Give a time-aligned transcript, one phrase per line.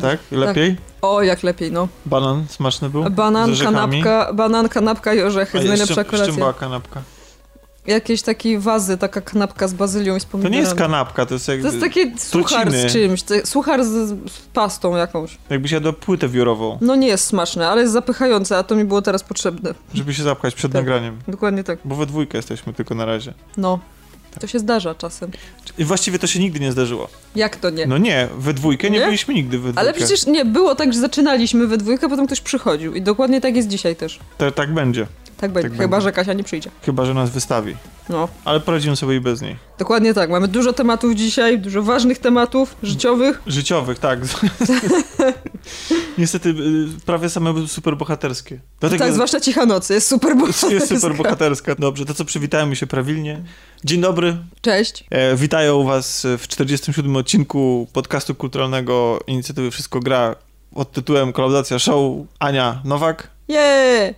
[0.00, 0.20] Dobra, tak?
[0.30, 0.76] Lepiej?
[1.02, 1.88] O, jak lepiej, no.
[2.06, 3.10] Banan smaczny był?
[3.10, 6.34] Banan, kanapka, banan, kanapka i orzechy, A jest najlepsza czym, z czym kolacja.
[6.34, 7.02] była kanapka?
[7.86, 10.56] Jakieś takie wazy, taka kanapka z bazylią i z To pomidorami.
[10.56, 13.88] nie jest kanapka, to jest jak, To jest taki suchar z czymś, to- suchar z,
[14.30, 15.38] z pastą jakąś.
[15.50, 19.02] jakbyś jadł płytę wiórową, No nie jest smaczne, ale jest zapychające, a to mi było
[19.02, 19.74] teraz potrzebne.
[19.94, 20.80] żeby się zapchać przed Tak.
[20.82, 21.18] nagraniem.
[21.28, 21.78] Dokładnie tak.
[21.84, 23.34] Bo we dwójkę jesteśmy tylko na razie.
[23.56, 23.78] No.
[24.40, 25.30] To się zdarza czasem.
[25.78, 27.08] I właściwie to się nigdy nie zdarzyło.
[27.36, 27.86] Jak to nie?
[27.86, 29.04] No nie, we dwójkę nie, Nie?
[29.06, 29.80] byliśmy nigdy we dwójkę.
[29.80, 32.94] Ale przecież nie, było tak, że zaczynaliśmy we dwójkę, potem ktoś przychodził.
[32.94, 34.18] I dokładnie tak jest dzisiaj też.
[34.38, 35.06] To, tak będzie,
[35.44, 36.04] Tak będzie, Tak chyba będzie.
[36.04, 36.70] że Kasia nie przyjdzie.
[36.82, 37.76] chyba że nas wystawi.
[38.08, 39.56] No, Ale poradzimy sobie i bez niej.
[39.78, 40.30] dokładnie tak.
[40.30, 43.42] Mamy dużo tematów dzisiaj, dużo ważnych tematów życiowych.
[43.46, 44.18] Życiowych, tak.
[46.18, 46.54] Niestety y,
[47.06, 48.60] prawie same superbohaterskie.
[48.80, 50.36] Dlatego Tak, zwłaszcza Cicha Nocy, jest super
[50.70, 51.74] jest superbohaterska.
[51.74, 53.42] Dobrze, to co przywitajmy się prawilnie.
[53.84, 55.04] Dzień dobry, Cześć.
[55.10, 60.34] E, witają Was w 47 odcinku podcastu kulturalnego inicjatywy Wszystko Gra
[60.74, 64.14] pod tytułem Kolaudacja Show Ania Nowak Yeah!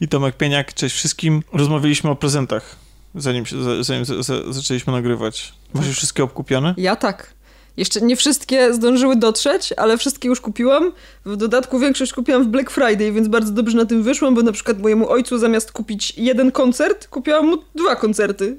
[0.00, 0.74] i Tomek Pieniak.
[0.74, 1.42] Cześć wszystkim.
[1.52, 2.76] Rozmawialiśmy o prezentach,
[3.14, 5.52] zanim, się, za- zanim za, za, zaczęliśmy nagrywać.
[5.74, 6.74] Masz już wszystkie obkupione?
[6.76, 7.34] Ja tak.
[7.76, 10.92] Jeszcze nie wszystkie zdążyły dotrzeć, ale wszystkie już kupiłam.
[11.24, 14.52] W dodatku większość kupiłam w Black Friday, więc bardzo dobrze na tym wyszłam, bo na
[14.52, 18.56] przykład mojemu ojcu zamiast kupić jeden koncert, kupiłam mu dwa koncerty.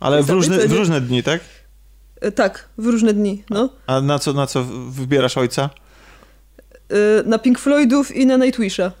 [0.00, 1.40] Ale w różne, w różne dni, tak?
[2.20, 3.68] E, Tak, w różne dni, no.
[3.86, 5.70] A na co, na co wybierasz ojca?
[6.92, 8.92] E, Na Pink Floydów i na Nightwisha.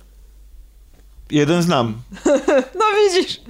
[1.30, 1.94] Jeden znam.
[2.78, 2.84] No
[3.14, 3.40] widzisz!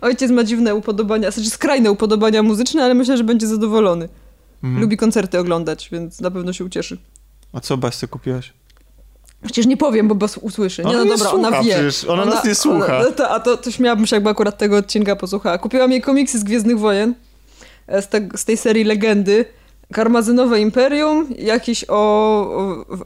[0.00, 4.08] Ojciec ma dziwne upodobania, znaczy skrajne upodobania muzyczne, ale myślę, że będzie zadowolony.
[4.64, 4.80] Mhm.
[4.82, 6.98] Lubi koncerty oglądać, więc na pewno się ucieszy.
[7.52, 8.52] A co Basce kupiłaś?
[9.44, 10.82] Przecież nie powiem, bo Bas usłyszy.
[10.84, 11.74] Nie, Ona no dobra, słucha ona wie.
[11.74, 13.02] przecież, ona nas nie słucha.
[13.04, 15.58] no to, a to, to śmiałabym się, jakby akurat tego odcinka posłuchała.
[15.58, 17.14] Kupiłam jej komiksy z Gwiezdnych Wojen,
[17.86, 19.44] e, z, te, z tej serii Legendy.
[19.92, 21.94] Karmazynowe Imperium, jakiś o,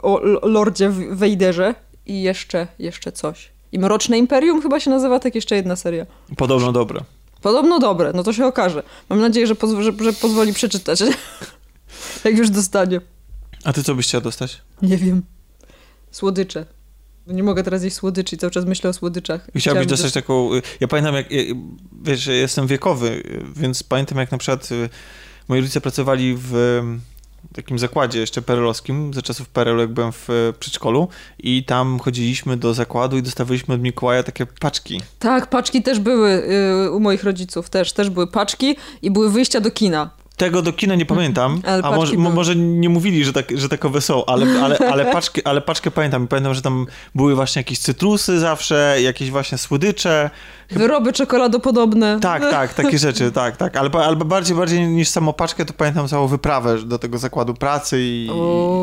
[0.03, 1.75] o, o Lordzie Wejderze
[2.07, 3.51] i jeszcze, jeszcze coś.
[3.73, 6.07] I Mroczne Imperium chyba się nazywa, tak jeszcze jedna seria.
[6.37, 7.01] Podobno dobre.
[7.43, 8.83] Podobno dobre, no to się okaże.
[9.09, 11.03] Mam nadzieję, że, że, że pozwoli przeczytać,
[12.25, 13.01] jak już dostanie.
[13.65, 14.63] A ty co byś chciała dostać?
[14.83, 15.23] Nie wiem.
[16.11, 16.67] Słodycze.
[17.27, 19.41] Nie mogę teraz jeść słodyczy i cały czas myślę o słodyczach.
[19.43, 20.55] Chciałbyś Chciałabym dostać taką.
[20.55, 21.33] y, Ja pamiętam, jak.
[21.33, 21.55] y,
[22.03, 24.69] Wiesz, jestem wiekowy, y, więc pamiętam, jak na przykład
[25.49, 26.83] moi rodzice pracowali w
[27.55, 31.09] takim zakładzie jeszcze perelowskim, za czasów PRL, jak byłem w y, przedszkolu,
[31.39, 35.01] i tam chodziliśmy do zakładu i dostawaliśmy od Mikołaja takie paczki.
[35.19, 36.31] Tak, paczki też były
[36.87, 40.11] y, u moich rodziców, też, też były paczki i były wyjścia do kina.
[40.41, 44.25] Tego do kina nie pamiętam, a może, może nie mówili, że, tak, że takowe są,
[44.27, 46.29] ale, ale, ale, paczki, ale paczkę pamiętam.
[46.29, 50.31] Pamiętam, że tam były właśnie jakieś cytrusy zawsze, jakieś właśnie słodycze.
[50.71, 52.21] Wyroby czekoladopodobne.
[52.21, 53.77] Tak, tak, takie rzeczy, tak, tak.
[53.77, 57.97] Ale, ale bardziej, bardziej niż samą paczkę, to pamiętam całą wyprawę do tego zakładu pracy
[58.01, 58.31] i,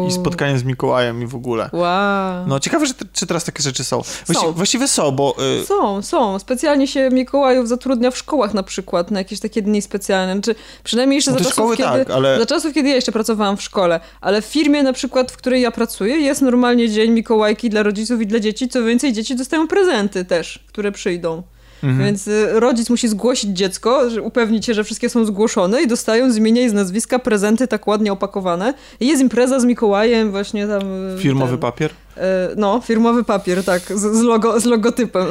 [0.07, 1.69] i spotkanie z Mikołajem i w ogóle.
[1.73, 2.47] Wow.
[2.47, 4.01] No ciekawe, że czy teraz takie rzeczy są.
[4.25, 4.51] Właści, Są.
[4.51, 6.39] Właściwie są, bo y, Są, są.
[6.39, 10.41] Specjalnie się Mikołajów zatrudnia w szkołach na przykład, na jakieś takie dni specjalne.
[10.41, 13.57] Czy przynajmniej jeszcze No czasów, szkoły kiedy, tak, ale- za czasów, kiedy ja jeszcze pracowałam
[13.57, 13.99] w szkole.
[14.21, 18.21] Ale w firmie na przykład, w której ja pracuję, jest normalnie dzień Mikołajki dla rodziców
[18.21, 18.67] i dla dzieci.
[18.67, 21.43] Co więcej, dzieci dostają prezenty też, które przyjdą.
[21.83, 22.05] Mhm.
[22.05, 26.37] Więc y, rodzic musi zgłosić dziecko, upewnić się, że wszystkie są zgłoszone i dostają z
[26.37, 28.73] imienia i z nazwiska prezenty tak ładnie opakowane.
[28.99, 31.15] I jest impreza z Mikołajem, właśnie tam...
[31.15, 31.91] y, firmowy ten, papier.
[31.91, 32.21] y,
[32.55, 35.25] No, firmowy papier, tak, z, logo, z logotypem.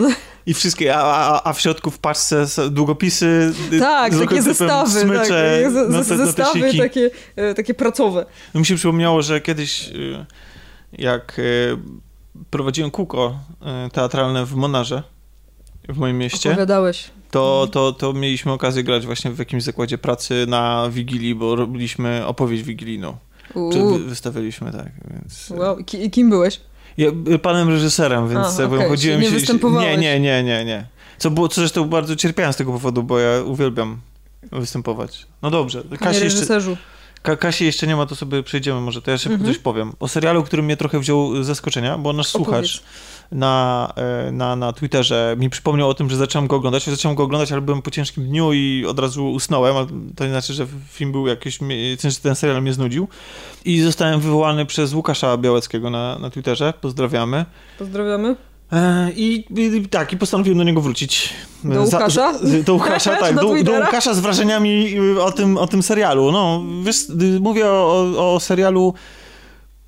[0.47, 3.53] I wszystkie, a, a, w środku w paczce długopisy.
[3.81, 5.75] Tak, z takie zestawy, smycze, tak, z,
[6.07, 6.79] z, te- te zestawy siki.
[6.79, 7.11] takie,
[7.57, 8.27] takie pracowe.
[8.55, 9.91] No mi się przypomniało, że kiedyś
[10.93, 11.41] jak
[12.51, 13.39] prowadziłem kółko
[13.93, 15.03] teatralne w Monarze
[15.89, 17.05] w moim mieście, Opowiadałeś.
[17.31, 22.27] to, to, to mieliśmy okazję grać właśnie w jakimś zakładzie pracy na Wigilii, bo robiliśmy
[22.27, 23.17] opowieść wigilijną.
[23.55, 25.51] Wy, wystawialiśmy, tak, więc...
[25.51, 25.79] wow.
[25.79, 26.61] I ki- I kim byłeś?
[26.97, 27.11] Ja
[27.43, 29.55] panem reżyserem, więc A, jakby okej, chodziłem czyli nie się...
[29.71, 30.87] Nie, nie, nie, nie, nie.
[31.19, 34.01] Co, było, co zresztą bardzo cierpiałem z tego powodu, bo ja uwielbiam
[34.53, 35.27] występować.
[35.43, 36.61] No dobrze, Kasi jeszcze.
[37.23, 39.55] Ka Kasi jeszcze nie ma, to sobie przejdziemy może, to ja szybko Mhm.
[39.55, 39.93] coś powiem.
[40.01, 42.83] O serialu, który mnie trochę wziął z zaskoczenia, bo nasz słuchacz Opowiedz.
[43.33, 46.87] Na, e, na, na Twitterze mi przypomniał o tym, że zacząłem go oglądać.
[46.87, 49.87] Ja zacząłem go oglądać, ale byłem po ciężkim dniu i od razu usnąłem, ale
[50.17, 51.59] to nie znaczy, że film był jakiś,
[51.99, 53.09] że ten serial mnie znudził.
[53.65, 57.45] I zostałem wywołany przez Łukasza Białeckiego na, na Twitterze, pozdrawiamy.
[57.79, 58.37] Pozdrawiamy.
[58.73, 61.33] E, I, i tak, i postanowiłem do niego wrócić.
[61.65, 62.33] Do Łukasza?
[62.65, 63.35] do Łukasza, tak.
[63.35, 63.73] Do Do?
[63.73, 66.33] Łukasza z wrażeniami y, o tym, o tym serialu.
[66.33, 68.95] No, wiesz, y, mówię o, o, o serialu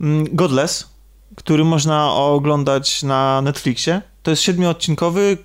[0.00, 0.88] mm, Godless,
[1.36, 4.02] który można oglądać na Netflixie.
[4.22, 5.38] To jest siedmioodcinkowy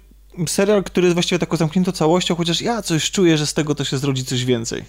[0.48, 3.84] serial, który jest właściwie taką zamkniętą całością, chociaż ja coś czuję, że z tego to
[3.84, 4.84] się zrodzi coś więcej.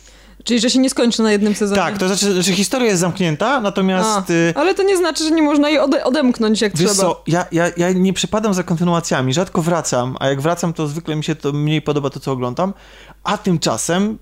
[0.45, 1.81] Czyli, że się nie skończy na jednym sezonie.
[1.81, 4.31] Tak, to znaczy, że historia jest zamknięta, natomiast...
[4.31, 6.95] A, y, ale to nie znaczy, że nie można jej ode odemknąć jak trzeba.
[6.95, 11.17] co, ja, ja, ja nie przepadam za kontynuacjami, rzadko wracam, a jak wracam, to zwykle
[11.17, 12.75] mi się to mniej podoba to, co oglądam,
[13.25, 14.19] a tymczasem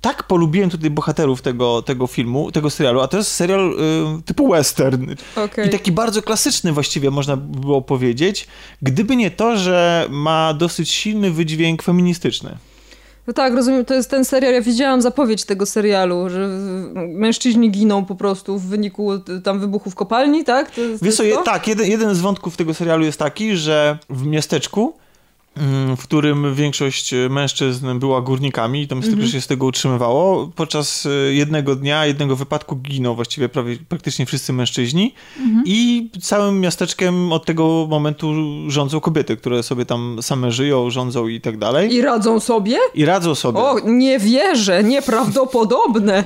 [0.00, 3.72] tak polubiłem tutaj bohaterów tego, tego filmu, tego serialu, a to jest serial
[4.18, 5.14] y, typu western.
[5.36, 5.66] Okej.
[5.66, 8.46] I taki bardzo klasyczny właściwie można by było powiedzieć,
[8.82, 12.56] gdyby nie to, że ma dosyć silny wydźwięk feministyczny.
[13.26, 16.48] No tak, rozumiem, to jest ten serial, ja widziałam zapowiedź tego serialu, że
[16.94, 20.70] mężczyźni giną po prostu w wyniku y, tam wybuchu w kopalni, tak?
[20.70, 24.26] To, Wiesz co, je, tak, jeden, jeden z wątków tego serialu jest taki, że w
[24.26, 24.94] miasteczku,
[25.96, 29.14] w którym większość mężczyzn była górnikami i tam Mhm.
[29.16, 34.26] tylko się z tego utrzymywało, podczas e, jednego dnia, jednego wypadku giną właściwie prawie, praktycznie
[34.26, 35.62] wszyscy mężczyźni Mhm.
[35.66, 38.32] i całym miasteczkiem od tego momentu
[38.68, 41.94] rządzą kobiety, które sobie tam same żyją, rządzą i tak dalej.
[41.94, 42.78] I radzą sobie?
[42.94, 43.58] I radzą sobie.
[43.58, 46.24] O, nie wierzę, nieprawdopodobne.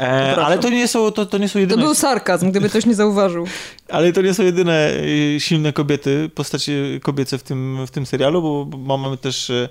[0.00, 1.82] E, ale to nie są, to, to nie są To jedyne...
[1.82, 3.46] był sarkazm, gdyby ktoś nie zauważył.
[3.88, 8.42] Ale to nie są jedyne y, silne kobiety, postacie kobiece w tym, w tym serialu,
[8.42, 9.68] bo, bo mamy też y,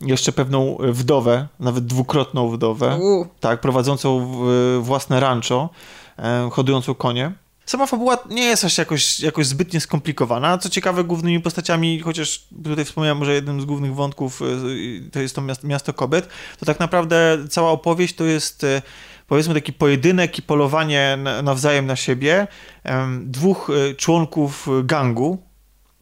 [0.00, 3.26] jeszcze pewną wdowę, nawet dwukrotną wdowę, U.
[3.40, 5.70] tak, prowadzącą w- własne rancho,
[6.18, 7.32] e, hodującą konie.
[7.66, 10.58] Sama fabuła nie jest aż jakoś, jakoś zbytnie skomplikowana.
[10.58, 15.34] Co ciekawe, głównymi postaciami, chociaż tutaj wspomniałem, że jednym z głównych wątków y, to jest
[15.34, 16.28] to miasto, miasto kobiet,
[16.58, 18.82] to tak naprawdę cała opowieść to jest y,
[19.28, 22.46] powiedzmy taki pojedynek i polowanie na- nawzajem na siebie
[23.20, 25.38] dwóch y, członków gangu,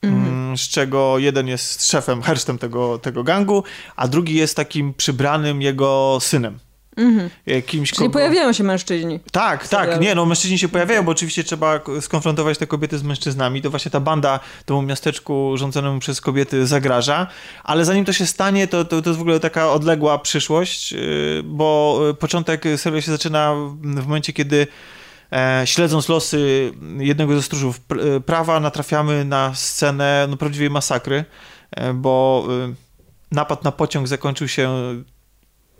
[0.09, 3.65] mm, z czego jeden jest szefem, hersztem tego, tego gangu,
[3.97, 6.59] a drugi jest takim przybranym jego synem.
[6.97, 7.31] Mhm.
[7.47, 9.21] Jakimś Czyli kogo- pojawiają się mężczyźni.
[9.33, 13.63] tak, tak, nie, no mężczyźni się pojawiają, bo oczywiście trzeba skonfrontować te kobiety z mężczyznami.
[13.63, 17.27] To właśnie ta banda temu miasteczku rządzonemu przez kobiety zagraża,
[17.65, 20.99] ale zanim to się stanie, to, to, to jest w ogóle taka odległa przyszłość, yy,
[21.45, 24.67] bo yy, początek serialu się zaczyna w momencie, kiedy e,
[25.65, 31.25] śledząc losy jednego ze stróżów e, prawa, natrafiamy na scenę no, prawdziwej masakry,
[31.71, 32.47] e, bo
[33.33, 34.71] napad na pociąg zakończył się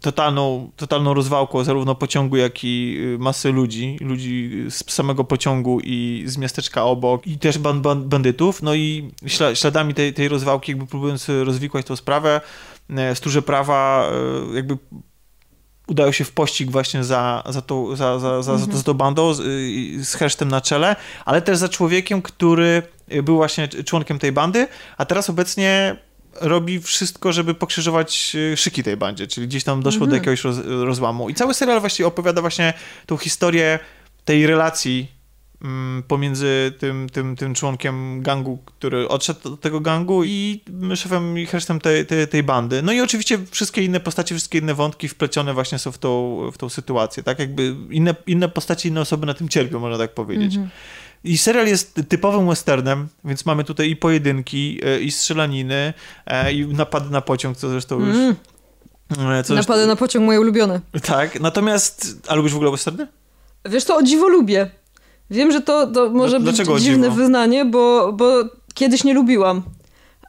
[0.05, 6.37] totalną, totalną rozwałką zarówno pociągu, jak i masy ludzi, ludzi z samego pociągu i z
[6.37, 10.87] miasteczka obok i też ban, ban, bandytów, no i śla, śladami tej, tej rozwałki, jakby
[10.87, 12.41] próbując rozwikłać tą sprawę,
[12.91, 14.11] e, stróże prawa
[14.53, 14.79] e, jakby
[15.87, 19.35] udają się w pościg właśnie za, za, tą, za, za, za, za, za tą bandą
[19.35, 22.83] z, y, z hesztem na czele, ale też za człowiekiem, który
[23.23, 25.97] był właśnie członkiem tej bandy, a teraz obecnie
[26.41, 30.57] robi wszystko, żeby pokrzyżować y, szyki tej bandzie, czyli gdzieś tam doszło do jakiegoś roz,
[30.67, 31.29] rozłamu.
[31.29, 32.73] I cały serial właściwie opowiada właśnie
[33.07, 33.79] tą historię
[34.25, 35.14] tej relacji
[36.09, 40.61] pomiędzy tym, tym, tym członkiem gangu, który odszedł od tego gangu i
[40.95, 42.83] szefem i resztem tej, tej, tej bandy.
[42.83, 46.59] No i oczywiście wszystkie inne postacie, wszystkie inne wątki wplecione właśnie są w tą, w
[46.59, 47.39] tą sytuację, tak?
[47.39, 50.59] Jakby inne, inne postacie, inne osoby na tym cierpią, można tak powiedzieć.
[51.25, 55.95] I serial jest typowym westernem, więc mamy tutaj i pojedynki, e, i strzelaniny,
[56.27, 58.17] e, i napady na pociąg, co zresztą już...
[58.17, 60.81] Mm, Co napady na pociąg moje ulubione.
[61.03, 62.23] Tak, natomiast...
[62.29, 63.07] A lubisz w ogóle westerny?
[63.65, 64.71] Wiesz, to o dziwo lubię.
[65.31, 68.33] Wiem, że to, to może być dlaczego o dziwne wyznanie, bo, bo
[68.75, 69.63] kiedyś nie lubiłam.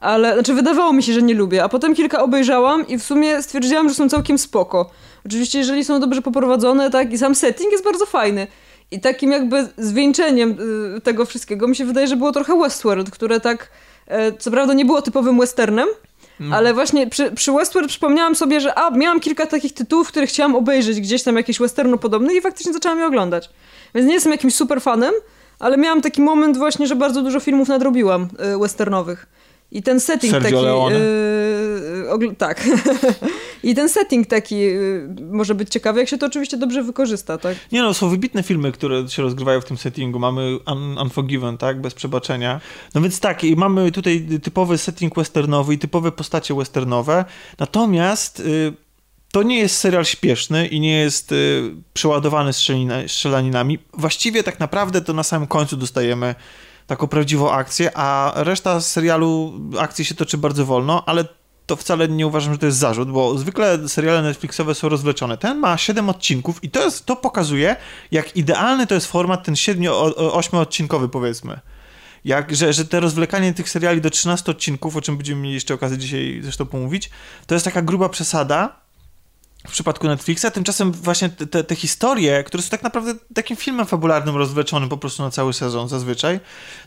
[0.02, 3.42] Ale, znaczy wydawało mi się, że nie lubię, a potem kilka obejrzałam i w sumie
[3.42, 4.90] stwierdziłam, że są całkiem spoko.
[5.26, 8.48] Oczywiście, jeżeli są dobrze poprowadzone, tak, i sam setting jest bardzo fajny.
[8.92, 10.58] I takim jakby zwieńczeniem
[10.98, 13.70] y, tego wszystkiego mi się wydaje, że było trochę Westworld, które tak,
[14.08, 15.88] e, co prawda nie było typowym westernem,
[16.52, 20.56] ale właśnie przy, przy Westworld przypomniałam sobie, że a, miałam kilka takich tytułów, które chciałam
[20.56, 23.50] obejrzeć, gdzieś tam jakieś westernu podobne i faktycznie zaczęłam je oglądać.
[23.96, 25.14] Więc nie jestem jakimś super fanem,
[25.60, 29.28] ale miałam taki moment właśnie, że bardzo dużo filmów nadrobiłam y, westernowych.
[29.72, 30.66] I ten setting Sergio taki...
[30.66, 30.96] Leone.
[32.32, 32.64] y, tak.
[33.64, 37.56] I ten setting taki y, może być ciekawy, jak się to oczywiście dobrze wykorzysta, tak?
[37.72, 40.20] Nie no, są wybitne filmy, które się rozgrywają w tym settingu.
[40.20, 41.82] Mamy Un Unforgiven, tak?
[41.82, 42.62] Bez przebaczenia.
[42.96, 47.26] No więc tak, i mamy tutaj typowy setting westernowy i typowe postacie westernowe.
[47.60, 48.74] Natomiast y,
[49.36, 52.52] to nie jest serial śpieszny i nie jest y, przeładowany
[53.08, 53.80] strzelaninami.
[53.94, 56.36] Właściwie tak naprawdę to na samym końcu dostajemy
[56.88, 61.26] taką prawdziwą akcję, a reszta serialu akcji się toczy bardzo wolno, ale
[61.66, 65.38] to wcale nie uważam, że to jest zarzut, bo zwykle seriale Netflixowe są rozwleczone.
[65.38, 67.76] Ten ma 7 odcinków i to, jest, to pokazuje,
[68.12, 71.60] jak idealny to jest format ten 7-8 odcinkowy powiedzmy.
[72.26, 75.74] Jak, że, że te rozwlekanie tych seriali do 13 odcinków, o czym będziemy mieli jeszcze
[75.74, 77.10] okazję dzisiaj zresztą pomówić,
[77.48, 78.85] to jest taka gruba przesada,
[79.68, 80.46] w przypadku Netflixa.
[80.54, 85.24] Tymczasem właśnie te, te, historie, które są tak naprawdę takim filmem fabularnym rozwleczonym po prostu
[85.24, 86.40] na cały sezon zazwyczaj,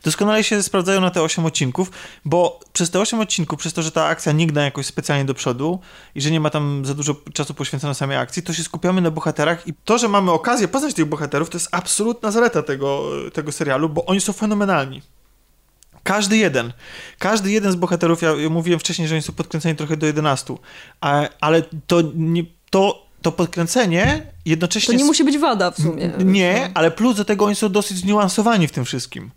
[0.05, 1.91] doskonale się sprawdzają na te 8 odcinków,
[2.25, 5.81] bo przez te 8 odcinków, przez to, że ta akcja nie jakoś specjalnie do przodu
[6.15, 9.11] i że nie ma tam za dużo czasu poświęcone samej akcji, to się skupiamy na
[9.11, 13.53] bohaterach i to, że mamy okazję poznać tych bohaterów, to jest absolutna zaleta tego, tego
[13.53, 15.03] serialu, bo oni są fenomenalni.
[16.03, 16.73] Każdy jeden.
[17.19, 20.55] Każdy jeden z bohaterów, ja, mówiłem wcześniej, że oni są podkręceni trochę do 11,
[21.01, 24.95] a, ale to nie, to, to podkręcenie jednocześnie...
[24.95, 26.11] To nie musi być wada w sumie.
[26.25, 29.31] Nie, ale plus do tego oni są dosyć zniuansowani w tym wszystkim.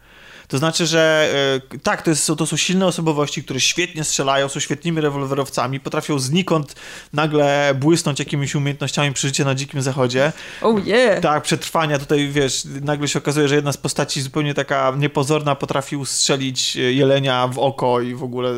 [0.52, 1.32] To znaczy, że
[1.74, 6.20] e, tak, to, jest, to są silne osobowości, które świetnie strzelają, są świetnymi rewolwerowcami, potrafią
[6.20, 6.76] znikąd
[7.14, 10.32] nagle błysnąć jakimiś umiejętnościami przy życiu na dzikim zachodzie.
[10.62, 11.22] Oh yeah!
[11.22, 15.96] Tak, przetrwania tutaj, wiesz, nagle się okazuje, że jedna z postaci zupełnie taka niepozorna potrafi
[15.96, 18.54] ustrzelić e, jelenia w oko i w ogóle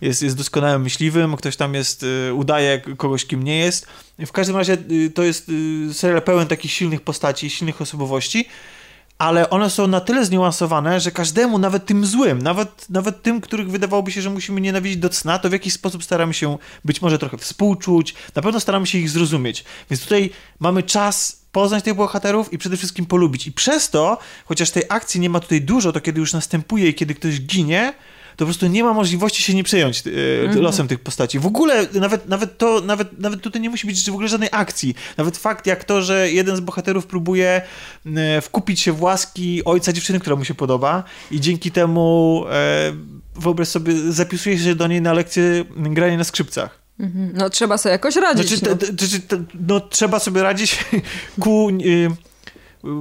[0.00, 3.86] jest, jest doskonałym myśliwym, ktoś tam jest, e, udaje kogoś, kim nie jest.
[4.26, 4.76] W każdym razie
[5.14, 5.50] to jest
[5.92, 8.48] serial pełen takich silnych postaci, silnych osobowości,
[9.18, 13.70] ale one są na tyle zniuansowane, że każdemu, nawet tym złym, nawet, nawet tym, których
[13.70, 17.18] wydawałoby się, że musimy nienawidzić do cna, to w jakiś sposób staramy się być może
[17.18, 19.64] trochę współczuć, na pewno staramy się ich zrozumieć.
[19.90, 20.30] Więc tutaj
[20.60, 23.46] mamy czas poznać tych bohaterów i przede wszystkim polubić.
[23.46, 26.94] I przez to, chociaż tej akcji nie ma tutaj dużo, to kiedy już następuje i
[26.94, 27.92] kiedy ktoś ginie,
[28.36, 30.60] to po prostu nie ma możliwości się nie przejąć mm-hmm.
[30.60, 31.38] losem tych postaci.
[31.38, 34.94] W ogóle nawet, nawet to, nawet, nawet tutaj nie musi być w ogóle żadnej akcji.
[35.16, 37.62] Nawet fakt jak to, że jeden z bohaterów próbuje
[38.16, 42.92] e, wkupić się w łaski ojca dziewczyny, która mu się podoba i dzięki temu e,
[43.36, 46.86] wyobraź sobie, zapisuje się do niej na lekcję grania na skrzypcach.
[47.00, 47.32] Mhm.
[47.34, 48.48] No trzeba sobie jakoś radzić.
[48.48, 48.76] Znaczy, no.
[48.76, 50.84] T, t, t, no trzeba sobie radzić
[51.40, 51.68] ku...
[51.70, 52.10] Y,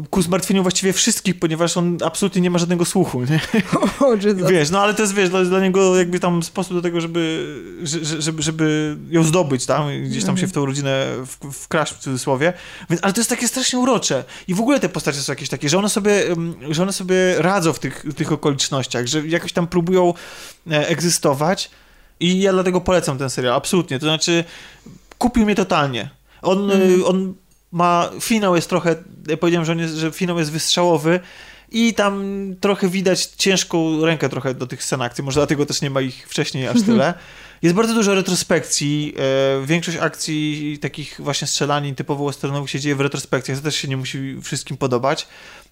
[0.09, 3.39] ku zmartwieniu właściwie wszystkich, ponieważ on absolutnie nie ma żadnego słuchu, nie?
[3.99, 4.17] Oh,
[4.49, 7.55] wiesz, no ale to jest, wiesz, dla, dla niego jakby tam sposób do tego, żeby,
[8.19, 11.05] żeby, żeby ją zdobyć tam, gdzieś tam się w tą rodzinę
[11.53, 12.53] wkraść w cudzysłowie,
[12.89, 14.23] Więc, ale to jest takie strasznie urocze.
[14.47, 16.23] I w ogóle te postacie są jakieś takie, że one sobie,
[16.69, 20.13] że one sobie radzą w tych, w tych okolicznościach, że jakoś tam próbują
[20.71, 21.69] e, egzystować.
[22.19, 24.43] I ja dlatego polecam ten serial, absolutnie, to znaczy
[25.17, 26.09] kupił mnie totalnie.
[26.41, 27.05] On, mm.
[27.05, 27.33] on
[27.71, 28.95] ma, finał jest trochę,
[29.27, 31.19] ja powiedziałem, że, on jest, że finał jest wystrzałowy
[31.71, 32.23] i tam
[32.61, 36.27] trochę widać ciężką rękę trochę do tych scen akcji, może dlatego też nie ma ich
[36.29, 37.13] wcześniej aż tyle.
[37.61, 43.01] Jest bardzo dużo retrospekcji, e, większość akcji takich właśnie strzelanin typowo westernowych się dzieje w
[43.01, 45.27] retrospekcjach, to też się nie musi wszystkim podobać.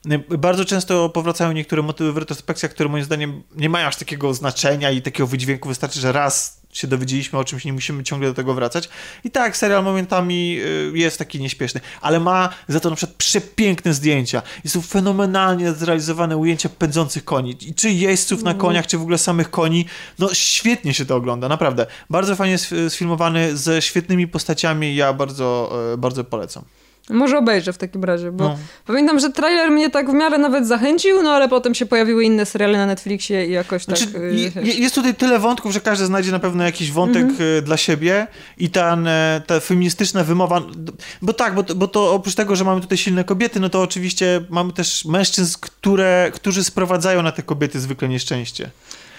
[0.09, 4.33] E, bardzo często powracają niektóre motywy w retrospekcjach, które moim zdaniem nie mają aż takiego
[4.33, 8.33] znaczenia i takiego wydźwięku, wystarczy, że raz się dowiedzieliśmy o czymś, nie musimy ciągle do
[8.33, 8.89] tego wracać.
[9.23, 13.93] I tak, serial momentami y, jest taki nieśpieszny, ale ma za to na przykład przepiękne
[13.93, 14.41] zdjęcia.
[14.65, 17.57] I są fenomenalnie zrealizowane ujęcia pędzących koni.
[17.61, 18.61] I czy jeźdźców na mhm.
[18.61, 19.85] koniach, czy w ogóle samych koni.
[20.19, 21.85] No świetnie się to ogląda, naprawdę.
[22.09, 22.57] Bardzo fajnie
[22.89, 24.95] sfilmowany, ze świetnymi postaciami.
[24.95, 26.63] Ja bardzo, y, bardzo polecam.
[27.09, 28.57] Może obejrzę w takim razie, bo no.
[28.85, 32.45] pamiętam, że trailer mnie tak w miarę nawet zachęcił, no ale potem się pojawiły inne
[32.45, 34.21] seriale na Netflixie i jakoś znaczy, tak...
[34.63, 37.61] Y, jest tutaj tyle wątków, że każdy znajdzie na pewno jakiś wątek mm-hmm.
[37.61, 38.97] dla siebie i ta,
[39.47, 40.61] ta feministyczna wymowa...
[41.21, 44.41] Bo tak, bo, bo to oprócz tego, że mamy tutaj silne kobiety, no to oczywiście
[44.49, 48.69] mamy też mężczyzn, które, którzy sprowadzają na te kobiety zwykle nieszczęście.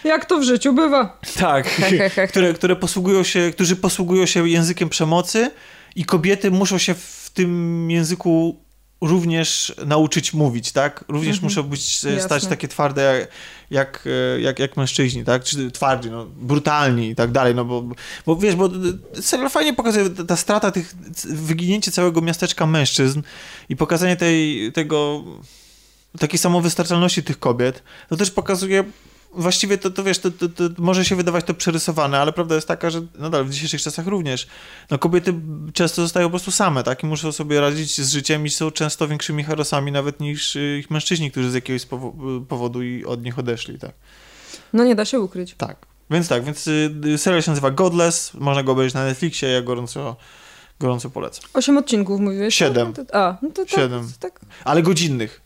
[0.04, 1.18] Jak to w życiu bywa.
[1.36, 1.80] Tak,
[2.30, 5.50] które, które posługują się, którzy posługują się językiem przemocy
[5.96, 8.64] i kobiety muszą się w tym języku
[9.00, 11.04] również nauczyć mówić, tak?
[11.08, 11.44] Również mhm.
[11.44, 13.28] muszą być, e, stać takie twarde jak,
[13.70, 15.44] jak, e, jak, jak mężczyźni, tak?
[15.44, 17.84] Czy twardzi, no, brutalni i tak dalej, no bo,
[18.26, 18.70] bo wiesz, bo
[19.14, 23.22] serial fajnie pokazuje ta strata tych, wyginięcie całego miasteczka mężczyzn
[23.68, 25.24] i pokazanie tej, tego,
[26.18, 28.84] takiej samowystarczalności tych kobiet, to też pokazuje
[29.36, 32.68] właściwie to, to wiesz, to, to, to, może się wydawać to przerysowane, ale prawda jest
[32.68, 34.46] taka, że nadal w dzisiejszych czasach również
[34.90, 35.34] no kobiety
[35.72, 37.02] często zostają po prostu same, tak?
[37.02, 40.90] I muszą sobie radzić z życiem i są często większymi herosami nawet niż y, ich
[40.90, 41.86] mężczyźni, którzy z jakiegoś
[42.48, 43.92] powodu i od nich odeszli, tak?
[44.72, 45.54] No nie da się ukryć.
[45.54, 45.76] Tak.
[46.10, 49.62] Więc tak, więc y, y, serial się nazywa Godless, można go obejrzeć na Netflixie, ja
[49.62, 50.16] gorąco
[50.80, 51.44] gorąco polecam.
[51.54, 52.54] Osiem odcinków mówiłeś?
[52.54, 52.92] Siedem.
[52.96, 54.08] No a, no to tak, Siedem.
[54.20, 54.40] Tak.
[54.64, 55.43] Ale godzinnych.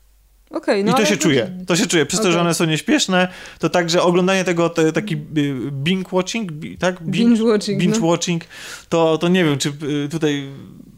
[0.51, 1.51] Okay, no I to się czuje.
[1.67, 2.07] To się czuje.
[2.07, 2.31] Przez okay.
[2.31, 3.29] to, że one są nieśpieszne,
[3.59, 7.03] to także oglądanie tego, to, taki y, binge watching, tak?
[7.03, 7.81] Binge, watching.
[7.81, 8.07] Binge no.
[8.07, 8.45] watching,
[8.89, 10.49] to, to nie wiem, czy y, tutaj.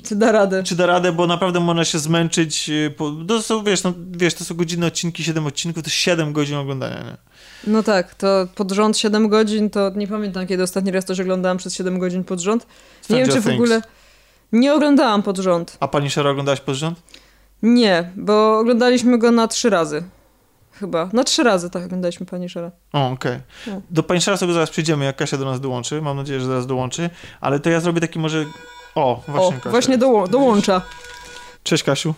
[0.02, 0.62] Czy da radę?
[0.62, 2.68] Czy da radę, bo naprawdę można się zmęczyć.
[2.68, 2.94] Y,
[3.28, 7.02] to są, wiesz, no, wiesz, to są godzinne odcinki, 7 odcinków, to 7 godzin oglądania,
[7.02, 7.16] nie?
[7.66, 11.58] No tak, to pod rząd 7 godzin, to nie pamiętam, kiedy ostatni raz też oglądałam
[11.58, 12.66] przez 7 godzin pod rząd.
[13.10, 13.82] Nie wiem, czy w ogóle.
[14.52, 15.76] Nie oglądałam pod rząd.
[15.80, 16.98] A pani Szara oglądałaś pod rząd?
[17.62, 20.02] Nie, bo oglądaliśmy go na trzy razy.
[20.72, 21.10] Chyba.
[21.12, 22.70] Na trzy razy tak oglądaliśmy Punishera.
[22.92, 23.38] O, okej.
[23.66, 23.80] Okay.
[23.90, 26.02] Do Punishera sobie zaraz przyjdziemy, jak Kasia do nas dołączy.
[26.02, 27.10] Mam nadzieję, że zaraz dołączy.
[27.40, 28.44] Ale to ja zrobię taki może
[28.94, 30.82] O, właśnie O, Kasia właśnie doło- dołącza.
[31.62, 32.14] Cześć Kasiu.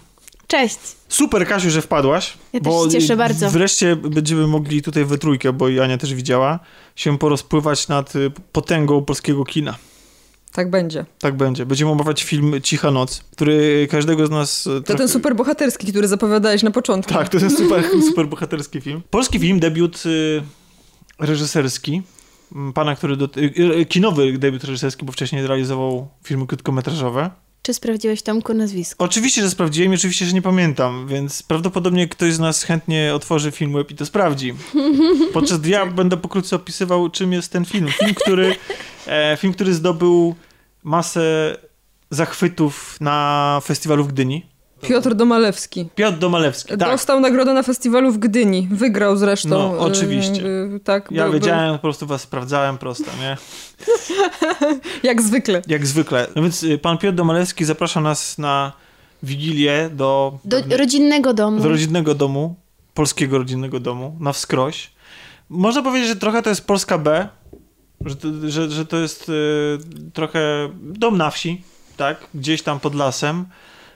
[0.47, 0.79] Cześć.
[1.09, 2.35] Super Kasiu, że wpadłaś.
[2.53, 3.51] Ja też bo się cieszę bardzo.
[3.51, 6.59] Wreszcie będziemy mogli tutaj we trójkę, bo i Ania też widziała,
[6.97, 9.75] się porozpływać nad y, potęgą polskiego kina.
[10.53, 11.05] Tak będzie.
[11.19, 11.67] Tak będzie.
[11.67, 14.67] Będziemy omawiać film Cicha Noc, który każdego z nas...
[14.67, 17.13] y, To trochę- ten super bohaterski, który zapowiadałeś na początku.
[17.15, 19.03] Tak, to jest super, super bohaterski film.
[19.11, 20.43] Polski film, debiut y,
[21.19, 22.03] reżyserski.
[22.55, 23.17] m, Pana, który...
[23.17, 23.41] Do, y,
[23.81, 27.31] y, kinowy debiut reżyserski, bo wcześniej realizował filmy krótkometrażowe.
[27.63, 29.05] Czy sprawdziłeś Tomku nazwisko?
[29.05, 33.51] Oczywiście, że sprawdziłem i oczywiście, że nie pamiętam, więc prawdopodobnie ktoś z nas chętnie otworzy
[33.51, 34.55] film web i to sprawdzi.
[35.35, 37.89] Podczas gdy ja będę pokrótce opisywał, czym jest ten film.
[37.89, 38.57] Film, który,
[39.07, 40.35] e, film, który zdobył
[40.83, 41.57] masę
[42.11, 44.47] zachwytów na festiwalu w Gdyni.
[44.89, 45.89] Piotr Domalewski.
[45.95, 46.79] Piotr Domalewski, tak.
[46.79, 48.69] Dostał nagrodę na festiwalu w Gdyni.
[48.71, 49.49] Wygrał zresztą.
[49.49, 50.47] No, y, oczywiście.
[50.47, 53.37] y, tak, Ja był- wiedziałem, po prostu was sprawdzałem prosto, nie?
[54.61, 55.63] był- Jak zwykle.
[55.69, 56.27] Jak zwykle.
[56.37, 58.73] No więc y, pan Piotr Domalewski zaprasza nas na
[59.23, 61.61] wigilię do, Do rodzinnego domu.
[61.63, 62.55] do rodzinnego domu,
[62.95, 64.91] polskiego rodzinnego domu, na wskroś.
[65.49, 67.29] Można powiedzieć, że trochę to jest Polska B,
[68.05, 69.33] że to, że, że to jest y,
[70.13, 70.41] trochę
[70.83, 71.63] dom na wsi,
[71.97, 72.17] tak?
[72.35, 73.45] Gdzieś tam pod lasem.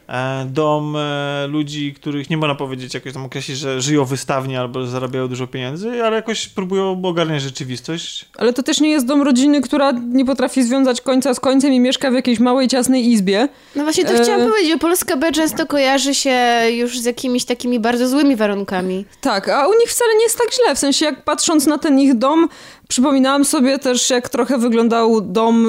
[0.09, 4.87] E, dom e, ludzi, których nie można powiedzieć jakoś tam określić, że żyją wystawnie albo
[4.87, 8.25] zarabiają dużo pieniędzy, ale jakoś próbują ogarniać rzeczywistość.
[8.39, 11.81] Ale to też nie jest dom rodziny, która nie potrafi związać końca z końcem i
[11.81, 13.49] mieszka w jakiejś małej, ciasnej izbie.
[13.77, 17.45] No właśnie to E, chciałam powiedzieć, że Polska B często kojarzy się już z jakimiś
[17.45, 19.05] takimi bardzo złymi warunkami.
[19.21, 20.75] Tak, a u nich wcale nie jest tak źle.
[20.75, 22.49] W sensie, jak patrząc na ten ich dom,
[22.89, 25.69] przypominałam sobie też, jak trochę wyglądał dom y,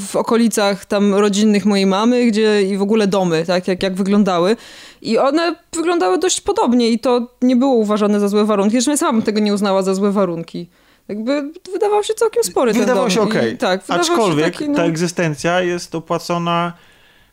[0.00, 4.56] w okolicach tam rodzinnych mojej mamy, gdzie i w ogóle domy, tak, jak, jak wyglądały.
[5.02, 8.72] I one wyglądały dość podobnie i to nie było uważane za złe warunki.
[8.72, 10.68] Zresztą ja sama bym tego nie uznała za złe warunki.
[11.08, 13.10] Jakby wydawał się całkiem spory ten Wydawał dom.
[13.10, 13.58] się I okej.
[13.58, 14.76] Tak, wydawał Aczkolwiek taki, no...
[14.76, 16.72] ta egzystencja jest opłacona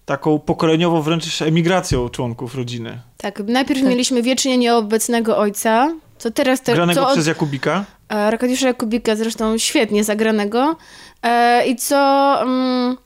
[0.06, 3.00] taką pokoleniową wręcz emigracją członków rodziny.
[3.18, 3.90] Tak, najpierw Tak.
[3.90, 6.76] mieliśmy wiecznie nieobecnego ojca, co teraz też...
[6.76, 7.86] Granego co od- przez Jakubika.
[8.12, 10.76] E, Arkadiusza Jakubika, zresztą świetnie zagranego.
[11.24, 11.96] E, I co
[12.42, 12.98] mm,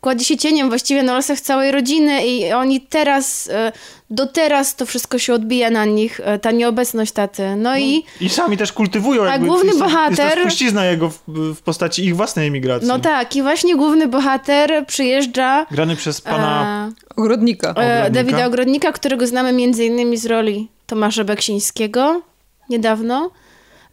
[0.00, 3.72] kładzie się cieniem właściwie na losach całej rodziny i oni teraz, e,
[4.10, 7.56] do teraz to wszystko się odbija na nich, e, ta nieobecność taty.
[7.56, 9.46] No i I sami też kultywują A jakby...
[9.46, 11.18] główny jest, bohater- Jest spuścizna jego w,
[11.54, 12.88] w postaci ich własnej emigracji.
[12.88, 16.88] no tak, i właśnie główny bohater przyjeżdża Grany przez pana...
[16.88, 17.68] e, Ogrodnika.
[17.68, 18.10] e, Ogrodnika.
[18.10, 22.22] Dawida Ogrodnika, którego znamy między innymi z roli Tomasza Beksińskiego
[22.70, 23.30] niedawno.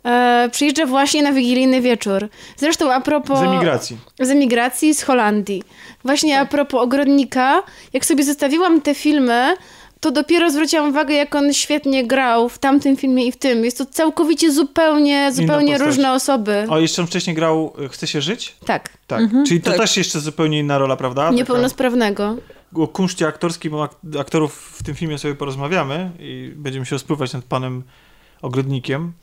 [0.06, 2.30] E, przyjeżdża właśnie na wigilijny wieczór.
[2.58, 3.40] Zresztą a propos...
[3.40, 3.98] z emigracji.
[4.20, 5.64] z emigracji z Holandii.
[6.04, 7.64] Właśnie a propos ogrodnika,
[7.94, 9.56] jak sobie zostawiłam te filmy,
[10.00, 13.66] to dopiero zwróciłam uwagę, jak on świetnie grał w tamtym filmie i w tym.
[13.66, 16.66] Jest to całkowicie zupełnie, zupełnie różne osoby.
[16.70, 18.56] O, jeszcze on wcześniej grał y, Chce się żyć?
[18.66, 19.22] Tak, Tak.
[19.48, 19.80] Czyli to tak.
[19.80, 21.22] też jeszcze zupełnie inna rola, prawda?
[21.22, 22.36] Taka- niepełnosprawnego.
[22.76, 23.74] O kunszcie aktorskim,
[24.20, 27.84] aktorów w tym filmie sobie porozmawiamy i będziemy się rozpływać nad panem
[28.42, 29.14] Ogrodnikiem.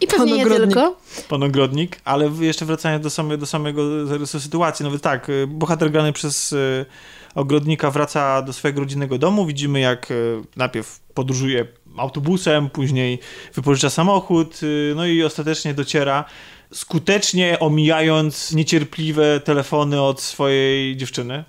[0.00, 0.74] I pewnie nie ogrodnik.
[0.74, 0.96] tylko.
[1.28, 5.90] pan ogrodnik, ale jeszcze wracając do, same, do samego zarysu sytuacji, no tak, y, bohater
[5.90, 6.86] grany przez y,
[7.34, 13.18] ogrodnika wraca do swojego rodzinnego domu, widzimy jak y, najpierw podróżuje autobusem, później
[13.54, 14.60] wypożycza samochód,
[14.96, 16.24] no i ostatecznie dociera,
[16.72, 21.44] skutecznie omijając niecierpliwe telefony od swojej dziewczyny,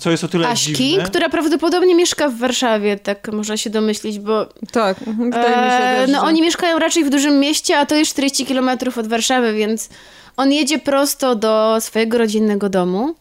[0.00, 1.04] co jest o tyle Aśki, dziwne.
[1.04, 5.86] która prawdopodobnie mieszka w Warszawie, tak można się domyślić, bo Tak, mhm, wydaje mi się
[5.86, 8.70] e, też, no że- oni mieszkają raczej w dużym mieście, a to jest 40 km
[8.96, 9.88] od Warszawy, więc
[10.36, 13.14] on jedzie prosto do swojego rodzinnego domu,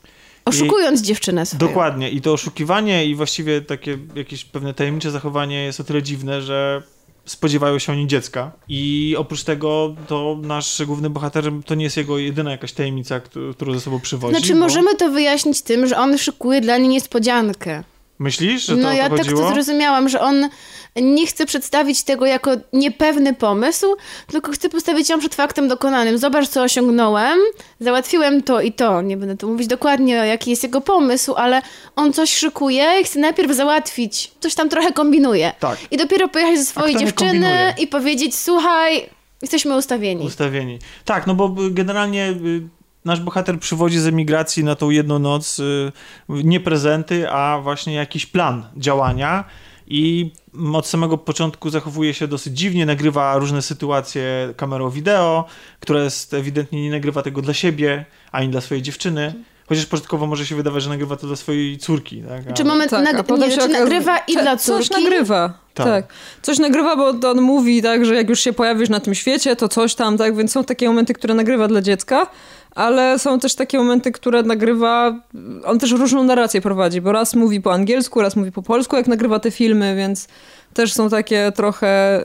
[0.46, 1.60] oszukując dziewczynę swoją.
[1.60, 2.10] Dokładnie.
[2.10, 6.82] I to oszukiwanie i właściwie takie jakieś pewne tajemnicze zachowanie jest o tyle dziwne, że
[7.26, 8.52] spodziewają się oni dziecka.
[8.70, 13.54] I oprócz tego to nasz główny bohater to nie jest jego jedyna jakaś tajemnica, któ-
[13.54, 14.38] którą ze sobą przywodzi.
[14.38, 17.84] Znaczy, bo- możemy to wyjaśnić tym, że on szykuje dla niej niespodziankę.
[18.20, 19.42] Myślisz, że to No ja tak chodziło?
[19.42, 20.50] to zrozumiałam, że on
[20.96, 23.88] nie chce przedstawić tego jako niepewny pomysł,
[24.28, 26.18] tylko chce postawić ją przed faktem dokonanym.
[26.18, 27.40] Zobacz, co osiągnąłem,
[27.80, 29.02] załatwiłem to i to.
[29.02, 31.62] Nie będę tu mówić dokładnie, jaki jest jego pomysł, ale
[31.96, 34.32] on coś szykuje i chce najpierw załatwić.
[34.40, 35.52] Coś tam trochę kombinuje.
[35.60, 35.78] Tak.
[35.92, 39.10] I dopiero pojechać ze swojej dziewczyny i powiedzieć, słuchaj,
[39.42, 40.26] jesteśmy ustawieni.
[40.26, 40.80] Ustawieni.
[41.06, 42.62] Tak, no bo generalnie y,
[43.06, 45.92] nasz bohater przywodzi z emigracji na tą jedną noc y,
[46.30, 49.44] nie prezenty, a właśnie jakiś plan działania
[49.88, 50.32] i
[50.74, 55.46] od samego początku zachowuje się dosyć dziwnie, nagrywa różne sytuacje kamerą wideo,
[55.80, 59.34] która jest ewidentnie nie nagrywa tego dla siebie, ani dla swojej dziewczyny,
[59.70, 62.24] Chociaż początkowo może się wydawać, że nagrywa to dla swojej córki.
[62.30, 62.54] Tak?
[62.54, 65.04] Czy moment Tak, a nag- nie, się czy nagrywa i dla Coś córki?
[65.04, 65.86] nagrywa, Tak.
[65.88, 66.06] tak.
[66.42, 69.70] Coś nagrywa, bo on mówi tak, że jak już się pojawisz na tym świecie, to
[69.70, 72.28] coś tam, tak, więc są takie momenty, które nagrywa dla dziecka,
[72.76, 75.20] ale są też takie momenty, które nagrywa,
[75.66, 79.08] on też różną narrację prowadzi, bo raz mówi po angielsku, raz mówi po polsku, jak
[79.08, 80.28] nagrywa te filmy, więc
[80.74, 82.22] też są takie trochę,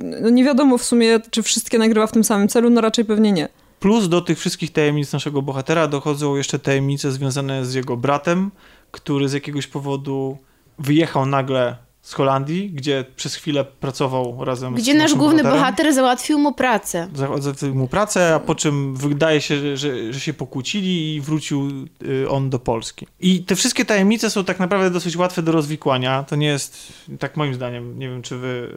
[0.00, 3.04] yy, no nie wiadomo w sumie, czy wszystkie nagrywa w tym samym celu, no raczej
[3.04, 3.48] pewnie nie.
[3.82, 8.50] Plus do tych wszystkich tajemnic naszego bohatera dochodzą jeszcze tajemnice związane z jego bratem,
[8.90, 10.38] który z jakiegoś powodu
[10.78, 15.60] wyjechał nagle z Holandii, gdzie przez chwilę pracował razem z Gdzie nasz główny bohaterem.
[15.60, 17.08] bohater załatwił mu pracę.
[17.14, 21.70] Załatwił mu pracę, a po czym wydaje się, że, że, że się pokłócili i wrócił
[22.02, 23.06] y, on do Polski.
[23.20, 26.22] I te wszystkie tajemnice są tak naprawdę dosyć łatwe do rozwikłania.
[26.22, 28.68] To nie jest, tak moim zdaniem, nie wiem, czy wy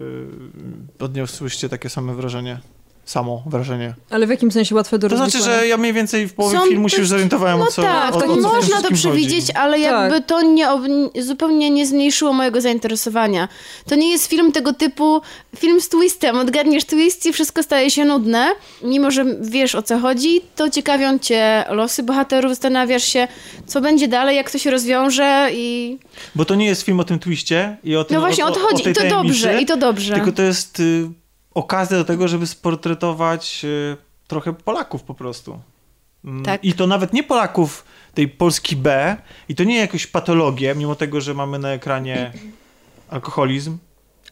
[0.99, 2.59] y, odniosłyście takie same wrażenie.
[3.05, 3.93] Samo wrażenie.
[4.09, 6.65] Ale w jakim sensie łatwe do To znaczy, że ja mniej więcej w połowie Są
[6.65, 9.39] filmu się już zorientowałem, No o co tak, o, to o co można to przewidzieć,
[9.41, 9.51] chodzi.
[9.57, 10.25] ale jakby Tak.
[10.25, 10.67] to nie,
[11.19, 13.47] zupełnie nie zmniejszyło mojego zainteresowania.
[13.89, 15.21] To nie jest film tego typu,
[15.57, 18.47] film z twistem, odgadniesz twist i wszystko staje się nudne.
[18.83, 23.27] Mimo, że wiesz o co chodzi, to ciekawią cię losy bohaterów, zastanawiasz się,
[23.65, 25.97] co będzie dalej, jak to się rozwiąże i...
[26.35, 28.59] Bo to nie jest film o tym twiście i o tym No właśnie o to
[28.59, 30.15] chodzi tej i to tajemnicy, dobrze, i to dobrze.
[30.15, 31.09] Tylko to jest y,
[31.55, 35.59] okazja do tego, żeby sportretować y, trochę Polaków po prostu.
[36.25, 36.63] Mm, Tak.
[36.63, 39.17] I to nawet nie Polaków tej Polski B,
[39.49, 42.31] i to nie jakąś patologię, mimo tego, że mamy na ekranie
[43.09, 43.77] alkoholizm.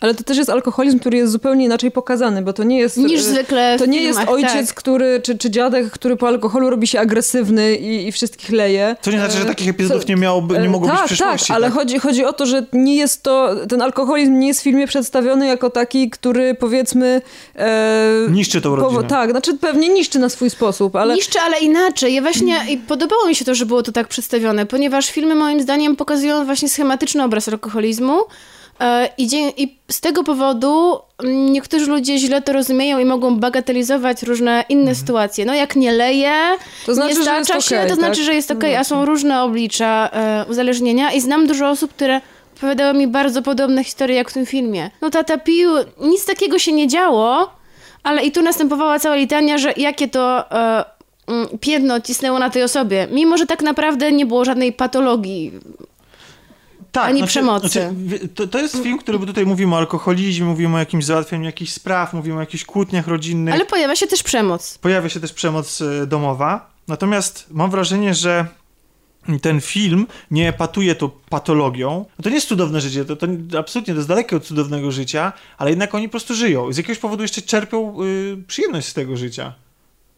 [0.04, 2.98] Ale to też jest alkoholizm, który jest zupełnie inaczej pokazany, bo to nie jest...
[2.98, 4.76] Niż e, zwykle To nie filmach, jest ojciec, tak.
[4.76, 8.96] który, czy, czy dziadek, który po alkoholu robi się agresywny i, i wszystkich leje.
[9.02, 11.04] Co nie znaczy, że E, takich epizodów co- nie, miałoby, nie e, mogło tak, być
[11.04, 11.48] w przyszłości.
[11.48, 14.64] Tak, ale Chodzi, chodzi o to, że nie jest to, ten alkoholizm nie jest w
[14.64, 17.22] filmie przedstawiony jako taki, który powiedzmy...
[17.56, 19.04] E, Niszczy tą rodzinę.
[19.04, 21.16] Tak, znaczy pewnie niszczy na swój sposób, ale...
[21.16, 22.14] Niszczy, ale inaczej.
[22.14, 25.62] Ja właśnie i podobało mi się to, że było to tak przedstawione, ponieważ filmy moim
[25.62, 28.22] zdaniem pokazują właśnie schematyczny obraz alkoholizmu.
[28.80, 29.28] E, I,
[29.64, 34.98] I z tego powodu niektórzy ludzie źle to rozumieją i mogą bagatelizować różne inne Mhm.
[34.98, 35.46] sytuacje.
[35.46, 36.34] No jak nie leje,
[36.86, 38.06] To znaczy, nie jest się, okej, to tak?
[38.06, 41.94] znaczy, że jest No okej, a są różne oblicza e, uzależnienia i znam dużo osób,
[41.94, 42.22] które
[42.58, 44.90] opowiadały mi bardzo podobne historie jak w tym filmie.
[45.02, 45.70] No tata pił,
[46.02, 47.50] nic takiego się nie działo,
[48.04, 50.86] ale i tu następowała cała litania, że jakie to e,
[51.28, 55.52] mm, piętno cisnęło na tej osobie, mimo że tak naprawdę nie było żadnej patologii.
[56.94, 57.70] Tak, ani przemocy.
[57.70, 61.72] Znaczy, to, to jest film, który tutaj mówimy o alkoholizmie, mówimy o jakimś załatwianiu jakichś
[61.72, 63.54] spraw, mówimy o jakichś kłótniach rodzinnych.
[63.54, 64.78] Ale pojawia się też przemoc.
[64.78, 66.70] Pojawia się też przemoc e, domowa.
[66.88, 68.46] Natomiast mam wrażenie, że
[69.42, 72.06] ten film nie epatuje tą patologią.
[72.18, 73.28] No to nie jest cudowne życie, to, to
[73.60, 76.74] absolutnie to jest dalekie od cudownego życia, ale jednak oni po prostu żyją.
[76.74, 79.54] Z jakiegoś powodu jeszcze czerpią y, przyjemność z tego życia.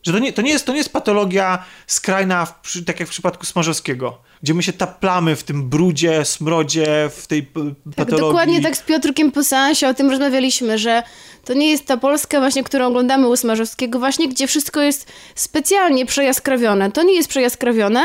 [0.04, 3.12] Że to nie, to nie, jest, to nie jest patologia skrajna, w, tak jak w
[3.12, 8.28] przypadku Smarzowskiego, gdzie my się taplamy w tym brudzie, smrodzie, w tej Tak, patologii.
[8.28, 11.04] dokładnie tak z Piotrkiem po seansie o tym rozmawialiśmy, że
[11.46, 16.06] to nie jest ta Polska właśnie, którą oglądamy u Smarzowskiego, właśnie gdzie wszystko jest specjalnie
[16.06, 16.92] przejaskrawione.
[16.92, 18.04] To nie jest przejaskrawione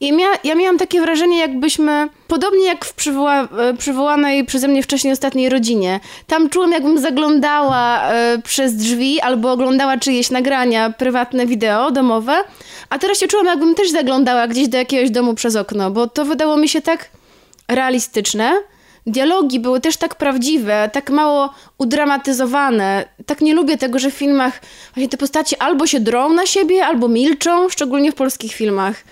[0.00, 4.82] i mia ja miałam takie wrażenie, jakbyśmy, podobnie jak w przywoła e, przywołanej przeze mnie
[4.82, 11.46] wcześniej ostatniej rodzinie, tam czułam, jakbym zaglądała e, przez drzwi albo oglądała czyjeś nagrania, prywatne
[11.46, 12.34] wideo domowe,
[12.90, 16.24] a teraz się czułam, jakbym też zaglądała gdzieś do jakiegoś domu przez okno, bo to
[16.24, 17.10] wydało mi się tak
[17.68, 18.52] realistyczne.
[19.06, 23.04] Dialogi były też tak prawdziwe, tak mało udramatyzowane.
[23.26, 24.60] Tak nie lubię tego, że w filmach
[24.94, 29.04] właśnie te postacie albo się drą na siebie, albo milczą, szczególnie w polskich filmach.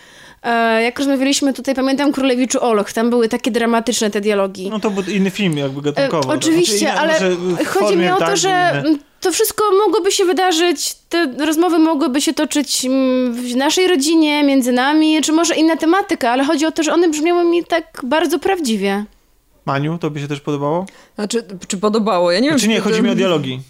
[0.43, 4.71] E, jak rozmawialiśmy tutaj, pamiętam Królewiczu Oloch, tam były takie dramatyczne te dialogi.
[4.71, 6.33] No to był inny film jakby gatunkowo.
[6.33, 8.83] E, oczywiście, Znaczy, ale chodzi mi o to, tak, że.
[9.21, 14.73] To wszystko mogłoby się wydarzyć, te rozmowy mogłyby się toczyć mm, w naszej rodzinie, między
[14.73, 18.39] nami, czy może inna tematyka, ale chodzi o to, że one brzmiały mi tak bardzo
[18.39, 19.05] prawdziwie.
[19.65, 20.87] Maniu, to by się też podobało?
[21.15, 22.33] Znaczy, czy podobało?
[22.33, 23.61] Ja nie wiem, Czy nie, chodzi mi o dialogi.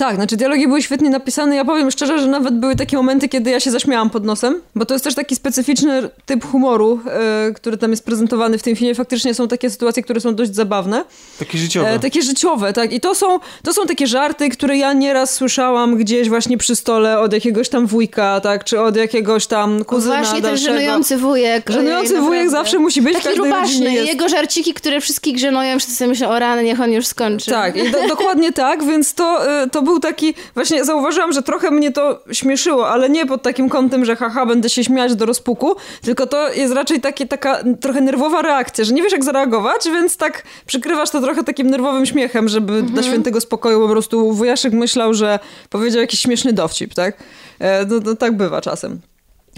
[0.00, 1.56] Tak, znaczy dialogi były świetnie napisane.
[1.56, 4.86] Ja powiem szczerze, że nawet były takie momenty, kiedy ja się zaśmiałam pod nosem, bo
[4.86, 8.94] to jest też taki specyficzny typ humoru, e, który tam jest prezentowany w tym filmie.
[8.94, 11.04] Faktycznie są takie sytuacje, które są dość zabawne.
[11.38, 11.90] Takie życiowe.
[11.90, 12.92] E, takie życiowe, tak.
[12.92, 17.18] I to są, to są takie żarty, które ja nieraz słyszałam gdzieś właśnie przy stole
[17.18, 20.72] od jakiegoś tam wujka, tak, czy od jakiegoś tam kuzyna Właśnie ten dalszego.
[20.72, 21.70] żenujący wujek.
[21.70, 23.92] Żenujący ojej, wujek zawsze musi być Taki rubaszny.
[23.92, 27.50] Jego żarciki, które wszystkich żenują, wszyscy myślą, o rany, niech on już skończy.
[27.50, 31.70] Tak, i do, dokładnie tak, więc to, y, to był taki, właśnie zauważyłam, że trochę
[31.70, 35.76] mnie to śmieszyło, ale nie pod takim kątem, że haha, będę się śmiać do rozpuku,
[36.02, 40.16] tylko to jest raczej takie, taka trochę nerwowa reakcja, że nie wiesz jak zareagować, więc
[40.16, 45.14] tak przykrywasz to trochę takim nerwowym śmiechem, żeby dla świętego spokoju po prostu wujaszek myślał,
[45.14, 45.38] że
[45.70, 47.16] powiedział jakiś śmieszny dowcip, tak?
[47.58, 49.00] E, No, no tak bywa czasem.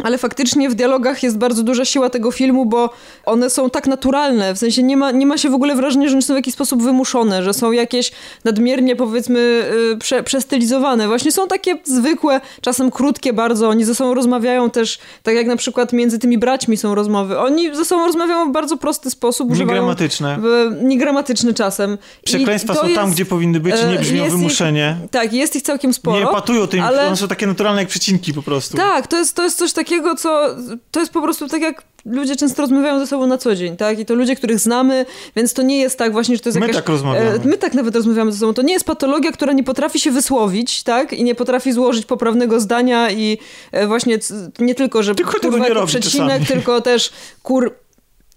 [0.02, 2.90] Ale faktycznie w dialogach jest bardzo duża siła tego filmu, bo
[3.24, 6.22] one są tak naturalne, w sensie nie ma, nie ma się w ogóle wrażenia, że
[6.22, 8.12] są w jakiś sposób wymuszone, że są jakieś
[8.44, 11.08] nadmiernie powiedzmy y, prze, przestylizowane.
[11.08, 15.56] Właśnie są takie zwykłe, czasem krótkie bardzo, oni ze sobą rozmawiają też, tak jak na
[15.56, 17.38] przykład między tymi braćmi są rozmowy.
[17.38, 19.58] Oni ze sobą rozmawiają w bardzo prosty sposób.
[19.58, 20.38] Niegramatyczne.
[20.40, 21.98] W, niegramatyczne czasem.
[22.24, 24.96] Przekleństwa są jest, tam, gdzie powinny być i nie brzmią wymuszenie.
[25.04, 26.20] Ich, tak, jest ich całkiem sporo.
[26.20, 27.06] Nie patują tym, ale...
[27.06, 28.76] one są takie naturalne jak przecinki po prostu.
[28.76, 29.81] Tak, to jest, to jest coś takiego,
[30.14, 30.56] co
[30.90, 33.98] to jest po prostu tak jak ludzie często rozmawiają ze sobą na co dzień, tak?
[33.98, 36.66] I to ludzie, których znamy, więc to nie jest tak właśnie, że to jest my
[36.66, 36.76] jakaś...
[36.76, 37.30] tak rozmawiamy.
[37.30, 38.54] E, my tak nawet rozmawiamy ze sobą.
[38.54, 41.12] To nie jest patologia, która nie potrafi się wysłowić, tak?
[41.12, 43.38] I nie potrafi złożyć poprawnego zdania i
[43.72, 44.18] e, właśnie
[44.58, 46.46] nie tylko, że tylko kurwa jako przecinek, czasami.
[46.46, 47.10] tylko też
[47.42, 47.74] kur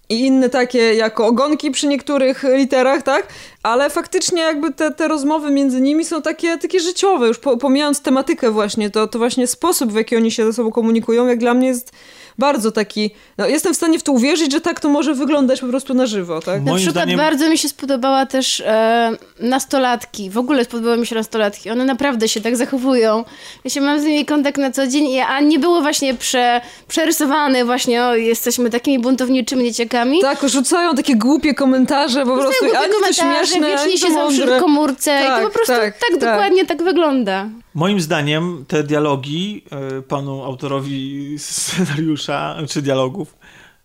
[0.08, 3.26] i inne takie jako ogonki przy niektórych literach, tak?
[3.62, 8.50] Ale faktycznie jakby te, te rozmowy między nimi są takie, takie życiowe, już pomijając tematykę
[8.50, 11.68] właśnie, to, to właśnie sposób, w jaki oni się ze sobą komunikują, jak dla mnie
[11.68, 11.92] jest
[12.38, 15.66] bardzo taki, no jestem w stanie w to uwierzyć, że tak to może wyglądać po
[15.66, 16.62] prostu na żywo, tak?
[16.62, 17.16] Na przykład zdaniem...
[17.18, 22.28] bardzo mi się spodobała też e, nastolatki, w ogóle spodobały mi się nastolatki, one naprawdę
[22.28, 23.24] się tak zachowują.
[23.64, 27.64] Ja się mam z nimi kontakt na co dzień, a nie było właśnie prze, przerysowane
[27.64, 30.20] właśnie, o, jesteśmy takimi buntowniczymi nieciekami.
[30.20, 35.10] Tak, rzucają takie głupie komentarze, po prostu, ani to śmieszne, wiecznie się zawsze w komórce
[35.10, 37.48] tak, i to tak, po prostu tak, tak, tak dokładnie tak wygląda.
[37.76, 43.36] Moim zdaniem te dialogi e, panu autorowi scenariusza czy dialogów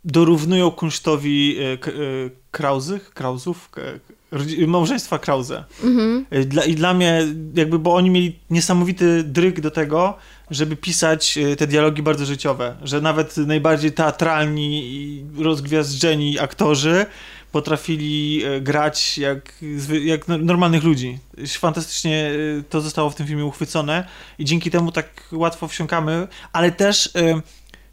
[0.05, 1.77] dorównują kunsztowi e, e,
[2.51, 3.69] Krauzych, Krauzów,
[4.67, 5.63] małżeństwa Krause.
[5.83, 6.25] Mhm.
[6.45, 10.17] Dla, I dla mnie, jakby, bo oni mieli niesamowity dryg do tego,
[10.51, 17.05] żeby pisać te dialogi bardzo życiowe, że nawet najbardziej teatralni i rozgwiazdżeni aktorzy
[17.51, 19.55] potrafili e, grać jak,
[20.03, 21.19] jak normalnych ludzi.
[21.59, 24.07] Fantastycznie e, to zostało w tym filmie uchwycone
[24.39, 27.41] i dzięki temu tak łatwo wsiąkamy, ale też e,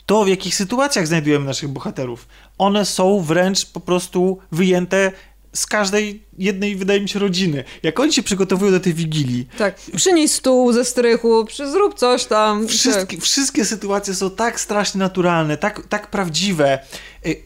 [0.07, 2.29] to, w jakich sytuacjach znajdujemy naszych bohaterów.
[2.59, 5.13] One są wręcz po prostu wyjęte
[5.53, 7.65] z każdej jednej, wydaje mi się, rodziny.
[7.83, 9.49] Jak oni się przygotowują do tej wigilii.
[9.59, 12.69] Tak, przynieś stół ze strychu, przy, zrób coś tam.
[12.69, 13.25] Wszystkie, tak.
[13.25, 16.79] wszystkie sytuacje są tak strasznie naturalne, tak, tak prawdziwe.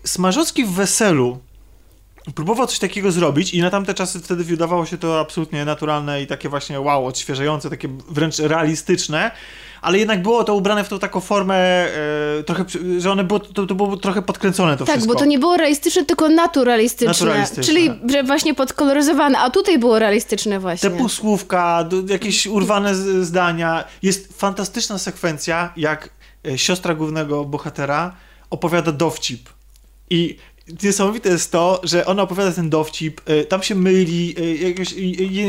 [0.05, 1.39] Smarzowski w weselu
[2.35, 6.27] próbował coś takiego zrobić i na tamte czasy wtedy wydawało się to absolutnie naturalne i
[6.27, 9.31] takie właśnie wow, odświeżające, takie wręcz realistyczne,
[9.83, 12.65] ale jednak było to ubrane w tą taką formę e, trochę,
[12.99, 15.13] że one było, to, to było trochę podkręcone to tak, wszystko.
[15.13, 17.65] Tak, bo to nie było realistyczne, tylko naturalistyczne, naturalistyczne.
[17.65, 20.91] czyli że właśnie podkoloryzowane, a tutaj było realistyczne właśnie.
[20.91, 23.85] Te półsłówka, jakieś urwane zdania.
[24.03, 26.11] Jest fantastyczna sekwencja, jak
[26.47, 28.17] e, siostra głównego bohatera
[28.51, 29.49] opowiada dowcip
[30.11, 30.37] i
[30.83, 34.93] niesamowite jest to, że ona opowiada ten dowcip, y, tam się myli, y, jakoś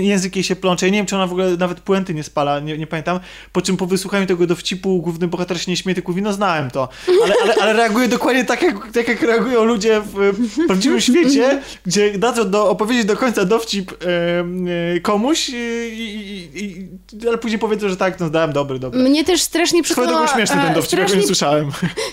[0.01, 0.85] język jej się plącze.
[0.85, 3.19] Ja nie wiem, czy ona w ogóle nawet puenty nie spala, nie, nie pamiętam.
[3.51, 6.89] Po czym po wysłuchaniu tego dowcipu główny bohater się nie śmieje, tylko no znałem to.
[7.23, 10.33] Ale, ale, ale reaguje dokładnie tak jak, tak, jak reagują ludzie w
[10.67, 16.87] prawdziwym świecie, gdzie dadzą do, opowiedzieć do końca dowcip e, komuś, i, i,
[17.27, 18.99] ale później powiedzą, że tak, no zdałem dobry, dobry.
[18.99, 20.27] Mnie też strasznie przekonała...
[20.27, 21.71] Swoją śmieszny ten dowcip, strasznie, ja nie słyszałem.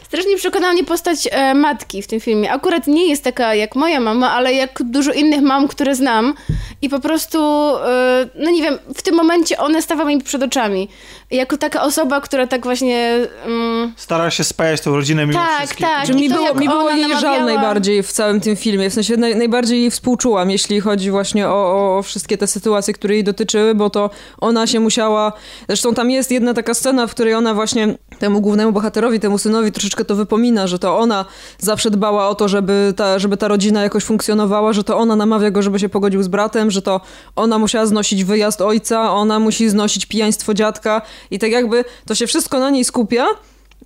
[0.08, 2.52] Strasznie przekonała mnie postać e, matki w tym filmie.
[2.52, 6.34] Akurat nie jest taka jak moja mama, ale jak dużo innych mam, które znam.
[6.82, 7.38] I po prostu,
[7.76, 10.88] e, no nie wiem, w tym momencie one stawały mi przed oczami.
[11.30, 13.26] Jako taka osoba, która tak właśnie...
[13.46, 13.92] Um...
[13.96, 15.86] Stara się spajać tą rodzinę mimo tak, wszystkim.
[15.86, 16.16] Tak, tak.
[16.16, 17.36] Mi było, mi było jej namawiała...
[17.36, 18.90] żal najbardziej w całym tym filmie.
[18.90, 23.14] W sensie naj, najbardziej jej współczułam, jeśli chodzi właśnie o, o wszystkie te sytuacje, które
[23.14, 25.32] jej dotyczyły, bo to ona się musiała...
[25.66, 29.72] Zresztą tam jest jedna taka scena, w której ona właśnie temu głównemu bohaterowi, temu synowi
[29.72, 31.24] troszeczkę to wypomina, że to ona
[31.58, 35.50] zawsze dbała o to, żeby ta, żeby ta rodzina jakoś funkcjonowała, że to ona namawia
[35.50, 37.00] go, żeby się pogodził z bratem, że to
[37.36, 42.26] ona musiała znosić wyjazd ojca, ona musi znosić pijaństwo dziadka i tak jakby to się
[42.26, 43.26] wszystko na niej skupia,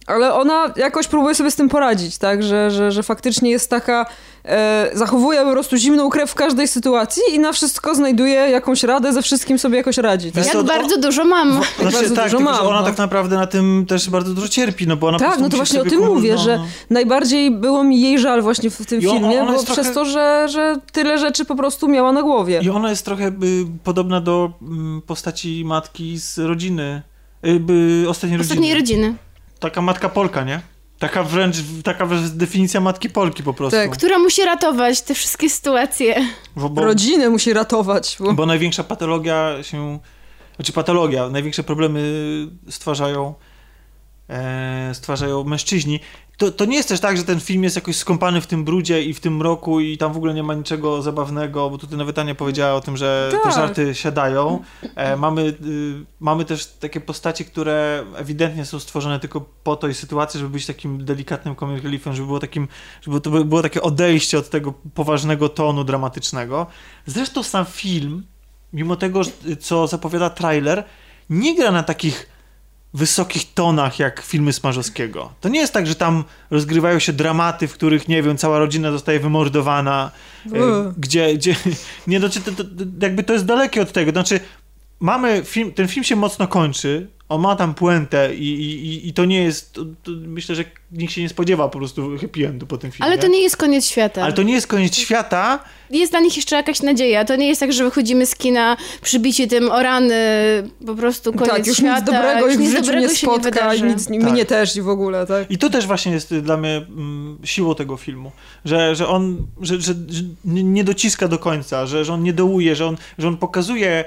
[0.07, 4.07] ale ona jakoś próbuje sobie z tym poradzić, tak, że, że, że faktycznie jest taka,
[4.45, 9.13] e, zachowuje po prostu zimną krew w każdej sytuacji i na wszystko znajduje jakąś radę,
[9.13, 10.33] ze wszystkim sobie jakoś radzi.
[10.33, 10.45] Tak?
[10.45, 11.61] Jak to, bardzo dużo mam.
[11.81, 12.87] Znaczy, bardzo tak, dużo mam, ona no.
[12.87, 15.81] tak naprawdę na tym też bardzo dużo cierpi, no bo ona Tak, no to właśnie
[15.81, 16.39] o tym mówię, no.
[16.39, 19.83] że najbardziej było mi jej żal właśnie w tym I filmie, bo trochę...
[19.83, 22.61] przez to, że, że tyle rzeczy po prostu miała na głowie.
[22.63, 23.33] I ona jest trochę y,
[23.85, 24.53] podobna do
[24.99, 27.03] y, postaci matki z rodziny,
[27.45, 28.53] y, ostatniej rodziny.
[28.53, 29.15] Ostatniej rodziny
[29.65, 30.61] taka matka Polka, nie?
[30.99, 33.77] Taka wręcz, taka wręcz definicja matki Polki po prostu.
[33.77, 33.91] Tak.
[33.91, 36.27] Która musi ratować te wszystkie sytuacje.
[36.57, 38.17] Bo, bo, Rodzinę musi ratować.
[38.21, 38.33] Bo...
[38.33, 39.99] bo największa patologia się...
[40.57, 42.01] Znaczy patologia, największe problemy
[42.71, 43.35] stwarzają
[44.31, 46.01] e, stwarzają mężczyźni.
[46.37, 49.03] To, to nie jest też tak, że ten film jest jakoś skąpany w tym brudzie
[49.03, 52.19] i w tym roku i tam w ogóle nie ma niczego zabawnego, bo tutaj nawet
[52.19, 53.43] Ania powiedziała o tym, że Tak.
[53.43, 54.63] te żarty siadają.
[54.97, 55.55] E, mamy, y,
[56.21, 60.67] mamy też takie postacie, które ewidentnie są stworzone tylko po to i sytuacji, żeby być
[60.67, 62.69] takim delikatnym comic reliefem, żeby było takim,
[63.03, 66.67] żeby to by- było takie odejście od tego poważnego tonu dramatycznego.
[67.07, 68.27] Zresztą sam film,
[68.73, 69.21] mimo tego,
[69.61, 70.85] co zapowiada trailer,
[71.31, 72.34] nie gra na takich
[72.95, 75.33] wysokich tonach jak filmy Smarzowskiego.
[75.41, 78.93] To nie jest tak, że tam rozgrywają się dramaty, w których, nie wiem, cała rodzina
[78.93, 80.11] zostaje wymordowana,
[80.47, 80.93] Uuu.
[80.99, 81.57] gdzie, gdzie
[82.07, 82.65] nie, znaczy, to, to,
[83.01, 84.41] jakby to jest dalekie od tego, znaczy
[85.05, 89.25] mamy film, ten film się mocno kończy, on ma tam puentę i, i, i- to
[89.25, 92.79] nie jest, to, to myślę, że nikt się nie spodziewa po prostu happy endu po
[92.79, 93.07] tym filmie.
[93.07, 94.23] Ale to nie jest koniec świata.
[94.23, 95.59] Ale to nie jest koniec świata,
[95.91, 97.25] Jest dla nich jeszcze jakaś nadzieja.
[97.25, 100.15] To nie jest tak, że wychodzimy z kina przybici tym o rany,
[100.87, 101.97] po prostu koniec tak, już świata.
[102.01, 103.87] nic dobrego już nic życiu dobrego nie się spotka wydarzy.
[103.87, 104.33] i nic Tak.
[104.33, 105.51] mnie też i w ogóle, tak?
[105.51, 108.33] I to też właśnie jest dla mnie mm, siłą tego filmu,
[108.65, 112.33] że, że on że, że, że nie nie dociska do końca, że, że on nie
[112.33, 114.05] dołuje, że on, że on pokazuje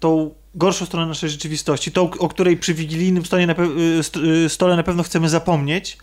[0.00, 3.78] tą gorszą stronę naszej rzeczywistości, tą, o której przy wigilijnym stole na, pe-
[4.20, 5.98] y, y, stole na pewno chcemy zapomnieć,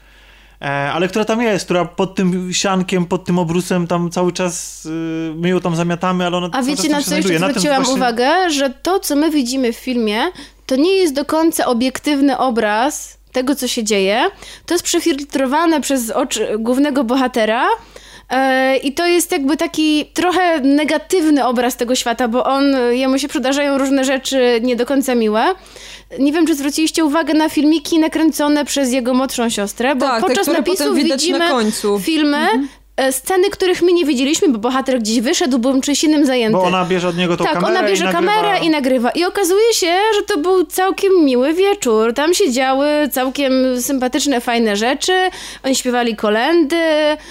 [0.62, 4.86] e, ale która tam jest, która pod tym siankiem, pod tym obrusem tam cały czas,
[4.86, 4.90] y,
[5.36, 8.50] my ją tam zamiatamy, ale ona A wiecie, na co jeszcze zwróciłam właśnie- uwagę?
[8.50, 10.22] Że to, co my widzimy w filmie,
[10.66, 14.24] to nie jest do końca obiektywny obraz tego, co się dzieje.
[14.66, 17.68] To jest przefiltrowane przez oczy głównego bohatera.
[18.30, 23.28] E, I to jest jakby taki trochę negatywny obraz tego świata, bo on, jemu się
[23.28, 25.46] przydarzają różne rzeczy nie do końca miłe.
[26.20, 30.48] Nie wiem, czy zwróciliście uwagę na filmiki nakręcone przez jego młodszą siostrę, bo Tak, podczas
[30.48, 31.46] napisów widzimy na
[32.04, 36.58] filmy, e, sceny, których my nie widzieliśmy, bo bohater gdzieś wyszedł, był czymś innym zajęty.
[36.58, 38.34] Bo ona bierze od niego tą Tak, kamerę ona bierze i nagrywa...
[38.34, 39.10] kamerę i nagrywa.
[39.12, 42.14] I okazuje się, że to był całkiem miły wieczór.
[42.14, 45.14] Tam się działy całkiem sympatyczne, fajne rzeczy.
[45.64, 46.78] Oni śpiewali kolendy,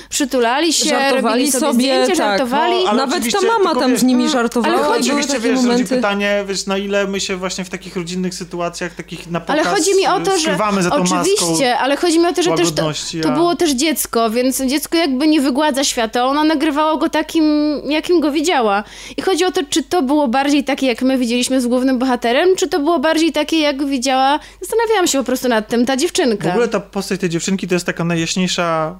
[0.08, 2.16] przytulali się, Żartowali robili sobie, sobie, zdjęcia, tak.
[2.16, 2.84] żartowali.
[2.84, 4.74] No, Nawet ta mama tam wiesz, z nimi mm, żartowała.
[4.74, 5.96] ale chodzi- Oczywiście, wiesz, rodzi momenty.
[5.96, 9.64] pytanie, wiesz, na ile my się właśnie w takich rodzinnych sytuacjach, takich na pokaz Ale
[9.76, 12.50] chodzi mi o to, że skrywamy za tą oczywiście, ale chodzi mi o to, że
[12.52, 12.90] też to,
[13.22, 16.24] to było też dziecko, więc dziecko jakby nie wygładza świata.
[16.24, 17.44] Ona nagrywała go takim,
[17.88, 18.84] jakim go widziała.
[19.16, 22.56] I chodzi o to, czy to było bardziej takie, jak my widzieliśmy z głównym bohaterem,
[22.56, 24.40] czy to było bardziej takie, jak widziała.
[24.60, 26.48] Zastanawiałam się po prostu nad tym, ta dziewczynka.
[26.48, 28.98] W ogóle ta postać tej dziewczynki to jest taka najjaśniejsza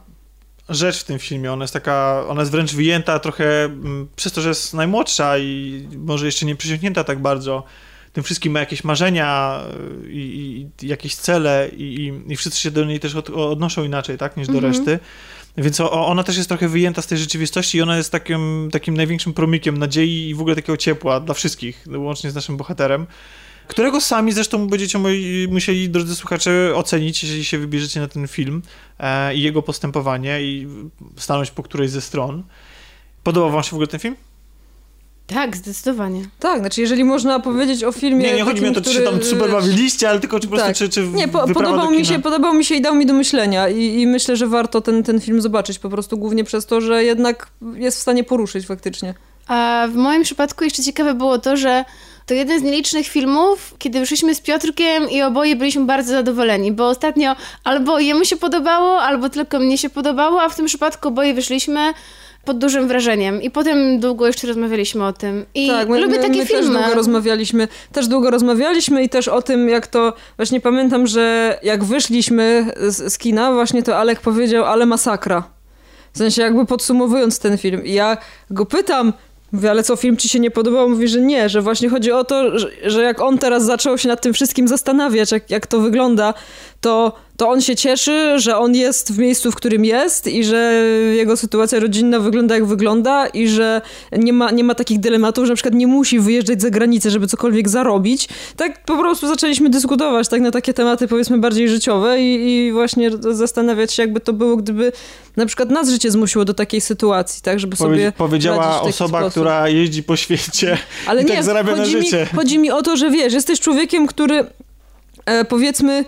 [0.68, 1.52] rzecz w tym filmie.
[1.52, 5.88] Ona jest taka, ona jest wręcz wyjęta trochę mm, przez to, że jest najmłodsza i
[5.96, 7.64] może jeszcze nie przysiągnięta tak bardzo.
[8.12, 9.60] Tym wszystkim ma jakieś marzenia
[10.04, 14.18] y, i, i jakieś cele i, i, wszyscy się do niej też od, odnoszą inaczej,
[14.18, 14.72] tak, niż do Mhm.
[14.72, 14.98] reszty.
[15.56, 18.96] Więc o, ona też jest trochę wyjęta z tej rzeczywistości i ona jest takim, takim
[18.96, 23.06] największym promikiem nadziei i w ogóle takiego ciepła dla wszystkich, łącznie z naszym bohaterem
[23.72, 28.62] którego sami zresztą będziecie moi, musieli, drodzy słuchacze, ocenić, jeżeli się wybierzecie na ten film
[28.98, 30.68] e, i jego postępowanie i
[31.16, 32.42] stanąć po którejś ze stron.
[33.22, 34.16] Podobał wam się w ogóle ten film?
[35.34, 36.22] Tak, zdecydowanie.
[36.38, 38.26] Tak, znaczy jeżeli można powiedzieć o filmie...
[38.26, 40.50] Nie, nie chodzi mi o to, czy się tam super bawiliście, ale tylko czy po
[40.50, 40.76] prostu, Tak.
[40.76, 43.14] czy, czy Nie, po, podobał do mi, się, podobał mi się i dał mi do
[43.14, 46.80] myślenia I, i myślę, że warto ten, ten film zobaczyć po prostu głównie przez to,
[46.80, 49.14] że jednak jest w stanie poruszyć faktycznie.
[49.48, 51.84] A w moim przypadku jeszcze ciekawe było to, że
[52.26, 56.88] to jeden z nielicznych filmów, kiedy wyszliśmy z Piotrkiem i oboje byliśmy bardzo zadowoleni, bo
[56.88, 61.34] ostatnio albo jemu się podobało, albo tylko mnie się podobało, a w tym przypadku oboje
[61.34, 61.92] wyszliśmy
[62.44, 65.46] pod dużym wrażeniem i potem długo jeszcze rozmawialiśmy o tym.
[65.54, 66.62] I tak, my, lubię my, takie my filmy.
[66.62, 71.58] też długo rozmawialiśmy, też długo rozmawialiśmy i też o tym, jak to, właśnie pamiętam, że
[71.62, 75.42] jak wyszliśmy z, z kina, właśnie to Alek powiedział, ale masakra.
[76.12, 77.84] W sensie jakby podsumowując ten film.
[77.84, 78.16] I ja
[78.50, 79.12] go pytam,
[79.52, 80.88] mówię, ale co, film ci się nie podobał?
[80.88, 84.08] Mówi, że nie, że właśnie chodzi o to, że, że jak on teraz zaczął się
[84.08, 86.34] nad tym wszystkim zastanawiać, jak, jak to wygląda,
[86.80, 90.72] to, to on się cieszy, że on jest w miejscu, w którym jest i że
[91.14, 93.80] jego sytuacja rodzinna wygląda jak wygląda i że
[94.12, 97.26] nie ma, nie ma takich dylematów, że na przykład nie musi wyjeżdżać za granicę, żeby
[97.26, 98.28] cokolwiek zarobić.
[98.56, 103.10] Tak po prostu zaczęliśmy dyskutować tak na takie tematy powiedzmy bardziej życiowe i, i właśnie
[103.30, 104.92] zastanawiać się, jakby to było, gdyby
[105.36, 109.30] na przykład nas życie zmusiło do takiej sytuacji, tak, żeby Powie, sobie powiedziała osoba, sposób.
[109.30, 112.26] która jeździ po świecie Ale i nie, tak zarabia na mi, życie.
[112.36, 114.46] chodzi mi o to, że wiesz, jesteś człowiekiem, który
[115.26, 116.04] e, powiedzmy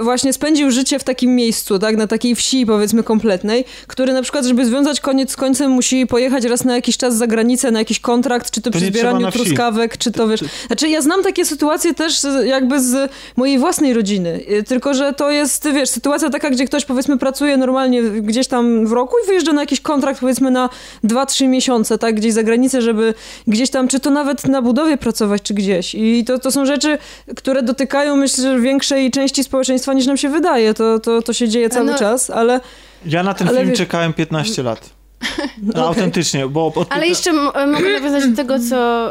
[0.00, 4.44] właśnie spędził życie w takim miejscu, tak, na takiej wsi powiedzmy kompletnej, który na przykład,
[4.44, 8.00] żeby związać koniec z końcem musi pojechać raz na jakiś czas za granicę, na jakiś
[8.00, 10.40] kontrakt, czy to, To przy zbieraniu truskawek, czy to wiesz...
[10.66, 15.30] Znaczy ja znam takie sytuacje też jakby z mojej własnej rodziny, e, tylko że to
[15.30, 19.52] jest, wiesz, sytuacja taka, gdzie ktoś powiedzmy pracuje normalnie gdzieś tam w roku i wyjeżdża
[19.52, 20.68] na jakiś kontrakt powiedzmy na
[21.04, 23.14] 2-3 miesiące, tak, gdzieś za granicę, żeby
[23.46, 25.94] gdzieś tam, czy to nawet na budowie pracować, czy gdzieś.
[25.94, 26.98] I to, to są rzeczy,
[27.36, 30.74] które dotykają, myślę, że większej części społeczeństwa społeczeństwa niż nam się wydaje.
[30.74, 31.98] To, to, to się dzieje cały No.
[31.98, 32.60] czas, ale
[33.06, 34.90] Ja na ten Ale film wie- czekałem 15 lat.
[35.62, 35.82] No, Okej.
[35.84, 39.10] autentycznie, bo od Ale jeszcze m- mogę nawiązać do tego, co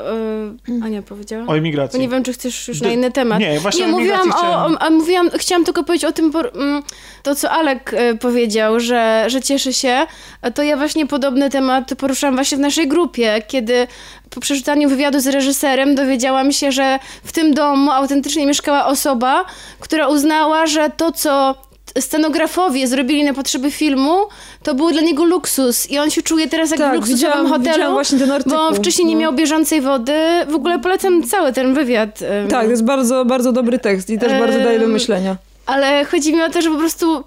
[0.70, 1.46] y, Ania powiedziała.
[1.48, 1.98] o emigracji.
[2.00, 3.40] Bo nie wiem, czy chcesz już na inny temat.
[3.40, 6.32] nie, właśnie nie o mówiłam o, chciałem- o, a mówiłam, chciałam tylko powiedzieć o tym,
[6.32, 6.84] por- mm,
[7.24, 10.08] to co Alek y, powiedział, że, że cieszy się,
[10.56, 13.88] to ja właśnie podobny temat poruszam właśnie w naszej grupie, kiedy
[14.30, 19.46] po przeczytaniu wywiadu z reżyserem dowiedziałam się, że w tym domu autentycznie mieszkała osoba,
[19.80, 21.56] która uznała, że to, co
[22.00, 24.18] scenografowie zrobili na potrzeby filmu,
[24.64, 27.48] to był dla niego luksus i on się czuje teraz jak w tak, luksusowym widziałam,
[27.48, 27.74] hotelu.
[27.74, 28.60] widziałam właśnie ten artykuł.
[28.60, 29.22] Bo wcześniej nie No.
[29.22, 30.14] miał bieżącej wody.
[30.50, 32.20] W ogóle polecam cały ten wywiad.
[32.50, 35.36] Tak, to jest bardzo, bardzo dobry tekst i też bardzo daje do myślenia.
[35.66, 37.24] Ale chodzi mi o to, że po prostu...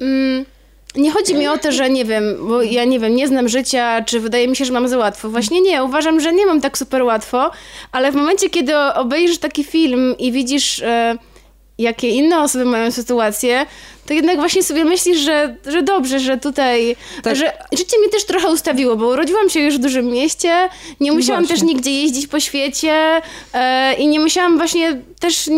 [0.00, 0.44] Mm,
[0.96, 4.02] nie chodzi mi o to, że nie wiem, bo ja nie wiem, nie znam życia,
[4.06, 5.28] czy wydaje mi się, że mam za łatwo.
[5.28, 7.50] Właśnie nie, uważam, że nie mam tak super łatwo,
[7.92, 11.16] ale w momencie, kiedy obejrzysz taki film i widzisz, e,
[11.78, 13.66] jakie inne osoby mają sytuację,
[14.08, 17.36] to jednak właśnie sobie myślisz, że, że dobrze, że tutaj, Tak.
[17.36, 20.52] że życie mnie też trochę ustawiło, bo urodziłam się już w dużym mieście,
[21.00, 21.56] nie musiałam Właśnie.
[21.56, 23.20] też nigdzie jeździć po świecie
[23.54, 25.50] e, i nie musiałam właśnie, też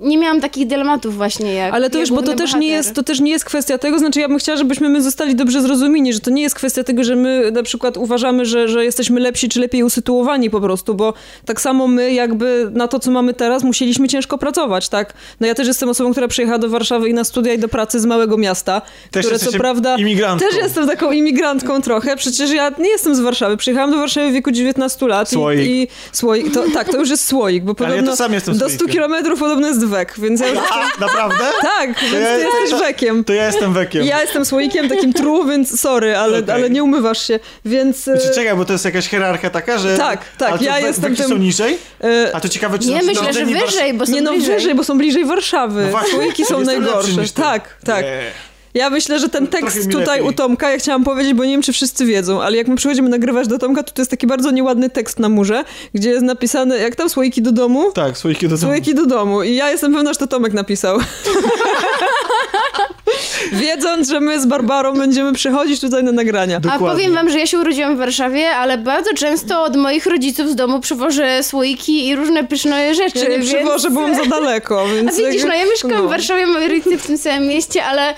[0.00, 3.02] nie miałam takich dylematów właśnie jak Ale to już, bo to też, nie jest, to
[3.02, 6.20] też nie jest kwestia tego, znaczy ja bym chciała, żebyśmy my zostali dobrze zrozumieni, że
[6.20, 9.60] to nie jest kwestia tego, że my na przykład uważamy, że, że jesteśmy lepsi czy
[9.60, 14.08] lepiej usytuowani po prostu, bo tak samo my jakby na to, co mamy teraz, musieliśmy
[14.08, 15.14] ciężko pracować, tak?
[15.40, 17.95] No ja też jestem osobą, która przyjechała do Warszawy i na studia i do pracy
[18.00, 19.96] z małego miasta, Też które co prawda...
[19.96, 20.48] imigrantką.
[20.48, 24.32] Też jestem taką imigrantką trochę, przecież ja nie jestem z Warszawy, przyjechałam do Warszawy w
[24.32, 25.60] wieku 19 lat Słoik.
[25.60, 28.32] i, i słoik, to, tak, to już jest słoik, bo Ale ja podobno to sam
[28.32, 28.88] jestem do 100 słoikiem.
[28.88, 30.58] kilometrów podobno jest wek, więc ja już
[30.96, 31.44] A, naprawdę?
[31.78, 33.24] tak, więc ja- ty jesteś wekiem.
[33.24, 34.06] To ja jestem wekiem.
[34.06, 36.54] Ja jestem słoikiem takim tru, więc sorry, ale, Okej.
[36.54, 38.08] ale nie umywasz się, więc...
[38.08, 39.96] e, Znaczy, czekaj, bo to jest jakaś hierarchia taka, że...
[39.96, 41.78] Tak, tak, to ja we- jestem tym- są niżej?
[42.04, 44.54] e, A to ciekawe, czy Nie, są myślę, że wyżej, bo są nie no, bliżej.
[44.54, 45.82] wyżej, bo są bliżej Warszawy.
[45.84, 47.22] No właśnie, Słoiki są najgorsze.
[47.34, 48.04] Tak, tak.
[48.74, 51.72] Ja myślę, że ten tekst tutaj u Tomka, ja chciałam powiedzieć, bo nie wiem, czy
[51.72, 54.90] wszyscy wiedzą, ale jak my przychodzimy nagrywać do Tomka, to to jest taki bardzo nieładny
[54.90, 55.64] tekst na murze,
[55.94, 58.72] gdzie jest napisane, jak tam słoiki do domu, Tak, słoiki do domu.
[58.72, 59.42] słoiki do domu.
[59.42, 60.98] I ja jestem pewna, że to Tomek napisał.
[63.52, 66.56] Wiedząc, że my z Barbarą będziemy przychodzić tutaj na nagrania.
[66.56, 66.88] A Dokładnie.
[66.88, 70.54] powiem wam, że ja się urodziłam w Warszawie, ale bardzo często od moich rodziców z
[70.54, 73.18] domu przywożę słoiki i różne pyszne rzeczy.
[73.18, 73.46] Ja nie więc...
[73.54, 75.16] przywożę, bo mam za daleko, A więc...
[75.16, 76.02] widzisz, no ja mieszkam no.
[76.06, 78.14] w Warszawie, moi rodzice w tym samym mieście, ale e,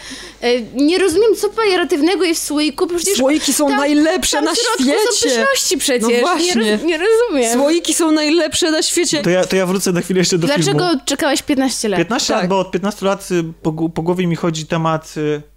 [0.75, 2.87] nie rozumiem, co pejoratywnego jest w słoiku.
[2.87, 5.37] Przecież Słoiki są tam- najlepsze tam na środku są świecie.
[5.37, 6.09] pyszności przecież.
[6.13, 6.55] No właśnie.
[6.55, 7.53] Nie, roz, nie rozumiem.
[7.53, 9.23] Słoiki są najlepsze na świecie.
[9.23, 11.01] To ja, to ja wrócę na chwilę jeszcze do Dlaczego filmu.
[11.05, 11.99] czekałeś 15 lat?
[11.99, 12.43] 15 Tak.
[12.43, 13.29] lat, bo od 15 lat
[13.63, 15.08] po, po głowie mi chodzi temat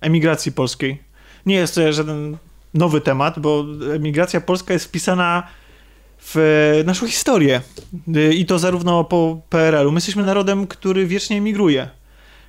[0.01, 1.01] emigracji polskiej.
[1.45, 2.37] Nie jest to żaden
[2.73, 5.47] nowy temat, bo emigracja polska jest wpisana
[6.21, 7.61] w naszą historię.
[8.15, 9.91] Y, I to zarówno po PRL-u.
[9.91, 11.89] My jesteśmy narodem, który wiecznie emigruje.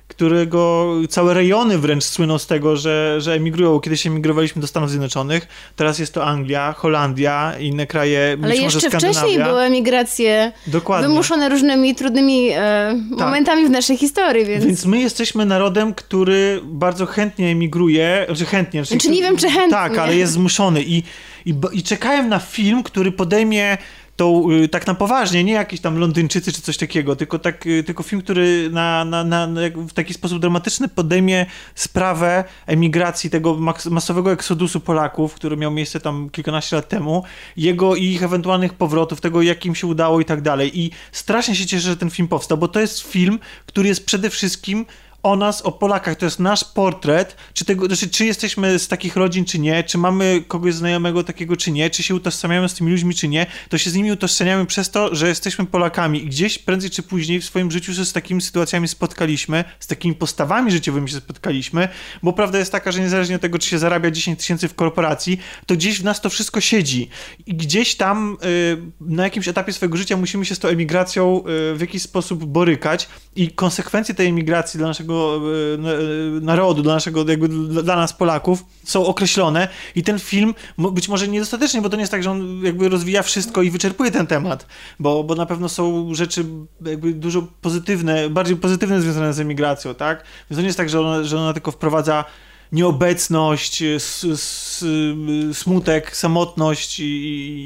[0.07, 3.79] Którego całe rejony wręcz słyną z tego, że, że emigrują.
[3.79, 9.43] Kiedyś emigrowaliśmy do Stanów Zjednoczonych, teraz jest to Anglia, Holandia, inne kraje, Ale jeszcze wcześniej
[9.43, 11.07] były emigracje Dokładnie.
[11.07, 14.65] wymuszone różnymi trudnymi e, momentami w naszej historii, więc...
[14.65, 18.85] Więc my jesteśmy narodem, który bardzo chętnie emigruje, znaczy chętnie.
[18.85, 19.71] Znaczy nie wiem, czy chętnie.
[19.71, 21.03] Tak, ale jest zmuszony i,
[21.45, 23.77] i, i czekałem na film, który podejmie
[24.15, 27.83] tą, y, tak na poważnie, nie jakiś tam Londyńczycy czy coś takiego, tylko, tak, y,
[27.83, 31.45] tylko film, który na, na, na, w taki sposób dramatyczny podejmie
[31.75, 33.57] sprawę emigracji, tego
[33.91, 37.23] masowego eksodusu Polaków, który miał miejsce tam kilkanaście lat temu,
[37.57, 40.79] jego i ich ewentualnych powrotów, tego jak im się udało i tak dalej.
[40.79, 44.29] I strasznie się cieszę, że ten film powstał, bo to jest film, który jest przede
[44.29, 44.85] wszystkim
[45.23, 46.15] o nas, o Polakach.
[46.15, 49.97] To jest nasz portret, czy, tego, znaczy, czy jesteśmy z takich rodzin, czy nie, czy
[49.97, 53.77] mamy kogoś znajomego takiego, czy nie, czy się utożsamiamy z tymi ludźmi, czy nie, to
[53.77, 56.23] się z nimi utożsamiamy przez to, że jesteśmy Polakami.
[56.23, 60.15] I gdzieś prędzej czy później w swoim życiu się z takimi sytuacjami spotkaliśmy, z takimi
[60.15, 61.87] postawami życiowymi się spotkaliśmy,
[62.23, 65.39] bo prawda jest taka, że niezależnie od tego, czy się zarabia 10 tysięcy w korporacji,
[65.65, 67.09] to gdzieś w nas to wszystko siedzi.
[67.45, 71.75] I gdzieś tam y, na jakimś etapie swojego życia musimy się z tą emigracją y,
[71.75, 75.12] w jakiś sposób borykać i konsekwencje tej emigracji dla naszego
[75.75, 75.91] y, na-
[76.37, 77.47] y, narodu, dla naszego, jakby
[77.83, 82.11] dla nas Polaków są określone i ten film być może niedostatecznie, bo to nie jest
[82.11, 84.67] tak, że on jakby rozwija wszystko i wyczerpuje ten temat,
[84.99, 86.45] bo, bo na pewno są rzeczy
[86.85, 90.23] jakby dużo pozytywne, bardziej pozytywne związane z emigracją, tak?
[90.49, 92.25] Więc to nie jest tak, że ona, że ona tylko wprowadza
[92.71, 94.85] nieobecność, y, s, s,
[95.57, 97.03] smutek, samotność i,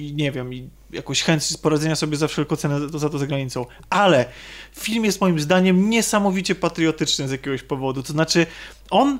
[0.09, 3.27] i nie wiem, i jakąś chęć poradzenia sobie za wszelką cenę za za to za
[3.27, 3.65] granicą.
[3.89, 4.25] Ale
[4.75, 8.03] film jest moim zdaniem niesamowicie patriotyczny z jakiegoś powodu.
[8.03, 8.45] To znaczy,
[8.89, 9.19] on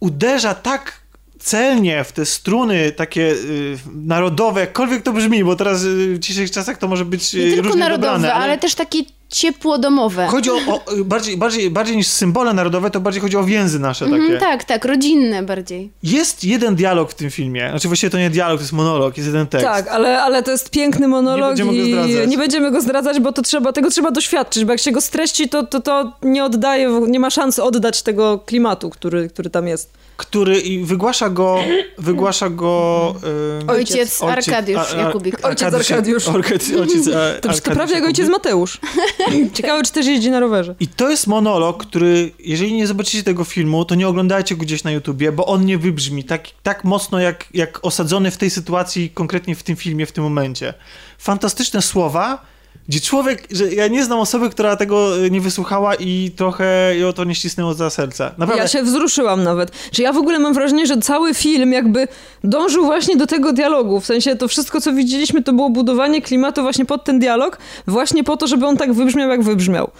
[0.00, 1.04] uderza tak
[1.38, 6.54] celnie w te struny takie y, narodowe, jakkolwiek to brzmi, bo teraz y, w dzisiejszych
[6.54, 8.58] czasach to może być y, Nie tylko narodowe, dobrane, ale...
[8.58, 8.98] też takie
[9.34, 10.26] ciepło domowe.
[10.26, 14.04] Chodzi o, o bardziej, bardziej, bardziej niż symbole narodowe, to bardziej chodzi o więzy nasze
[14.04, 14.16] takie.
[14.16, 15.90] Mhm, tak, tak, rodzinne bardziej.
[16.02, 17.68] Jest jeden dialog w tym filmie.
[17.70, 19.66] Znaczy właściwie to nie dialog, to jest monolog, jest jeden tekst.
[19.66, 22.30] Tak, ale, ale to jest piękny monolog Nie będziemy go i zdradzać.
[22.30, 25.48] nie będziemy go zdradzać, bo to trzeba, tego trzeba doświadczyć, bo jak się go streści,
[25.48, 29.90] to, to, to nie oddaje, nie ma szansy oddać tego klimatu, który, który tam jest.
[30.16, 31.58] Który i wygłasza go,
[31.98, 33.14] wygłasza go...
[33.60, 35.46] ym, Ojciec Arkadiusz Jakubik.
[35.46, 36.28] Ojciec Arkadiusz.
[36.28, 38.28] Ojciec, ojciec, e, To, to Arkadiusz prawie jak ojciec.
[38.28, 38.80] Mateusz.
[39.54, 40.74] Ciekawe, czy też jeździ na rowerze.
[40.80, 44.84] I to jest monolog, który, jeżeli nie zobaczycie tego filmu, to nie oglądajcie go gdzieś
[44.84, 49.10] na YouTubie, bo on nie wybrzmi tak, tak mocno, jak, jak osadzony w tej sytuacji,
[49.10, 50.74] konkretnie w tym filmie, w tym momencie.
[51.18, 52.53] Fantastyczne słowa,
[52.88, 57.12] gdzie człowiek, że ja nie znam osoby, która tego e, nie wysłuchała i trochę ją
[57.12, 58.24] to nie ścisnęło za serce.
[58.24, 58.62] Naprawdę.
[58.62, 59.70] Ja się wzruszyłam nawet.
[59.92, 62.08] Że ja w ogóle mam wrażenie, że cały film jakby
[62.44, 64.00] dążył właśnie do tego dialogu.
[64.00, 68.24] W sensie to wszystko, co widzieliśmy, to było budowanie klimatu właśnie pod ten dialog, właśnie
[68.24, 69.90] po to, żeby on tak wybrzmiał, jak wybrzmiał.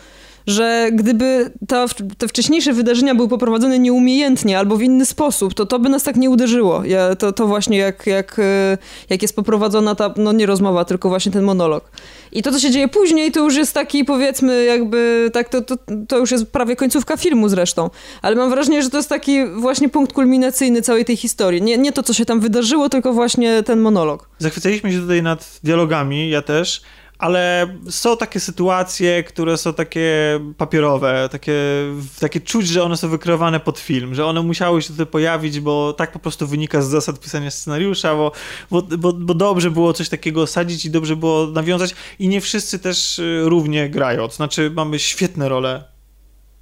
[0.46, 1.50] Że gdyby
[2.18, 6.16] te wcześniejsze wydarzenia były poprowadzone nieumiejętnie albo w inny sposób, to to by nas tak
[6.16, 6.84] nie uderzyło.
[6.84, 8.78] Ja, to, to właśnie jak, jak, e,
[9.10, 11.90] jak jest poprowadzona ta, no nie rozmowa, tylko właśnie ten monolog.
[12.32, 15.76] I to, co się dzieje później, to już jest taki, powiedzmy, jakby, tak, to, to,
[16.08, 17.90] to już jest prawie końcówka filmu zresztą.
[18.22, 21.62] Ale mam wrażenie, że to jest taki właśnie punkt kulminacyjny całej tej historii.
[21.62, 24.28] Nie, nie to, co się tam wydarzyło, tylko właśnie ten monolog.
[24.38, 26.82] Zachwycaliśmy się tutaj nad dialogami, ja też,
[27.24, 31.54] ale są takie sytuacje, które są takie papierowe, takie,
[32.20, 35.92] takie czuć, że one są wykreowane pod film, że one musiały się tutaj pojawić, bo
[35.92, 38.32] tak po prostu wynika z zasad pisania scenariusza, bo,
[38.70, 42.78] bo, bo, bo dobrze było coś takiego osadzić i dobrze było nawiązać i nie wszyscy
[42.78, 44.28] też y, równie grają.
[44.28, 45.84] Znaczy mamy świetne role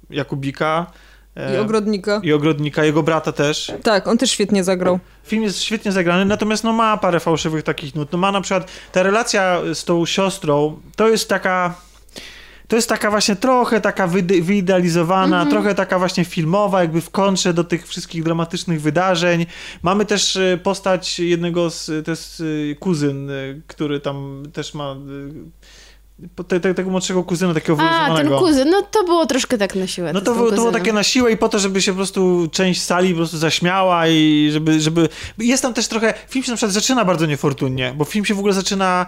[0.09, 0.91] Jakubika
[1.35, 2.21] I e, ogrodnika.
[2.23, 3.71] i Ogrodnika, jego brata też.
[3.83, 4.99] Tak, on też świetnie zagrał.
[5.23, 8.11] Film jest świetnie zagrany, natomiast no ma parę fałszywych takich nut.
[8.11, 11.75] No ma na przykład ta relacja z tą siostrą, to jest taka
[12.67, 17.53] to jest taka właśnie trochę taka wyde- wyidealizowana, trochę taka właśnie filmowa, jakby w kontrze
[17.53, 19.45] do tych wszystkich dramatycznych wydarzeń.
[19.81, 23.33] Mamy też e, postać jednego z, to jest e, kuzyn, e,
[23.67, 24.95] który tam też ma
[26.47, 29.87] te, te, tego młodszego kuzyna, takiego A, ten kuzyn, no to było troszkę tak na
[29.87, 30.13] siłę.
[30.13, 32.81] No to, to było takie na siłę i po to, żeby się po prostu część
[32.81, 35.09] sali po prostu zaśmiała i żeby, żeby...
[35.37, 36.13] Jest tam też trochę...
[36.29, 39.05] Film się na przykład zaczyna bardzo niefortunnie, bo film się w ogóle zaczyna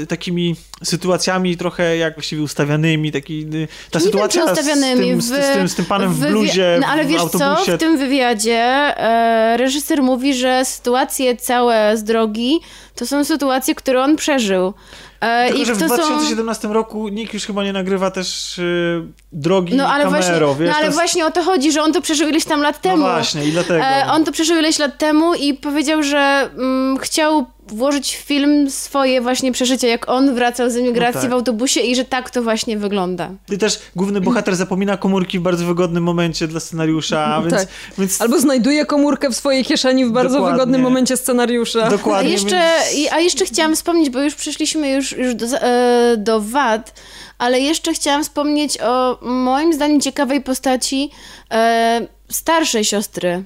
[0.00, 3.40] e, takimi sytuacjami trochę jak właściwie ustawianymi, taki...
[3.54, 6.30] y, Ta Nie sytuacja wiem, z, tym, z, z, tym, z tym panem w wywi-
[6.30, 7.66] bluzie, No ale w wiesz autobusie.
[7.66, 12.60] co, w tym wywiadzie e, reżyser mówi, że sytuacje całe z drogi
[12.94, 14.74] to są sytuacje, które on przeżył.
[15.22, 15.96] E, Tylko, I że w to są...
[15.96, 19.02] 2017 roku nikt już chyba nie nagrywa też y,
[19.32, 20.68] drogi No ale, właśnie, wiesz?
[20.70, 22.90] no ale jest- właśnie o to chodzi, że on to przeżył ileś tam lat No
[22.90, 23.02] temu.
[23.02, 23.84] właśnie, i dlatego.
[23.84, 28.70] E, on to przeżył ileś lat temu i powiedział, że mm, chciał włożyć w film
[28.70, 31.30] swoje właśnie przeżycia, jak on wracał z emigracji No tak.
[31.30, 33.30] w autobusie i że tak to właśnie wygląda.
[33.52, 37.54] I też główny bohater zapomina komórki w bardzo wygodnym momencie dla scenariusza, więc...
[37.54, 37.68] Tak.
[37.98, 40.54] więc Albo znajduje komórkę w swojej kieszeni w bardzo Dokładnie.
[40.54, 41.84] wygodnym momencie scenariusza.
[41.84, 42.30] A Dokładnie.
[42.32, 42.98] jeszcze, więc...
[42.98, 47.00] i- a jeszcze chciałam wspomnieć, bo już przyszliśmy już, już do, e, do wad,
[47.38, 51.10] ale jeszcze chciałam wspomnieć o moim zdaniem ciekawej postaci
[51.52, 53.44] e, starszej siostry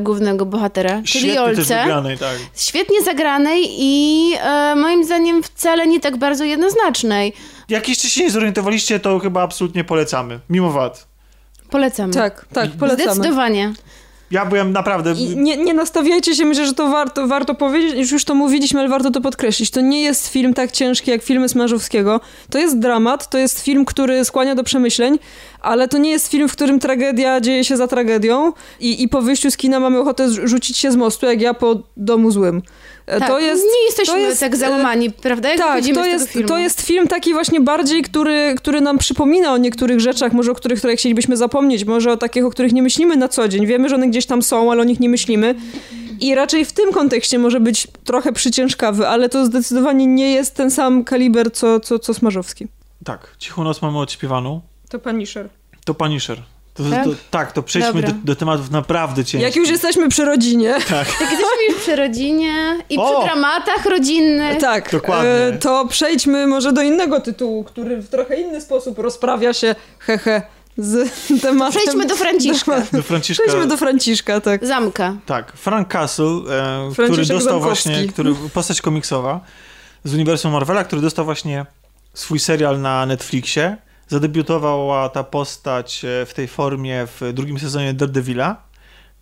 [0.00, 1.62] głównego bohatera, czyli Świetnie Olce.
[1.62, 2.36] wygranej, tak.
[2.56, 7.32] Świetnie zagranej i e, moim zdaniem wcale nie tak bardzo jednoznacznej.
[7.68, 10.40] Jak jeszcze się nie zorientowaliście, to chyba absolutnie polecamy.
[10.50, 11.06] Mimo wad.
[11.70, 12.10] Polecam.
[12.10, 13.14] Tak, tak, polecamy.
[13.14, 13.72] Zdecydowanie.
[14.30, 15.12] Ja byłem naprawdę...
[15.12, 18.80] I nie, nie nastawiajcie się, myślę, że to warto, warto powiedzieć, już, już to mówiliśmy,
[18.80, 19.70] ale warto to podkreślić.
[19.70, 22.20] To nie jest film tak ciężki jak filmy Smarzowskiego.
[22.50, 25.18] To jest dramat, to jest film, który skłania do przemyśleń,
[25.64, 29.22] ale to nie jest film, w którym tragedia dzieje się za tragedią i, i po
[29.22, 32.62] wyjściu z kina mamy ochotę rzucić się z mostu, jak ja po domu złym.
[33.06, 35.48] E, Tak, to jest, nie jesteśmy to jest, tak e, załamani, prawda?
[35.48, 39.56] Jak tak, to jest, to jest film taki właśnie bardziej, który, który nam przypomina o
[39.56, 43.16] niektórych rzeczach, może o których które chcielibyśmy zapomnieć, może o takich, o których nie myślimy
[43.16, 43.66] na co dzień.
[43.66, 45.54] Wiemy, że one gdzieś tam są, ale o nich nie myślimy.
[46.20, 50.70] I raczej w tym kontekście może być trochę przyciężkawy, ale to zdecydowanie nie jest ten
[50.70, 52.68] sam kaliber, co, co, co Smarzowski.
[53.04, 54.60] Tak, Cichą Noc mamy odśpiewaną.
[54.94, 55.48] To Punisher.
[55.84, 56.38] To Punisher.
[56.74, 57.04] To, Tak?
[57.04, 59.40] to, tak, to przejdźmy do, do tematów naprawdę ciężkich.
[59.40, 62.54] Jak już jesteśmy przy rodzinie, Jak jesteśmy już przy rodzinie
[62.90, 63.18] i O!
[63.20, 64.58] przy dramatach rodzinnych.
[64.60, 65.30] tak, Dokładnie.
[65.30, 70.42] e, to przejdźmy może do innego tytułu, który w trochę inny sposób rozprawia się, hehe,
[70.78, 71.10] z
[71.42, 71.80] tematem.
[71.80, 72.82] Przejdźmy do Franciszka.
[72.92, 73.44] Do Franciszka.
[73.44, 74.66] Przejdźmy do Franciszka, tak.
[74.66, 75.16] Zamka.
[75.26, 77.62] Tak, Frank Castle, e, który dostał Zamkowski.
[77.88, 79.40] właśnie, który, postać komiksowa
[80.04, 81.66] z uniwersum Marvela, który dostał właśnie
[82.14, 83.76] swój serial na Netflixie.
[84.14, 88.62] Zadebiutowała ta postać e, w tej formie w drugim sezonie Daredevila,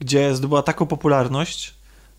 [0.01, 1.75] gdzie zdobyła taką popularność,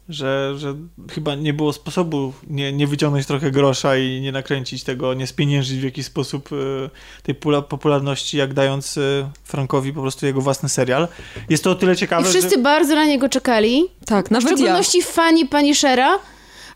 [0.10, 0.76] że, że
[1.12, 5.80] chyba nie było sposobu nie, nie wyciągnąć trochę grosza i nie nakręcić tego, nie spieniężyć
[5.80, 6.90] w jakiś sposób y,
[7.24, 11.08] tej pula, popularności, jak dając y, Frankowi po prostu jego własny serial.
[11.50, 12.62] Jest to o tyle I ciekawe, wszyscy że...
[12.62, 13.84] bardzo na niego czekali.
[14.06, 14.58] Tak, W nawet ja.
[14.58, 16.20] szczególności fani Punishera.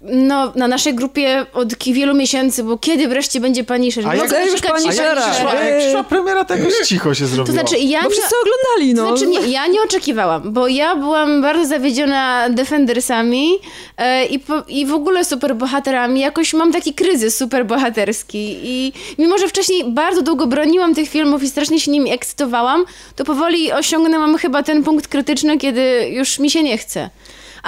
[0.01, 4.07] No, na naszej grupie od wielu miesięcy, bo kiedy wreszcie będzie Punisher?
[4.07, 4.61] A No, jak- już.
[4.61, 5.31] Punishera?
[5.31, 7.45] Przyszła, jak przyszła premiera, to jakoś cicho się zrobiło.
[7.45, 9.17] To znaczy, ja Bo nie, wszyscy oglądali, no.
[9.17, 13.51] Znaczy nie, ja nie oczekiwałam, bo ja byłam bardzo zawiedziona Defendersami
[13.97, 16.19] e, i, po, i w ogóle superbohaterami.
[16.19, 21.49] Jakoś mam taki kryzys superbohaterski i mimo, że wcześniej bardzo długo broniłam tych filmów i
[21.49, 22.85] strasznie się nimi ekscytowałam,
[23.15, 27.09] to powoli osiągnęłam chyba ten punkt krytyczny, kiedy już mi się nie chce.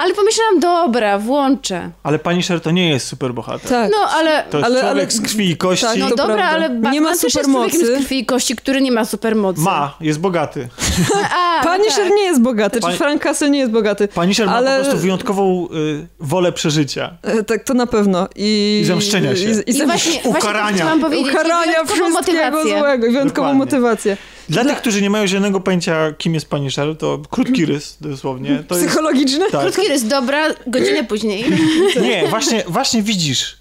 [0.00, 1.90] Ale pomyślałam, dobra, włączę.
[2.02, 3.68] Ale Punisher to nie jest superbohater.
[3.70, 3.90] Tak.
[3.92, 4.44] No, ale...
[4.50, 5.86] To jest Ale- człowiek ale- z krwi i kości.
[5.86, 6.54] Tak, No to dobra, prawda.
[6.56, 9.60] ale Batman Nie ma też jest człowiekiem z krwi i kości, który nie ma supermocy.
[9.60, 10.68] Ma, jest bogaty.
[11.36, 12.14] A, no Punisher tak.
[12.16, 14.08] nie jest bogaty, Pani- czy Frank Castle nie jest bogaty.
[14.08, 17.10] Punisher ma Ale- po prostu wyjątkową y, wolę przeżycia.
[17.22, 18.28] E, Tak, to na pewno.
[18.36, 19.42] I, I zemszczenia się.
[19.42, 20.68] I, i, I zem- właśnie, właśnie Ukarania.
[20.70, 21.26] to chciałam powiedzieć.
[21.26, 22.78] i ukarania wyjątkową wszystkiego motywację.
[22.78, 23.58] złego, wyjątkową Dokładnie.
[23.58, 24.16] motywację.
[24.50, 28.64] Dla tych, którzy nie mają zielonego pojęcia, kim jest Punisher, to krótki rys dosłownie.
[28.68, 29.50] To jest, Psychologiczny?
[29.50, 29.60] tak.
[29.62, 31.44] Krótki rys, dobra, godzinę później.
[32.02, 33.56] Nie, właśnie, właśnie widzisz.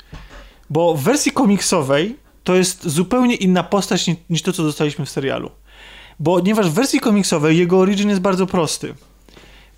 [0.70, 5.10] Bo w wersji komiksowej to jest zupełnie inna postać ni- niż to, co dostaliśmy w
[5.10, 5.52] serialu.
[6.20, 8.94] Bo ponieważ w wersji komiksowej jego origin jest bardzo prosty.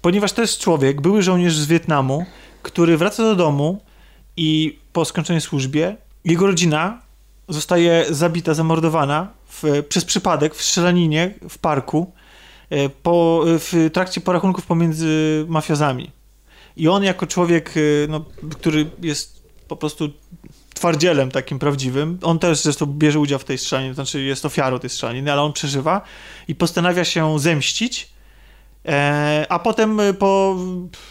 [0.02, 2.26] Ponieważ to jest człowiek, były żołnierz z Wietnamu,
[2.62, 3.82] który wraca do domu
[4.38, 5.96] i po skończonej służbie
[6.26, 7.02] jego rodzina
[7.50, 12.14] zostaje zabita, zamordowana w, przez przypadek w strzelaninie w parku
[12.70, 16.12] e, po, w trakcie porachunków pomiędzy mafiozami.
[16.78, 18.26] I on jako człowiek, y, no,
[18.60, 20.10] który jest po prostu
[20.74, 24.80] twardzielem takim prawdziwym, on też zresztą bierze udział w tej strzelaninie, to znaczy jest ofiarą
[24.80, 26.02] tej strzelaniny, ale on przeżywa
[26.48, 28.11] i postanawia się zemścić, e,
[29.50, 30.58] a potem y, po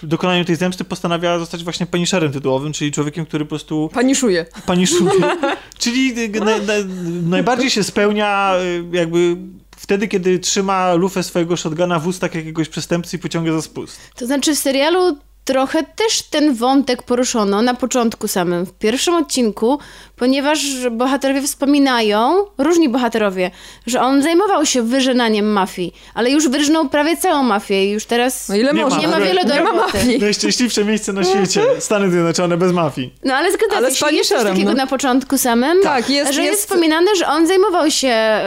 [0.03, 4.47] dokonaniu tej zemsty postanawia zostać właśnie Punisherem tytułowym, czyli człowiekiem, który po prostu Paniszuje.
[4.67, 5.11] paniszuje.
[5.79, 6.75] czyli na, na,
[7.23, 8.55] najbardziej się spełnia
[8.93, 9.37] y, jakby
[9.77, 14.01] wtedy, kiedy trzyma lufę swojego shotguna w ustach jakiegoś przestępcy i pociąga za spust.
[14.17, 19.79] To znaczy w serialu trochę też ten wątek poruszono na początku samym, w pierwszym odcinku,
[20.17, 20.61] ponieważ
[20.91, 23.51] bohaterowie wspominają, różni bohaterowie,
[23.87, 28.49] że on zajmował się wyżynaniem mafii, ale już wyrżnął prawie całą mafię i już teraz
[28.49, 28.97] No ile Nie można?
[28.97, 29.99] ma, nie ma wiele do nie ma roboty.
[29.99, 30.19] mafii.
[30.21, 31.63] Najszczęśliwsze miejsce na świecie.
[31.79, 33.15] Stany Zjednoczone bez mafii.
[33.25, 34.77] No ale zgadza Ale z się, jest coś takiego no.
[34.77, 38.41] na początku samym, Tak, jest- że jest, jest- wspominane, że on zajmował się,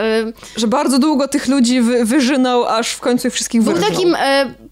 [0.56, 3.90] y, Że bardzo długo tych ludzi wy, wyżynał, aż w końcu ich wszystkich był wyrżnął.
[3.92, 4.16] takim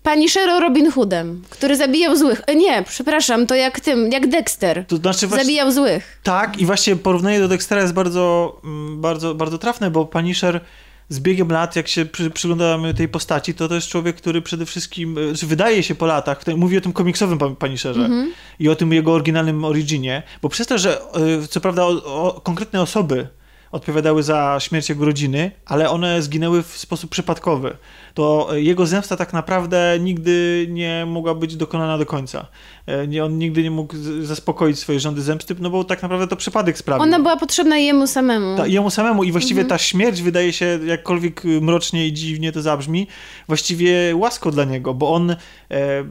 [0.04, 2.42] e, Punishero Robin Hoodem, który zabijał złych.
[2.46, 4.84] E, nie, przepraszam, to jak tym, jak Dexter.
[4.86, 6.20] To znaczy właśnie, Zabijał złych.
[6.22, 10.60] Tak, i właśnie porównanie do Dextera jest bardzo, mm, bardzo, bardzo trafne, bo Punisher
[11.08, 14.66] z biegiem lat, jak się przy, przyglądamy tej postaci, to to jest człowiek, który przede
[14.66, 18.10] wszystkim, e, że wydaje się po latach, mówię o tym komiksowym Pan- Punisherze
[18.58, 22.40] i o tym jego oryginalnym originie, bo przez to, że e, co prawda o, o,
[22.40, 23.28] konkretne osoby
[23.72, 27.76] odpowiadały za śmierć jego rodziny, ale one zginęły w sposób przypadkowy.
[28.14, 32.46] To jego zemsta tak naprawdę nigdy nie mogła być dokonana do końca.
[32.86, 36.36] E, Nie, on nigdy nie mógł zaspokoić swojej żądy zemsty, no bo tak naprawdę to
[36.36, 37.02] przypadek sprawił.
[37.02, 38.56] Ona była potrzebna jemu samemu.
[38.56, 39.68] Ta, jemu samemu i właściwie Mhm.
[39.68, 43.06] ta śmierć wydaje się, jakkolwiek mrocznie i dziwnie to zabrzmi,
[43.48, 45.36] właściwie łaską dla niego, bo on e,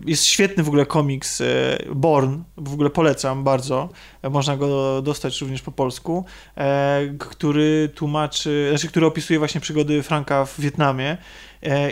[0.05, 1.45] jest świetny w ogóle komiks e,
[1.95, 3.89] Born, w ogóle polecam bardzo,
[4.21, 6.25] e, można go dostać również po polsku,
[6.57, 11.17] e, który tłumaczy, znaczy, który opisuje właśnie przygody Franka w Wietnamie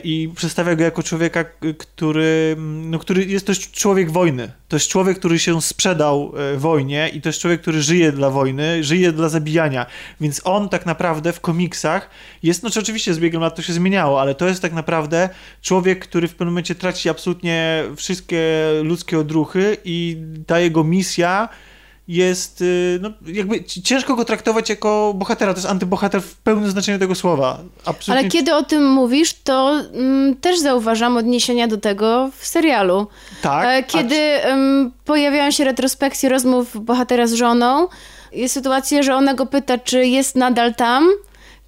[0.04, 1.46] i przedstawia go jako człowieka,
[1.78, 4.52] który, no, który jest też człowiek wojny.
[4.68, 8.30] To jest człowiek, który się sprzedał e, wojnie i to jest człowiek, który żyje dla
[8.30, 9.86] wojny, żyje dla zabijania.
[10.22, 12.10] Więc on tak naprawdę w komiksach
[12.44, 15.30] jest, no czy oczywiście z biegiem lat to się zmieniało, ale to jest tak naprawdę
[15.62, 20.18] człowiek, który w pewnym momencie traci absolutnie wszystkie ludzkie odruchy i
[20.48, 21.50] ta jego misja
[22.10, 26.72] jest, y, no jakby ci- ciężko go traktować jako bohatera, to jest antybohater w pełnym
[26.72, 27.60] znaczeniu tego słowa.
[27.86, 28.14] Absolutnie.
[28.14, 33.08] Ale kiedy o tym mówisz, to mm, też zauważam odniesienia do tego w serialu.
[33.42, 37.88] tak, E, a- Kiedy em, pojawiają się retrospekcje rozmów bohatera z żoną,
[38.32, 41.10] jest sytuacja, że ona go pyta, czy jest nadal tam,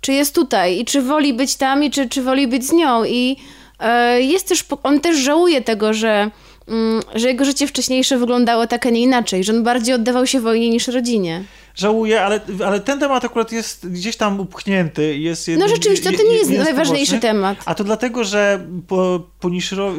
[0.02, 3.04] czy jest tutaj i czy woli być tam i czy, czy woli być z nią.
[3.06, 3.38] I
[3.80, 6.32] e, jest też, on też żałuje tego, że, mm,
[7.16, 10.70] że jego życie wcześniejsze wyglądało tak, a nie inaczej, że on bardziej oddawał się wojnie
[10.70, 11.44] niż rodzinie.
[11.76, 15.18] Żałuję, ale, ale ten temat akurat jest gdzieś tam upchnięty.
[15.18, 17.30] Jest No jednym- rzeczywiście, to je- nie je- jest najważniejszy poboczny.
[17.30, 17.58] temat.
[17.66, 19.20] A to dlatego, że po,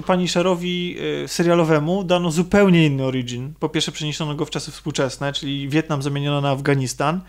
[0.07, 3.55] Punisherowi, y, serialowemu dano zupełnie inny origin.
[3.61, 7.21] Po pierwsze przeniesiono go w czasy współczesne, czyli Wietnam zamieniono na Afganistan.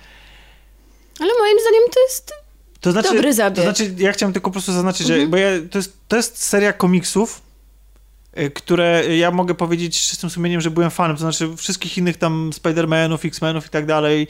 [1.20, 2.34] Ale moim zdaniem to jest
[2.82, 3.56] To znaczy, Dobry zabieg.
[3.56, 5.22] To znaczy, ja chciałem tylko po prostu zaznaczyć, Mhm.
[5.22, 7.42] że bo ja, to, jest, to jest seria komiksów
[8.54, 12.52] które ja mogę powiedzieć z czystym sumieniem, że byłem fanem, to znaczy wszystkich innych tam
[12.54, 14.28] Spider-Manów, X-Menów i tak dalej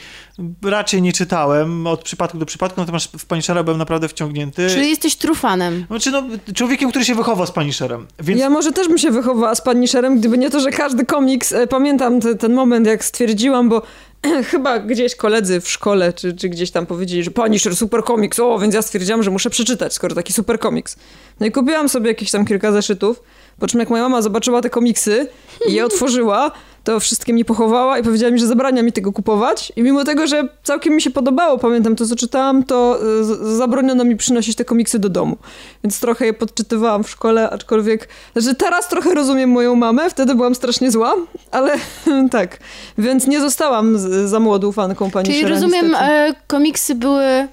[0.61, 4.69] raczej nie czytałem od przypadku do przypadku, natomiast w Punishera byłem naprawdę wciągnięty.
[4.69, 5.85] Czyli jesteś trufanem.
[5.87, 6.23] Znaczy no,
[6.55, 8.07] człowiekiem, który się wychował z Punisherem.
[8.19, 8.41] Więc...
[8.41, 11.67] Ja może też bym się wychowała z Punisherem, gdyby nie to, że każdy komiks, e,
[11.67, 13.81] pamiętam te, ten moment, jak stwierdziłam, bo
[14.51, 18.59] chyba gdzieś koledzy w szkole, czy, czy gdzieś tam powiedzieli, że Punisher, super komiks, o,
[18.59, 20.95] więc ja stwierdziłam, że muszę przeczytać, skoro taki super komiks.
[21.39, 23.23] No i kupiłam sobie jakieś tam kilka zeszytów,
[23.63, 25.27] po czym jak moja mama zobaczyła te komiksy
[25.69, 26.51] i je otworzyła,
[26.83, 29.73] to wszystkie mi pochowała i powiedziała mi, że zabrania mi tego kupować.
[29.75, 34.03] I mimo tego, że całkiem mi się podobało, pamiętam to, co czytałam, to z- zabroniono
[34.03, 35.37] mi przynosić te komiksy do domu.
[35.83, 38.09] Więc trochę je podczytywałam w szkole, aczkolwiek...
[38.35, 41.15] Znaczy teraz trochę rozumiem moją mamę, wtedy byłam strasznie zła,
[41.51, 41.75] ale
[42.31, 42.57] tak.
[42.97, 47.47] Więc nie zostałam z, za młodą fanką pani Czyli rozumiem, e, komiksy były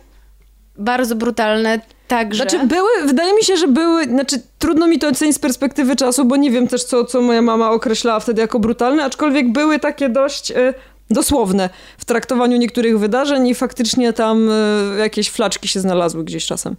[0.79, 1.81] bardzo brutalne
[2.11, 2.43] także.
[2.43, 6.25] Znaczy były, wydaje mi się, że były, znaczy trudno mi to ocenić z perspektywy czasu,
[6.25, 10.09] bo nie wiem też, co, co moja mama określała wtedy jako brutalne, aczkolwiek były takie
[10.09, 10.75] dość e,
[11.11, 16.77] dosłowne w traktowaniu niektórych wydarzeń i faktycznie tam e, jakieś flaczki się znalazły gdzieś czasem.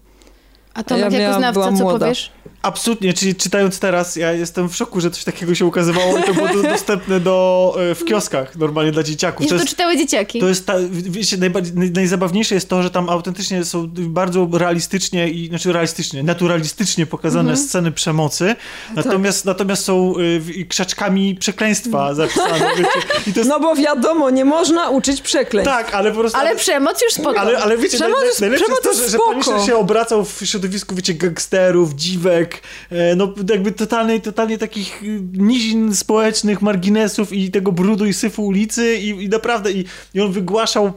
[0.73, 1.99] A to ja jako znawca, co młoda.
[1.99, 2.32] powiesz?
[2.62, 6.34] Absolutnie, czyli czytając teraz, ja jestem w szoku, że coś takiego się ukazywało i to
[6.34, 9.45] było do- dostępne do, e, w kioskach normalnie dla dzieciaków.
[9.45, 10.39] I To to jest, czytały dzieciaki.
[10.39, 15.30] to jest ta, wiecie, najbardziej, naj- najzabawniejsze jest to, że tam autentycznie są bardzo realistycznie
[15.30, 18.55] i, znaczy realistycznie, naturalistycznie pokazane sceny przemocy,
[18.95, 20.14] natomiast, natomiast są
[20.59, 22.89] y, krzaczkami przekleństwa zapisane, wiecie.
[23.28, 25.74] I to jest, No bo wiadomo, nie można uczyć przekleństw.
[25.74, 26.38] tak, ale po prostu...
[26.39, 27.39] Ale przemoc już spoko.
[27.39, 30.26] Ale, ale wiecie, Przemoc naj, jest- najlepsze jest przemoc to, że, jest że się obracał
[30.26, 32.50] w środowisku, wiecie, gangsterów, dziwek,
[32.89, 38.45] e, no jakby totalnie, totalnie takich y, nizin społecznych, marginesów i tego brudu i syfu
[38.45, 40.93] ulicy i, i naprawdę, i, i on wygłaszał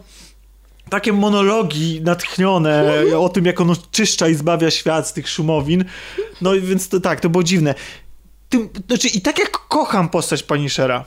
[0.90, 5.84] takie monologi natchnione o tym, jak on czyszcza i zbawia świat z tych szumowin.
[6.40, 7.74] No więc to tak, to było dziwne.
[8.48, 11.04] Tym, znaczy, I tak jak kocham postać Punishera,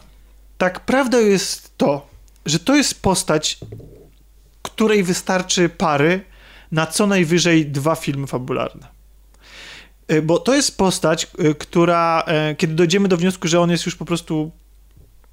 [0.58, 2.08] tak prawda jest to,
[2.46, 3.58] że to jest postać,
[4.62, 6.22] której wystarczy pary
[6.72, 8.97] na co najwyżej dwa filmy fabularne.
[10.12, 13.86] Y, Bo to jest postać, y, która, e, kiedy dojdziemy do wniosku, że on jest
[13.86, 14.52] już po prostu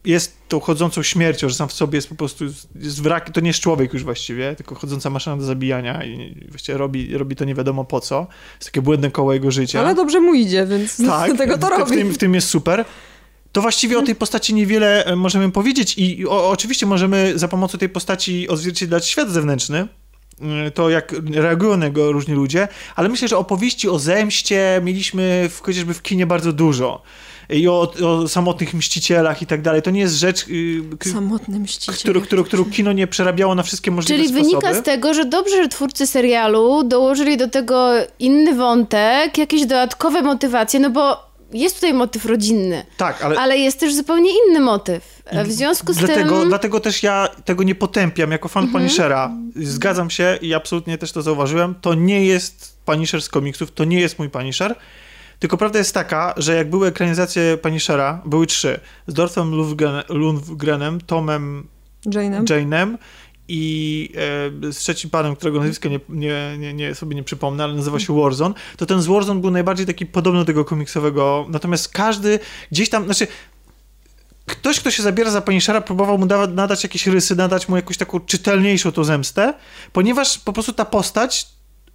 [0.05, 2.45] jest tą chodzącą śmiercią, że sam w sobie jest po prostu
[2.75, 6.79] jest wrak, to nie jest człowiek już właściwie, tylko chodząca maszyna do zabijania i właściwie
[6.79, 8.27] robi, robi to nie wiadomo po co.
[8.55, 9.81] Jest takie błędne koło jego życia.
[9.81, 11.97] Ale dobrze mu idzie, więc Tak, tego to w, w, robi.
[11.97, 12.85] tym, w tym jest super.
[13.53, 17.79] To właściwie o tej postaci niewiele e, możemy powiedzieć i o, oczywiście możemy za pomocą
[17.79, 19.89] tej postaci odzwierciedlać świat zewnętrzny,
[20.74, 25.61] to jak reagują na niego różni ludzie, ale myślę, że opowieści o zemście mieliśmy w,
[25.61, 27.03] chociażby w kinie bardzo dużo.
[27.51, 29.82] I o, o samotnych mścicielach i tak dalej.
[29.82, 31.95] To nie jest rzecz, y, Samotny mściciel.
[31.95, 34.61] którą, którą, którą kino nie przerabiało na wszystkie możliwe Czyli sposoby.
[34.61, 40.22] wynika z tego, że dobrze, że twórcy serialu dołożyli do tego inny wątek, jakieś dodatkowe
[40.22, 43.38] motywacje, no bo jest tutaj motyw rodzinny, Tak, ale...
[43.38, 45.22] ale jest też zupełnie inny motyw.
[45.44, 46.48] W związku z dlatego, tym...
[46.48, 48.82] dlatego też ja tego nie potępiam jako fan Mhm.
[48.82, 49.30] Punishera.
[49.57, 51.74] Zgadzam się i absolutnie też to zauważyłem.
[51.80, 54.74] To nie jest Punisher z komiksów, to nie jest mój Punisher.
[55.38, 58.80] Tylko prawda jest taka, że jak były ekranizacje Punishera, były trzy.
[59.07, 61.66] Z Lundgren- Lundgrenem, Tomem
[62.07, 62.44] Jane'em.
[62.44, 62.96] Jane'em
[63.49, 64.11] i
[64.66, 68.01] e, z trzecim panem, którego nazwiska nie, nie, nie, nie, sobie nie przypomnę, ale nazywa
[68.01, 72.38] się Warzone, to ten z Warzone był najbardziej taki podobny do tego komiksowego, natomiast każdy
[72.70, 73.26] gdzieś tam, znaczy
[74.47, 78.20] ktoś, kto się zabiera za Punishera, próbował mu nadać jakieś rysy, nadać mu jakąś taką
[78.20, 79.55] czytelniejszą tą zemstę,
[79.92, 81.47] ponieważ po prostu ta postać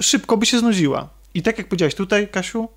[0.01, 1.09] szybko by się znudziła.
[1.33, 2.69] I tak jak powiedziałaś tutaj, Kasiu,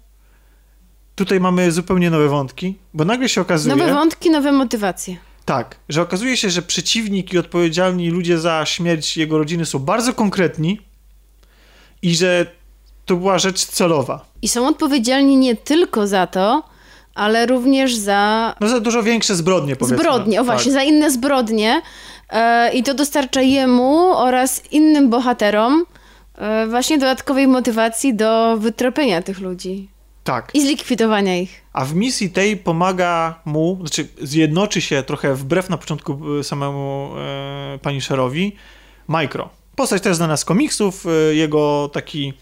[1.14, 3.76] tutaj mamy zupełnie nowe wątki, bo nagle się okazuje...
[3.76, 5.16] Nowe wątki, nowe motywacje.
[5.44, 10.14] Tak, że okazuje się, że przeciwnik i odpowiedzialni ludzie za śmierć jego rodziny są bardzo
[10.14, 10.78] konkretni
[12.02, 12.46] i że
[13.06, 14.24] to była rzecz celowa.
[14.42, 16.62] I są odpowiedzialni nie tylko za to,
[17.14, 19.98] ale również za No za dużo większe zbrodnie, powiedzmy.
[19.98, 20.80] zbrodnie, o właśnie, Tak.
[20.80, 21.82] za inne zbrodnie.
[22.30, 25.84] E, I to dostarcza jemu oraz innym bohaterom
[26.34, 29.88] e, właśnie dodatkowej motywacji do wytropienia tych ludzi
[30.24, 30.50] tak.
[30.54, 31.62] i zlikwidowania ich.
[31.72, 37.10] A w misji tej pomaga mu, znaczy zjednoczy się trochę wbrew na początku y, samemu
[37.18, 38.56] e, Punisherowi,
[39.08, 39.50] Micro.
[39.76, 42.32] Postać też znana z komiksów, e, jego taki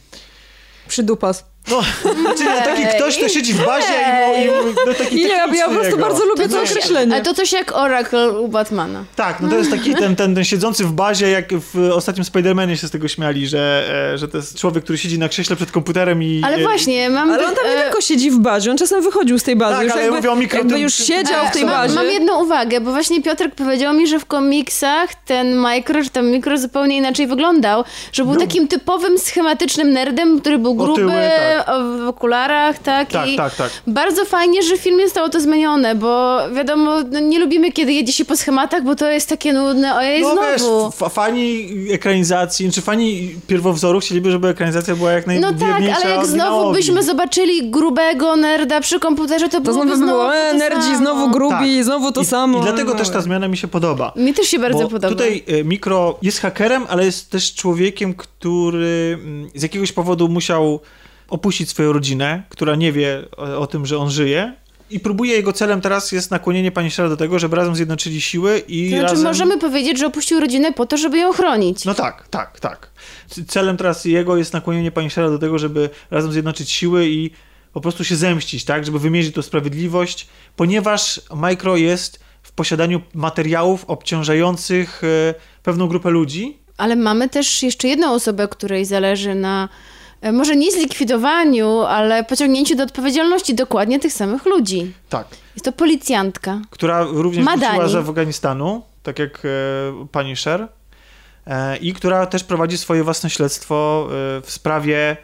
[0.89, 1.45] Przydupas.
[1.71, 1.83] No,
[2.23, 5.47] znaczy taki ktoś, kto siedzi w bazie i, mu- i mu- no, taki Nie, ja,
[5.55, 7.15] ja po prostu bardzo lubię to No, określenie.
[7.15, 9.05] Ale to coś jak Oracle u Batmana.
[9.17, 12.77] Tak, no to jest taki ten, ten, ten siedzący w bazie, jak w ostatnim Spider-Manie
[12.77, 15.71] się z tego śmiali, że, e, że to jest człowiek, który siedzi na krześle przed
[15.71, 16.41] komputerem i...
[16.45, 17.31] Ale e, właśnie, mam...
[17.31, 19.75] Ale on tam nie e, tylko siedzi w bazie, on czasem wychodził z tej bazy.
[19.75, 21.75] Tak, już ale ja jakby, mówię o mikro- jakby już siedział w tej E, mam,
[21.75, 21.95] bazie.
[21.95, 26.27] mam jedną uwagę, bo właśnie Piotrek powiedział mi, że w komiksach ten Micro, czy tam
[26.27, 31.13] Mikro zupełnie inaczej wyglądał, że był Był- takim typowym, schematycznym nerdem, który był gruby, Otyły,
[31.13, 31.60] tak.
[32.05, 33.09] W okularach, tak?
[33.11, 33.71] Tak, I tak, tak.
[33.87, 38.13] Bardzo fajnie, że w filmie zostało to zmienione, bo wiadomo, no, nie lubimy, kiedy jedzie
[38.13, 40.87] się po schematach, bo to jest takie nudne, ojej, No wiesz, znowu.
[41.07, 46.11] f- fani ekranizacji, czy fani pierwowzoru chcieliby, żeby ekranizacja była jak No tak, najwierniejsza ale
[46.17, 50.53] jak znowu byśmy zobaczyli grubego nerda przy komputerze, to, To byłoby znowu by było, e,
[50.53, 50.97] to nerdzi, samo.
[50.99, 51.85] znowu grubi, Tak.
[51.85, 52.59] znowu to I, samo.
[52.59, 54.13] I dlatego No, też ta zmiana mi się podoba.
[54.17, 55.09] Mi też się bardzo Bo podoba.
[55.09, 60.81] Tutaj e, Mikro jest hakerem, ale jest też człowiekiem, który mm, z jakiegoś powodu musiał
[61.31, 64.55] opuścić swoją rodzinę, która nie wie o, o tym, że on żyje.
[64.91, 68.63] I próbuje, jego celem teraz jest nakłonienie pani Shera do tego, żeby razem zjednoczyli siły
[68.69, 69.27] i To znaczy, razem...
[69.27, 71.85] możemy powiedzieć, że opuścił rodzinę po to, żeby ją chronić.
[71.85, 72.91] No tak, tak, tak.
[73.49, 77.31] Celem teraz jego jest nakłonienie pani Shera do tego, żeby razem zjednoczyć siły i
[77.73, 78.85] po prostu się zemścić, tak?
[78.85, 86.59] Żeby wymierzyć tą sprawiedliwość, ponieważ Micro jest w posiadaniu materiałów obciążających e, pewną grupę ludzi.
[86.77, 89.69] Ale mamy też jeszcze jedną osobę, której zależy na
[90.33, 94.93] może nie zlikwidowaniu, ale pociągnięciu do odpowiedzialności dokładnie tych samych ludzi.
[95.09, 95.27] Tak.
[95.55, 96.61] Jest to policjantka.
[96.71, 97.79] Która również Madani.
[97.79, 100.69] wróciła z Afganistanu, tak jak e, pani Sher.
[101.47, 105.17] E, I która też prowadzi swoje własne śledztwo e, w sprawie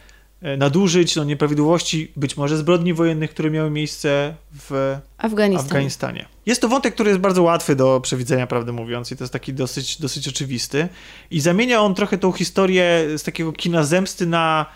[0.42, 4.34] e, nadużyć, no, nieprawidłowości, być może zbrodni wojennych, które miały miejsce
[4.68, 5.66] w Afganistan.
[5.66, 6.26] Afganistanie.
[6.46, 9.52] Jest to wątek, który jest bardzo łatwy do przewidzenia, prawdę mówiąc, i to jest taki
[9.52, 10.88] dosyć, dosyć oczywisty.
[11.30, 14.66] I zamienia on trochę tą historię z takiego kina zemsty na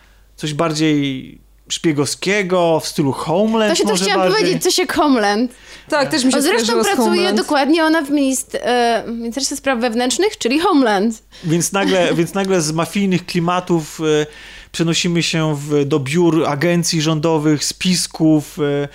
[0.40, 1.38] coś bardziej
[1.68, 4.40] szpiegowskiego, w stylu Homeland To się też może chciałam bardziej.
[4.40, 5.52] powiedzieć, coś jak Homeland.
[5.88, 7.36] Tak, też mi się O, zresztą pracuje Homeland.
[7.36, 11.22] dokładnie ona w minist- e, Ministerstwie Spraw Wewnętrznych, czyli Homeland.
[11.44, 14.26] Więc nagle, więc nagle z mafijnych klimatów e,
[14.72, 18.88] przenosimy się w, do biur agencji rządowych, spisków, e, e,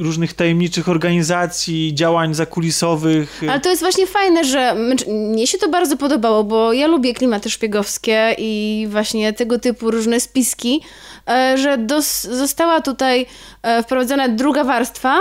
[0.00, 3.40] różnych tajemniczych organizacji, działań zakulisowych.
[3.50, 4.74] Ale to jest właśnie fajne, że
[5.08, 10.20] mnie się to bardzo podobało, bo ja lubię klimaty szpiegowskie i właśnie tego typu różne
[10.20, 10.80] spiski,
[11.28, 13.26] e, że dos- została tutaj
[13.62, 15.18] e, wprowadzona druga warstwa,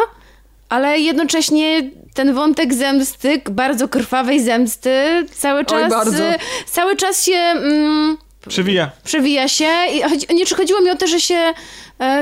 [0.70, 8.18] ale jednocześnie ten wątek zemsty, bardzo krwawej zemsty, cały czas, e, cały czas się mm,
[8.50, 8.91] Przewija.
[9.04, 11.54] przewija się i chodzi, nie czy chodziło mi o to, że się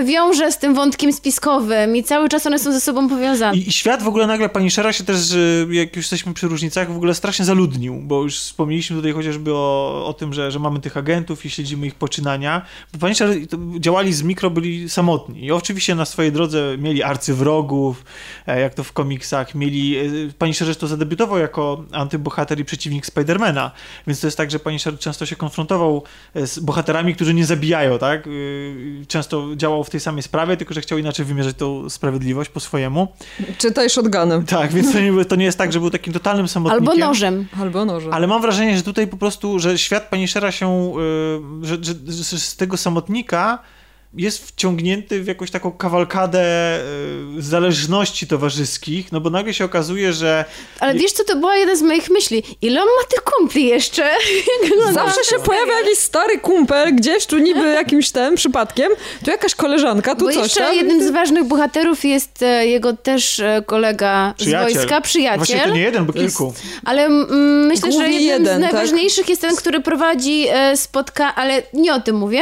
[0.06, 3.58] wiąże z tym wątkiem spiskowym i cały czas one są ze sobą powiązane.
[3.58, 6.48] I, I świat w ogóle nagle pani Szera się też, e, jak już jesteśmy przy
[6.48, 10.60] różnicach, w ogóle strasznie zaludnił, bo już wspomnieliśmy tutaj chociażby o, o tym, że, że
[10.60, 12.62] mamy tych agentów i śledzimy ich poczynania.
[12.94, 13.34] Bo pani Szera
[13.80, 18.06] działali z mikro, byli samotni i oczywiście na swojej drodze mieli arcywrogów,
[18.48, 19.98] e, jak to w komiksach, mieli...
[19.98, 20.04] e,
[20.38, 23.72] Pani Szer to zadebiutował jako antybohater i przeciwnik Spidermana,
[24.08, 26.04] więc to jest tak, że pani Szer często się konfrontował
[26.34, 28.30] e, z bohaterami, którzy nie zabijają, tak?
[29.08, 33.08] Często działał w tej samej sprawie, tylko że chciał inaczej wymierzyć tą sprawiedliwość po swojemu.
[33.58, 34.46] Czytaj shotgunem.
[34.46, 36.90] Tak, więc to nie, to nie jest tak, że był takim totalnym samotnikiem.
[36.90, 37.48] Albo nożem.
[37.62, 38.14] Albo nożem.
[38.14, 40.94] Ale mam wrażenie, że tutaj po prostu, że świat pani Szera się,
[41.62, 43.60] y, że, że, że z tego samotnika
[44.16, 46.44] jest wciągnięty w jakąś taką kawalkadę
[47.38, 50.46] y, zależności towarzyskich, no bo nagle się okazuje, że
[50.80, 52.44] Ale wiesz co, to była jedna z moich myśli.
[52.62, 54.10] Ile on ma tych kumpli jeszcze?
[54.94, 58.92] Zawsze ten się pojawia jakiś stary kumpel gdzieś tu niby jakimś tym przypadkiem,
[59.26, 60.76] tu jakaś koleżanka, tu Bo coś jeszcze tam.
[60.76, 64.72] jednym z ważnych bohaterów jest e, jego też e, kolega przyjaciel.
[64.72, 65.38] z wojska, przyjaciel.
[65.38, 66.54] Właściwie to nie jeden, bo Jest- kilku.
[66.86, 68.74] Ale mm, myślę, że Głównie jednym jeden, z tak?
[68.74, 72.42] najważniejszych jest ten, który prowadzi e, spotkania, ale nie o tym mówię.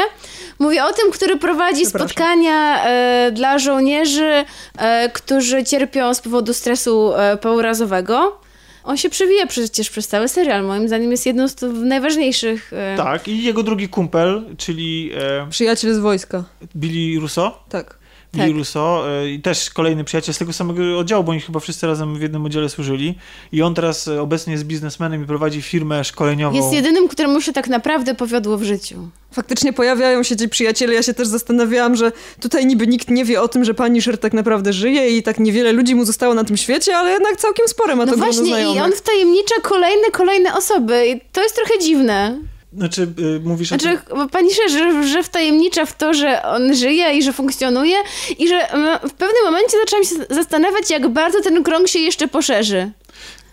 [0.59, 2.07] Mówię o tym, który prowadzi Przepraszam.
[2.09, 4.45] spotkania e, dla żołnierzy,
[4.77, 8.41] e, którzy cierpią z powodu stresu e, pourazowego.
[8.83, 10.63] On się przewija przecież przez cały serial.
[10.63, 12.71] Moim zdaniem jest jedną z tych najważniejszych.
[12.73, 16.43] E, Tak, i jego drugi kumpel, czyli e, Przyjaciel z wojska.
[16.75, 18.00] Billy Russo, Tak.
[18.37, 18.51] Tak.
[18.51, 22.15] Russo e, i też kolejny przyjaciel z tego samego oddziału, bo oni chyba wszyscy razem
[22.15, 23.15] w jednym oddziale służyli
[23.51, 26.57] i on teraz e, obecnie jest biznesmenem i prowadzi firmę szkoleniową.
[26.57, 29.09] Jest jedynym, któremu się tak naprawdę powiodło w życiu.
[29.31, 30.93] Faktycznie pojawiają się ci przyjaciele.
[30.93, 34.17] Ja się też zastanawiałam, że tutaj niby nikt nie wie o tym, że pani Sher
[34.17, 37.67] tak naprawdę żyje i tak niewiele ludzi mu zostało na tym świecie, ale jednak całkiem
[37.67, 41.07] spore ma No to grono właśnie, i on wtajemnicza kolejne, kolejne osoby.
[41.07, 42.39] I to jest trochę dziwne.
[42.73, 44.29] Znaczy, y, mówisz o Znaczy, tym...
[44.29, 47.95] pani że, że, że wtajemnicza w to, że on żyje i że funkcjonuje
[48.37, 52.27] i że mm, w pewnym momencie zaczęłam się zastanawiać, jak bardzo ten krąg się jeszcze
[52.27, 52.91] poszerzy.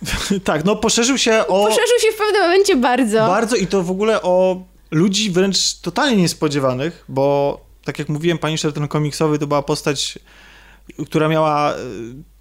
[0.45, 1.65] Tak, no poszerzył się o...
[1.67, 3.19] Poszerzył się w pewnym momencie bardzo.
[3.19, 8.57] Bardzo i to w ogóle o ludzi wręcz totalnie niespodziewanych, bo tak jak mówiłem, pani
[8.75, 10.19] ten komiksowy to była postać,
[11.07, 11.77] która miała e,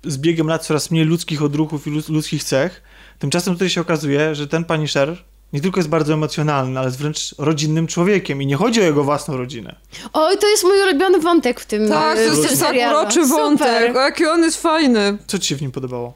[0.04, 2.84] z biegiem lat coraz mniej ludzkich odruchów i lud- ludzkich cech.
[3.20, 5.24] Tymczasem tutaj się okazuje, że ten pani Sher
[5.54, 9.04] nie tylko jest bardzo emocjonalny, ale jest wręcz rodzinnym człowiekiem i nie chodzi o jego
[9.04, 9.76] własną rodzinę.
[10.14, 13.00] Oj, to jest mój ulubiony wątek w tym, Tak, to w jest tym tak serialu.
[13.00, 13.30] uroczy Super.
[13.30, 13.96] wątek.
[13.96, 15.18] O, jaki on jest fajny.
[15.28, 16.14] Co ci się w nim podobało?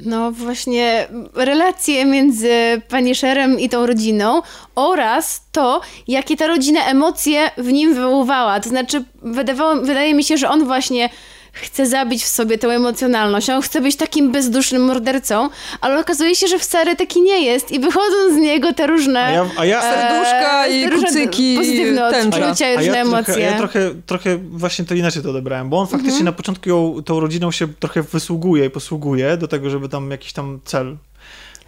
[0.00, 2.50] No właśnie relacje między
[2.88, 4.42] Punisherem i tą rodziną
[4.74, 8.60] oraz to, jakie ta rodzina emocje w nim wywoływała.
[8.60, 11.10] To znaczy, wydawało, wydaje mi się, że on właśnie
[11.62, 13.50] chce zabić w sobie tę emocjonalność.
[13.50, 15.48] On chce być takim bezdusznym mordercą,
[15.80, 19.30] ale okazuje się, że wcale taki nie jest i wychodzą z niego te różne A
[19.30, 22.38] ja, a ja, Serduszka e, i kucyki, pozytywne tęcza.
[22.46, 23.34] odczucia ja różne trochę, emocje.
[23.34, 26.24] a ja trochę, trochę właśnie to inaczej to odebrałem, bo on faktycznie Mhm.
[26.24, 30.32] na początku ją, tą rodziną się trochę wysługuje i posługuje do tego, żeby tam jakiś
[30.32, 30.96] tam cel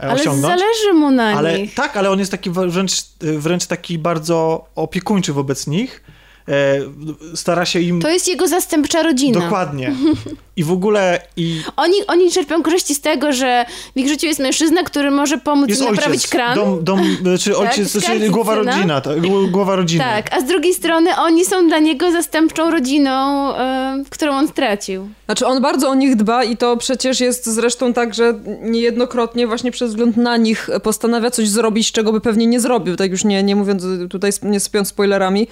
[0.00, 0.60] e, ale osiągnąć.
[0.60, 1.74] zależy mu na Ale nich.
[1.74, 6.02] tak, ale on jest taki wręcz, wręcz taki bardzo opiekuńczy wobec nich.
[6.48, 8.00] E, stara się im.
[8.00, 9.40] To jest jego zastępcza rodzina.
[9.40, 9.92] Dokładnie.
[10.56, 13.64] I w ogóle i Oni, oni czerpią korzyści z tego, że
[13.96, 16.30] w ich życiu jest mężczyzna, który może pomóc jest im naprawić ojciec.
[16.30, 16.54] kran.
[16.54, 17.00] Dom, dom,
[17.40, 18.72] czy ojciec, skarb czy głowa syna.
[18.72, 19.20] rodzina, tak,
[19.50, 20.04] głowa rodziny.
[20.04, 23.10] Tak, a z drugiej strony oni są dla niego zastępczą rodziną,
[23.56, 25.08] e, którą on stracił.
[25.24, 29.70] Znaczy on bardzo o nich dba i to przecież jest zresztą tak, że niejednokrotnie właśnie
[29.70, 32.96] przez wzgląd na nich postanawia coś zrobić, czego by pewnie nie zrobił.
[32.96, 35.48] Tak już nie, nie mówiąc tutaj, nie sypiąc spoilerami,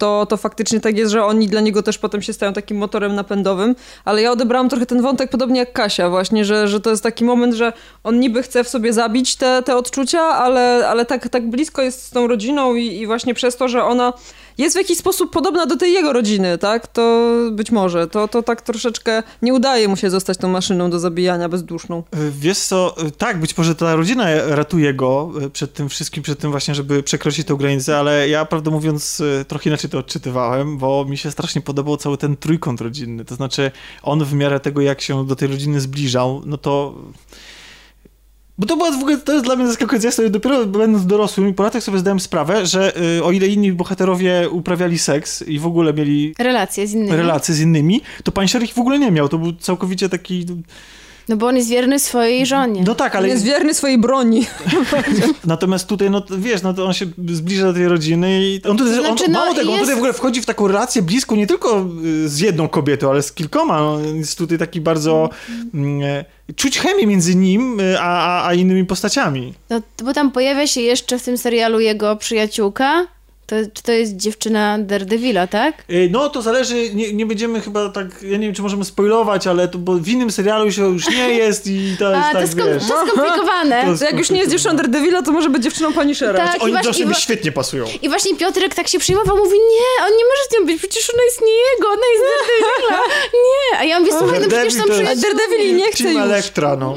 [0.00, 3.14] to, to faktycznie tak jest, że oni dla niego też potem się stają takim motorem
[3.14, 3.76] napędowym.
[4.04, 7.24] Ale ja odebrałam trochę ten wątek podobnie jak Kasia właśnie, że, że to jest taki
[7.24, 7.72] moment, że
[8.04, 12.02] on niby chce w sobie zabić te, te odczucia, ale, ale tak, tak blisko jest
[12.02, 14.12] z tą rodziną i, i właśnie przez to, że ona
[14.60, 16.86] jest w jakiś sposób podobna do tej jego rodziny, tak?
[16.86, 18.06] To być może.
[18.06, 22.02] To, to tak troszeczkę nie udaje mu się zostać tą maszyną do zabijania bezduszną.
[22.10, 26.22] E, Wiesz co, e, tak, być może ta rodzina ratuje go e, przed tym wszystkim,
[26.22, 29.98] przed tym właśnie, żeby przekroczyć tę granicę, ale ja prawdę mówiąc e, trochę inaczej to
[29.98, 33.70] odczytywałem, bo mi się strasznie podobał cały ten trójkąt rodzinny, to znaczy
[34.02, 36.94] on w miarę tego, jak się do tej rodziny zbliżał, no to...
[38.60, 40.08] Bo to była w ogóle, to jest dla mnie zaskakujące.
[40.08, 43.46] Ja sobie dopiero będąc dorosłym i po latach sobie zdałem sprawę, że y, o ile
[43.46, 47.16] inni bohaterowie uprawiali seks i w ogóle mieli Relacje z innymi.
[47.16, 49.28] relacje z innymi, to pan Sher ich w ogóle nie miał.
[49.28, 50.46] To był całkowicie taki...
[51.28, 52.82] No bo on jest wierny swojej żonie.
[52.86, 53.28] No tak, Ale ale...
[53.28, 54.46] jest wierny swojej broni.
[55.44, 58.94] Natomiast tutaj, no wiesz, no to on się zbliża do tej rodziny i on tutaj,
[58.94, 61.36] Znaczy, on, no, mało tego, on jest- tutaj w ogóle wchodzi w taką relację bliską
[61.36, 63.80] nie tylko y, z jedną kobietą, ale z kilkoma.
[63.80, 65.30] No, jest tutaj taki bardzo...
[65.74, 66.24] Mm, e,
[66.56, 69.54] czuć chemię między nim y, a, a, a innymi postaciami.
[69.70, 73.06] No, bo tam pojawia się jeszcze w tym serialu jego przyjaciółka.
[73.50, 75.74] To, czy to jest dziewczyna Daredevila, tak?
[75.90, 79.46] Y, No to zależy, nie, nie będziemy chyba tak, ja nie wiem czy możemy spoilować,
[79.46, 82.38] ale to, bo w innym serialu już, już nie jest i to jest A, to,
[82.38, 82.82] tak, skom- wiesz...
[82.88, 83.84] to skomplikowane.
[83.86, 86.46] To To jak już nie jest dziewczyną Daredevila, to może być dziewczyną Punishera.
[86.46, 86.56] Tak.
[86.56, 87.84] i Oni właśnie- do siebie i wa- świetnie pasują.
[88.02, 91.10] I właśnie Piotrek tak się przejmował, mówi, nie, on nie może z nią być, przecież
[91.14, 93.00] ona jest nie jego, ona jest Daredevila.
[93.50, 95.08] Nie, a ja mówię, słuchaj, no przecież to przyjaciółmi.
[95.10, 96.24] jest- Daredevil jej nie chce Team już.
[96.24, 96.94] Elektra, no.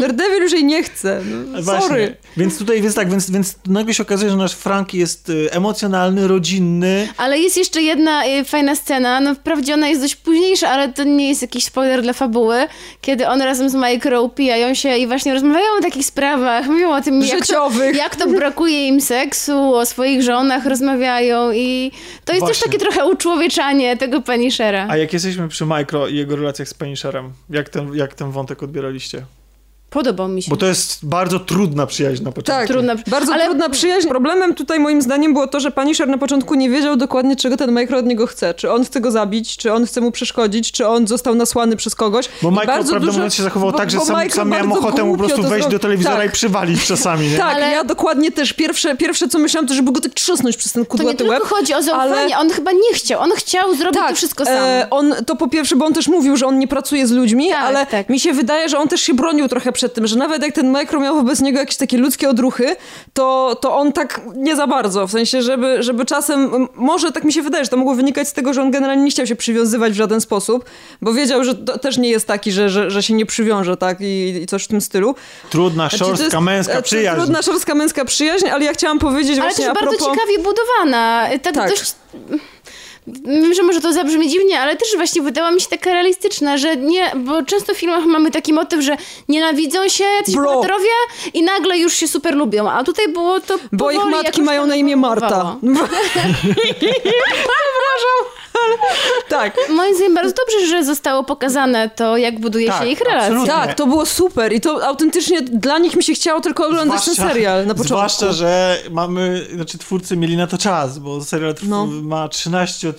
[0.00, 1.22] Daredevil już jej nie chce.
[1.24, 1.88] No, Właśnie.
[1.88, 2.16] sorry.
[2.36, 6.28] Więc tutaj, więc tak, więc, więc nagle się okazuje, że nasz Frank jest y, emocjonalny,
[6.28, 7.08] rodzinny.
[7.16, 11.04] Ale jest jeszcze jedna y, fajna scena, no wprawdzie ona jest dość późniejsza, ale to
[11.04, 12.66] nie jest jakiś spoiler dla fabuły,
[13.00, 17.00] kiedy on razem z Micro pijają się i właśnie rozmawiają o takich sprawach, mówią o
[17.00, 17.96] tym, jak to, Życiowych.
[17.96, 21.90] jak to brakuje im seksu, o swoich żonach rozmawiają i
[22.24, 22.72] to jest też Właśnie.
[22.72, 24.86] takie trochę uczłowieczanie tego Punishera.
[24.90, 28.62] A jak jesteśmy przy Micro i jego relacjach z Punisherem, jak ten, jak ten wątek
[28.62, 29.22] odbieraliście?
[29.90, 30.50] Podobał mi się.
[30.50, 32.52] Bo to jest bardzo trudna przyjaźń na początku.
[32.52, 34.08] Tak, Trudna- bardzo ale- trudna przyjaźń.
[34.08, 37.72] Problemem tutaj moim zdaniem było to, że Punisher na początku nie wiedział dokładnie, czego ten
[37.74, 38.54] Micro od niego chce.
[38.54, 41.94] Czy on chce go zabić, czy on chce mu przeszkodzić, czy on został nasłany przez
[41.94, 42.28] kogoś.
[42.42, 44.96] Bo Micro, bardzo prawdę dużo- mówiąc, się zachował bo- tak, że sam, sam miałem ochotę
[44.98, 46.26] po głupio prostu wejść do telewizora tak.
[46.28, 47.36] i przywalić czasami, nie?
[47.36, 48.52] Tak, Ale- ja dokładnie też.
[48.52, 51.32] Pierwsze, pierwsze co myślałam, to żeby go tak trzasnąć przez ten To nie kudłaty tylko
[51.32, 51.42] łeb.
[51.42, 54.54] chodzi o zaufanie, ale- on chyba nie chciał, on chciał zrobić to wszystko sam.
[54.58, 57.48] e, on to po pierwsze, bo on też mówił, że on nie pracuje z ludźmi,
[57.50, 58.08] Tak, ale tak.
[58.08, 60.72] mi się wydaje, że on też się bronił trochę przed tym, że nawet jak ten
[60.72, 62.76] Micro miał wobec niego jakieś takie ludzkie odruchy,
[63.12, 65.06] to, to on tak nie za bardzo.
[65.06, 68.32] W sensie, żeby, żeby czasem, może tak mi się wydaje, że to mogło wynikać z
[68.32, 70.64] tego, że on generalnie nie chciał się przywiązywać w żaden sposób,
[71.02, 74.00] bo wiedział, że to też nie jest taki, że, że, że się nie przywiąże, tak,
[74.00, 75.14] i, i coś w tym stylu.
[75.50, 77.16] Trudna, Znaczy, szorstka, jest, męska e, przyjaźń.
[77.20, 80.16] Trudna, szorstka, męska przyjaźń, ale ja chciałam powiedzieć Ale właśnie też a bardzo propos...
[80.16, 81.28] ciekawie budowana.
[81.42, 81.70] Tak, Tak.
[81.70, 81.94] dość...
[83.06, 86.76] Wiem, że może to zabrzmi dziwnie, ale też właśnie wydała mi się taka realistyczna, że
[86.76, 88.96] nie, bo często w filmach mamy taki motyw, że
[89.28, 90.44] nienawidzą się ci Bro.
[90.44, 90.88] bohaterowie
[91.34, 94.76] i nagle już się super lubią, a tutaj było to Bo ich matki mają na
[94.76, 95.56] imię Marta.
[96.78, 98.24] Przepraszam,
[99.28, 99.56] tak.
[99.70, 103.20] Moim zdaniem bardzo dobrze, że zostało pokazane to, jak buduje Tak, się ich relacje.
[103.26, 103.52] absolutnie.
[103.52, 107.14] Tak, to było super i to autentycznie dla nich mi się chciało tylko oglądać ten
[107.14, 107.88] serial na początku.
[107.96, 111.86] Zwłaszcza, że mamy, znaczy twórcy mieli na to czas, bo serial trw- No.
[111.86, 112.97] ma 13 odcinków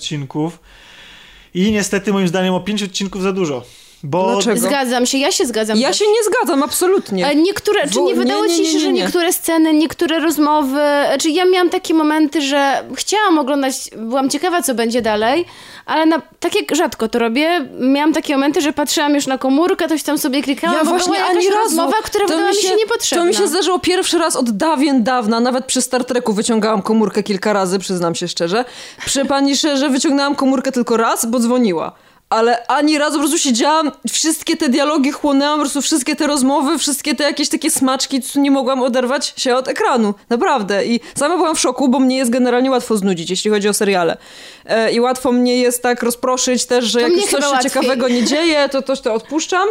[1.54, 3.66] i niestety moim zdaniem o 5 odcinków za dużo.
[4.04, 4.60] Bo Dlaczego?
[4.60, 5.78] Zgadzam się, ja się zgadzam.
[5.78, 6.00] Ja też.
[6.00, 7.28] się nie zgadzam, absolutnie.
[7.28, 9.02] E, Niektóre, czy nie wydało nie, nie, ci nie, się, nie, że nie.
[9.02, 10.82] niektóre sceny, niektóre rozmowy,
[11.20, 15.46] czy ja miałam takie momenty, że chciałam oglądać, byłam ciekawa, co będzie dalej,
[15.86, 19.88] ale na, tak jak rzadko to robię, miałam takie momenty, że patrzyłam już na komórkę,
[19.90, 21.64] coś tam sobie klikałam, Ja bo właśnie była ani jakaś razu.
[21.64, 23.24] rozmowa, która To wydała mi się, niepotrzebna.
[23.24, 27.24] To mi się zdarzyło pierwszy raz od dawien dawna, nawet przy Star Treku wyciągałam komórkę
[27.24, 28.66] kilka razy, przyznam się szczerze.
[29.06, 31.92] Przy pani Szerze wyciągnęłam komórkę tylko raz, bo dzwoniła.
[32.30, 36.78] Ale ani razu po prostu siedziałam, wszystkie te dialogi chłonęłam, po prostu wszystkie te rozmowy,
[36.78, 40.14] wszystkie te jakieś takie smaczki, co nie mogłam oderwać się od ekranu.
[40.30, 40.86] Naprawdę.
[40.86, 44.18] I sama byłam w szoku, bo mnie jest generalnie łatwo znudzić, jeśli chodzi o seriale.
[44.66, 48.08] E, I łatwo mnie jest tak rozproszyć też, że To jak już coś się ciekawego
[48.08, 49.68] nie dzieje, to coś to odpuszczam.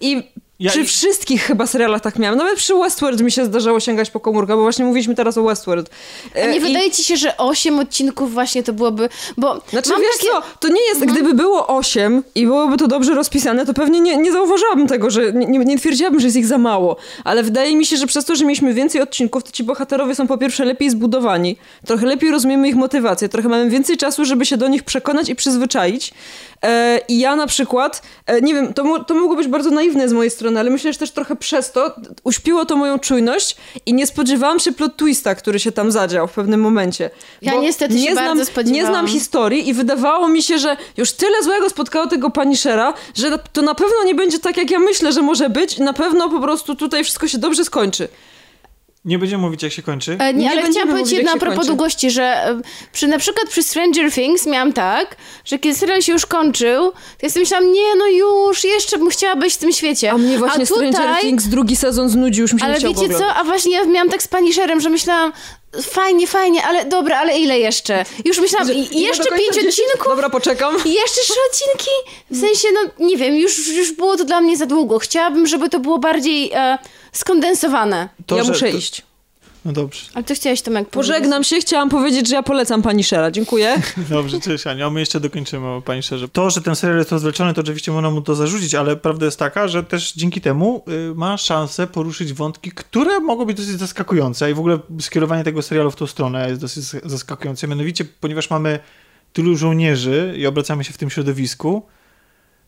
[0.00, 0.22] I
[0.62, 2.38] Ja- przy wszystkich chyba serialach tak miałam.
[2.38, 5.90] Nawet przy Westworld mi się zdarzało sięgać po komórkę, bo właśnie mówiliśmy teraz o Westworld.
[6.34, 9.90] A E, nie i- wydaje ci się, że osiem odcinków właśnie to byłoby, bo Znaczy,
[9.90, 10.28] mam wiesz takie...
[10.30, 14.16] co, to nie jest, gdyby było osiem i byłoby to dobrze rozpisane, to pewnie nie,
[14.16, 16.96] nie zauważyłabym tego, że nie, nie, nie twierdziłabym, że jest ich za mało.
[17.24, 20.26] Ale wydaje mi się, że przez to, że mieliśmy więcej odcinków, to ci bohaterowie są
[20.26, 21.56] po pierwsze lepiej zbudowani,
[21.86, 25.34] trochę lepiej rozumiemy ich motywację, trochę mamy więcej czasu, żeby się do nich przekonać i
[25.34, 26.12] przyzwyczaić.
[26.62, 30.12] E, I ja na przykład, e, nie wiem, to, to mogło być bardzo naiwne z
[30.12, 31.94] mojej strony, ale myślę, że też trochę przez to
[32.24, 33.56] uśpiło to moją czujność
[33.86, 37.10] i nie spodziewałam się plot twista, który się tam zadział w pewnym momencie.
[37.42, 38.38] Ja niestety nie znam.
[38.64, 43.38] Nie znam historii i wydawało mi się, że już tyle złego spotkało tego Punishera, że
[43.52, 45.78] to na pewno nie będzie tak, jak ja myślę, że może być.
[45.78, 48.08] Na pewno po prostu tutaj wszystko się dobrze skończy.
[49.04, 50.16] Nie będziemy mówić, jak się kończy.
[50.20, 51.68] E, Nie, Nie ale chciałam powiedzieć jedno a propos kończy.
[51.68, 52.60] długości, że e,
[52.92, 56.98] przy, na przykład przy Stranger Things miałam tak, że kiedy serial się już kończył, to
[57.22, 60.10] ja sobie myślałam, nie no już, jeszcze bym chciała być w tym świecie.
[60.12, 63.08] A mnie właśnie a tutaj, Stranger Things drugi sezon znudził, już mi się Ale wiecie
[63.08, 65.32] co, a właśnie ja miałam tak z Punisherem, że myślałam,
[65.82, 68.04] fajnie, fajnie, ale dobra, ale ile jeszcze?
[68.24, 69.68] Już myślałam, Że jeszcze pięć 10?
[69.68, 70.06] odcinków?
[70.08, 70.76] Dobra, poczekam.
[70.84, 71.90] I jeszcze trzy odcinki?
[72.30, 74.98] W sensie, no nie wiem, już, już było to dla mnie za długo.
[74.98, 76.78] Chciałabym, żeby to było bardziej e,
[77.12, 78.08] skondensowane.
[78.26, 79.02] To, ja że- muszę to- iść.
[79.64, 80.00] No dobrze.
[80.14, 81.12] Ale to chciałeś Tomek powiedzieć.
[81.12, 83.30] Pożegnam się, chciałam powiedzieć, że ja polecam Punishera.
[83.30, 83.82] Dziękuję.
[84.10, 84.90] Dobrze, cześć Ania.
[84.90, 86.28] My jeszcze dokończymy, o pani szczerze.
[86.28, 89.38] To, że ten serial jest rozwleczony, to oczywiście można mu to zarzucić, ale prawda jest
[89.38, 94.50] taka, że też dzięki temu y, ma szansę poruszyć wątki, które mogą być dosyć zaskakujące
[94.50, 97.68] i w ogóle skierowanie tego serialu w tą stronę jest dosyć zaskakujące.
[97.68, 98.78] Mianowicie, ponieważ mamy
[99.32, 101.82] tylu żołnierzy i obracamy się w tym środowisku,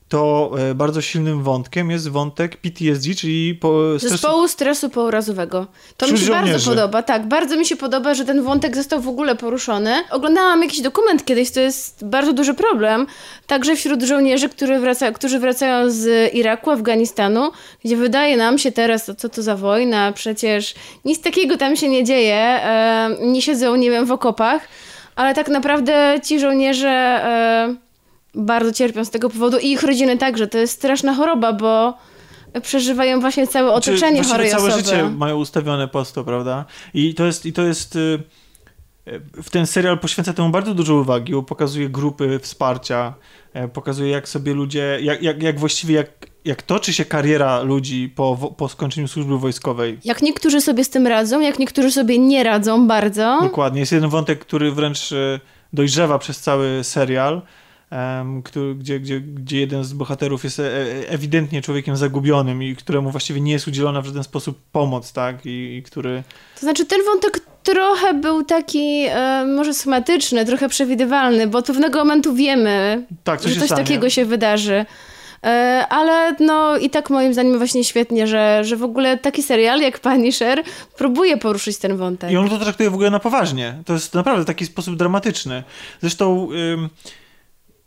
[0.08, 5.66] to e, bardzo silnym wątkiem jest wątek PTSD, czyli po stresu Zespołu stresu pourazowego.
[5.96, 6.70] To mi Wśród się bardzo żołnierzy.
[6.70, 7.28] podoba, tak.
[7.28, 9.94] Bardzo mi się podoba, że ten wątek został w ogóle poruszony.
[10.10, 13.06] Oglądałam jakiś dokument kiedyś, to jest bardzo duży problem.
[13.46, 17.50] Także wśród żołnierzy, którzy, wraca, którzy wracają z Iraku, Afganistanu,
[17.84, 20.74] gdzie wydaje nam się teraz, co to za wojna, przecież
[21.04, 22.36] nic takiego tam się nie dzieje.
[22.36, 24.68] E, nie siedzą, nie wiem, w okopach.
[25.16, 27.83] Ale tak naprawdę ci żołnierze e,
[28.34, 30.46] bardzo cierpią z tego powodu i ich rodziny także.
[30.46, 31.94] To jest straszna choroba, bo
[32.62, 34.82] przeżywają właśnie całe Czy otoczenie właściwie chorej całe osoby.
[34.82, 36.64] życie mają ustawione po to, prawda?
[36.94, 38.22] I to jest, i to jest y,
[39.42, 43.14] w ten serial poświęca temu bardzo dużo uwagi, bo pokazuje grupy wsparcia,
[43.52, 46.08] e, pokazuje jak sobie ludzie, jak, jak, jak właściwie jak,
[46.44, 49.98] jak toczy się kariera ludzi po, po skończeniu służby wojskowej.
[50.04, 53.38] Jak niektórzy sobie z tym radzą, jak niektórzy sobie nie radzą bardzo.
[53.42, 53.80] Dokładnie.
[53.80, 55.40] Jest jeden wątek, który wręcz e,
[55.72, 57.42] dojrzewa przez cały serial,
[58.44, 63.10] który, gdzie, gdzie, gdzie jeden z bohaterów jest e, e, ewidentnie człowiekiem zagubionym i któremu
[63.10, 65.46] właściwie nie jest udzielona w żaden sposób pomoc, tak?
[65.46, 66.22] I, i który...
[66.54, 71.98] To znaczy ten wątek trochę był taki e, może schematyczny, trochę przewidywalny, bo od pewnego
[71.98, 73.84] momentu wiemy, Tak, że coś stanie.
[73.84, 74.86] takiego się wydarzy.
[75.44, 79.80] E, ale no i tak moim zdaniem właśnie świetnie, że, że w ogóle taki serial
[79.80, 80.62] jak Punisher
[80.96, 82.30] próbuje poruszyć ten wątek.
[82.30, 83.82] I on to traktuje w ogóle na poważnie.
[83.84, 85.64] To jest naprawdę taki sposób dramatyczny.
[86.00, 86.88] Zresztą ym,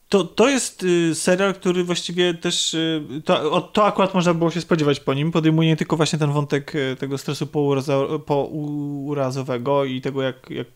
[0.10, 4.62] to, to jest y, serial, który właściwie też, y, to, to akurat można było się
[4.62, 10.02] spodziewać po nim, podejmuje nie tylko właśnie ten wątek y, tego stresu pourazo, pourazowego i
[10.02, 10.68] tego, jak, jak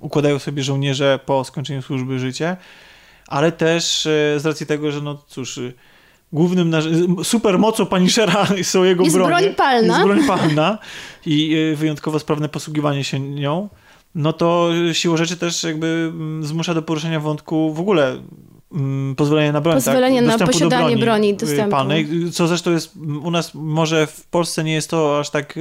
[0.00, 2.56] układają sobie żołnierze po skończeniu służby życie,
[3.26, 4.02] ale też
[4.36, 5.60] z racji tego, że no cóż...
[6.32, 9.36] Głównym narzy- supermocą Punishera są jego Jest bronie.
[9.36, 9.94] broń palna.
[9.94, 10.78] Jest broń palna
[11.26, 13.68] i wyjątkowo sprawne posługiwanie się nią,
[14.14, 18.16] no to siłą rzeczy też jakby mm, zmusza do poruszenia wątku w ogóle
[18.72, 19.74] mm, pozwolenia na broń.
[19.74, 20.40] Pozwolenie tak?
[20.40, 21.70] na posiadanie broni, y, dostępu.
[21.70, 25.54] palnej, co zresztą jest u nas, może w Polsce nie jest to aż tak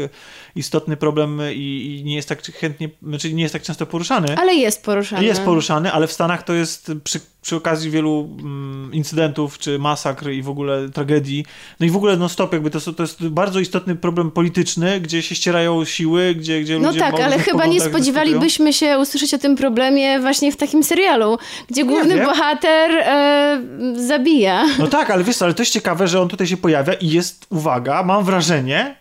[0.56, 4.38] istotny problem i, i nie jest tak chętnie, znaczy nie jest tak często poruszany.
[4.38, 5.26] Ale jest poruszany.
[5.26, 10.30] Jest poruszany, ale w Stanach to jest przy przy okazji wielu mm, incydentów, czy masakr
[10.30, 11.46] i w ogóle tragedii.
[11.80, 15.22] No i w ogóle non stop jakby to, to jest bardzo istotny problem polityczny, gdzie
[15.22, 19.34] się ścierają siły, gdzie, gdzie No ludzie tak, o ale chyba nie spodziewalibyśmy się usłyszeć
[19.34, 21.38] o tym problemie właśnie w takim serialu,
[21.70, 22.26] gdzie główny wiem.
[22.26, 23.62] bohater e,
[24.08, 24.66] zabija.
[24.80, 27.46] No tak, ale wiesz, ale to jest ciekawe, że on tutaj się pojawia i jest,
[27.50, 28.96] uwaga, mam wrażenie,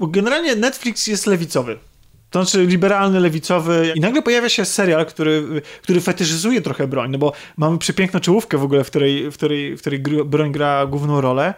[0.00, 1.78] bo generalnie Netflix jest lewicowy.
[2.30, 7.18] To znaczy liberalny, lewicowy i nagle pojawia się serial, który, który fetyszyzuje trochę broń, no
[7.18, 11.20] bo mamy przepiękną czołówkę w ogóle, w której, w której, w której broń gra główną
[11.20, 11.54] rolę.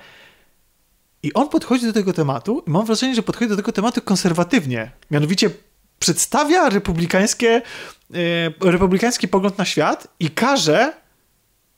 [1.23, 4.91] I on podchodzi do tego tematu i mam wrażenie, że podchodzi do tego tematu konserwatywnie.
[5.11, 5.51] Mianowicie
[5.99, 7.63] przedstawia republikańskie,
[8.65, 10.93] e, republikański pogląd na świat i każe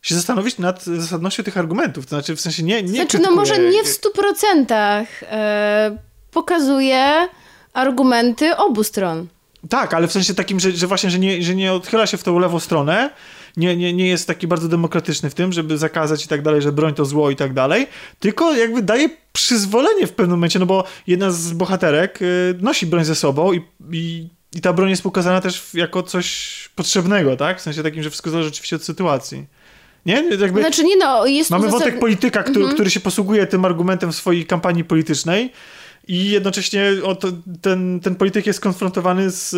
[0.02, 2.06] się zastanowić nad zasadnością tych argumentów.
[2.06, 2.82] To znaczy, w sensie nie.
[2.82, 5.98] nie Znaczy, no może nie w stu procentach e,
[6.30, 7.28] pokazuje
[7.72, 9.26] argumenty obu stron.
[9.68, 12.22] Tak, ale w sensie takim, że, że właśnie, że nie, że nie odchyla się w
[12.22, 13.10] tą lewą stronę,
[13.56, 16.72] nie, nie, nie jest taki bardzo demokratyczny w tym, żeby zakazać i tak dalej, że
[16.72, 17.86] broń to zło i tak dalej,
[18.20, 23.04] tylko jakby daje przyzwolenie w pewnym momencie, no bo jedna z bohaterek y, nosi broń
[23.04, 23.62] ze sobą i,
[23.92, 27.58] i, i ta broń jest pokazana też jako coś potrzebnego, tak?
[27.58, 29.46] W sensie takim, że wszystko zależy oczywiście od sytuacji.
[30.06, 30.24] Nie?
[30.40, 30.60] Jakby...
[30.60, 32.74] Znaczy nie no, jest Mamy wątek polityka, który, Mhm.
[32.74, 35.52] który się posługuje tym argumentem w swojej kampanii politycznej
[36.08, 37.28] i jednocześnie o, to,
[37.60, 39.50] ten, ten polityk jest konfrontowany z...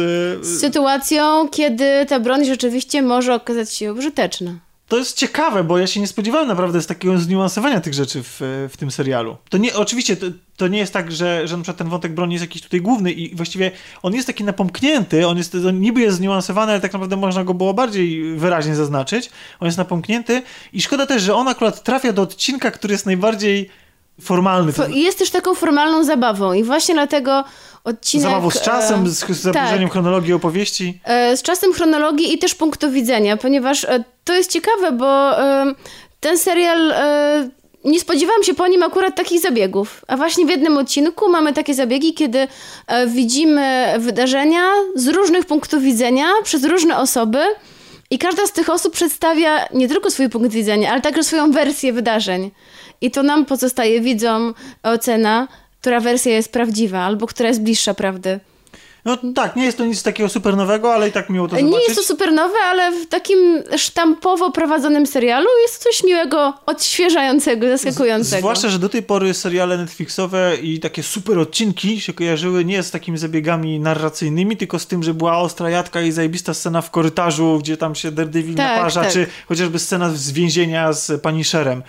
[0.46, 4.58] z sytuacją, kiedy ta broń rzeczywiście może okazać się użyteczna.
[4.88, 8.68] To jest ciekawe, bo ja się nie spodziewałem naprawdę z takiego zniuansowania tych rzeczy w,
[8.72, 9.36] w tym serialu.
[9.48, 10.26] To nie, oczywiście to,
[10.56, 13.12] to nie jest tak, że, że na przykład ten wątek broni jest jakiś tutaj główny
[13.12, 13.70] i właściwie
[14.02, 17.54] on jest taki napomknięty, on, jest, on niby jest zniuansowany, ale tak naprawdę można go
[17.54, 19.30] było bardziej wyraźnie zaznaczyć.
[19.60, 20.42] On jest napomknięty
[20.72, 23.70] i szkoda też, że on akurat trafia do odcinka, który jest najbardziej
[24.20, 24.72] formalny.
[24.72, 27.44] Fo- i Jest też taką formalną zabawą i właśnie dlatego
[27.84, 28.28] odcinek...
[28.28, 29.92] Zabawą z czasem, e, z, z zaburzeniem tak.
[29.92, 31.00] chronologii opowieści.
[31.04, 35.30] E, z czasem chronologii i też punktu widzenia, ponieważ e, to jest ciekawe, bo
[36.20, 36.94] ten serial.
[37.84, 40.04] Nie spodziewałam się po nim akurat takich zabiegów.
[40.08, 42.48] A właśnie w jednym odcinku mamy takie zabiegi, kiedy
[43.06, 44.62] widzimy wydarzenia
[44.94, 47.38] z różnych punktów widzenia przez różne osoby.
[48.10, 51.92] I każda z tych osób przedstawia nie tylko swój punkt widzenia, ale także swoją wersję
[51.92, 52.50] wydarzeń.
[53.00, 55.48] I to nam pozostaje widzom ocena,
[55.80, 58.40] która wersja jest prawdziwa, albo która jest bliższa prawdy.
[59.04, 61.72] No tak, nie jest to nic takiego super nowego, ale i tak miło to zobaczyć.
[61.72, 67.68] Nie jest to super nowe, ale w takim sztampowo prowadzonym serialu jest coś miłego, odświeżającego,
[67.68, 68.38] zaskakującego.
[68.38, 72.90] Zwłaszcza, że do tej pory seriale Netflixowe i takie super odcinki się kojarzyły nie z
[72.90, 77.58] takimi zabiegami narracyjnymi, tylko z tym, że była ostra jadka i zajebista scena w korytarzu,
[77.58, 79.12] gdzie tam się Daredevil Tak, naparza, tak.
[79.12, 81.82] czy chociażby scena z więzienia z Punisherem.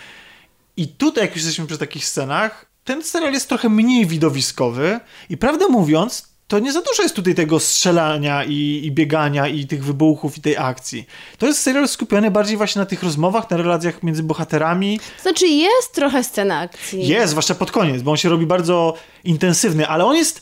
[0.78, 5.00] I tutaj, jak już jesteśmy przy takich scenach, ten serial jest trochę mniej widowiskowy
[5.30, 9.68] i prawdę mówiąc, to nie za dużo jest tutaj tego strzelania i, i biegania i
[9.68, 11.06] tych wybuchów i tej akcji.
[11.38, 15.94] To jest serial skupiony bardziej właśnie na tych rozmowach, na relacjach między bohaterami, Znaczy jest
[15.94, 17.08] trochę scena akcji.
[17.08, 18.94] jest, zwłaszcza pod koniec, bo on się robi bardzo
[19.24, 20.42] intensywny, ale on jest.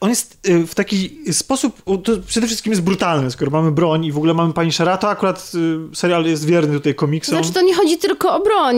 [0.00, 1.82] On jest y, w taki sposób,
[2.26, 5.52] przede wszystkim jest brutalny, skoro mamy broń i w ogóle mamy pani Shera, to akurat
[5.92, 7.38] y, serial jest wierny tutaj komiksom.
[7.38, 8.76] Znaczy to nie chodzi tylko o broń.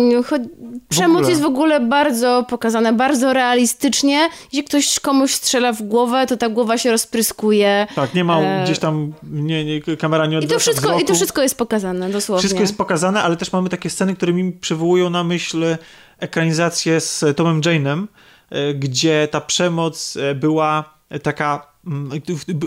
[0.88, 1.30] Przemoc ogóle.
[1.30, 4.28] jest w ogóle bardzo pokazana, bardzo realistycznie.
[4.52, 7.86] Jeśli ktoś komuś strzela w głowę, to ta głowa się rozpryskuje.
[7.94, 11.00] Tak, nie ma E, gdzieś tam, nie, nie, kamera nie I odwraca to, wszystko, wzroku.
[11.00, 12.40] I to wszystko jest pokazane, dosłownie.
[12.40, 15.76] Wszystko jest pokazane, ale też mamy takie sceny, które mi przywołują na myśl
[16.18, 18.06] ekranizację z Tomem Jane'em,
[18.50, 22.10] e, gdzie ta przemoc e, była taka mm,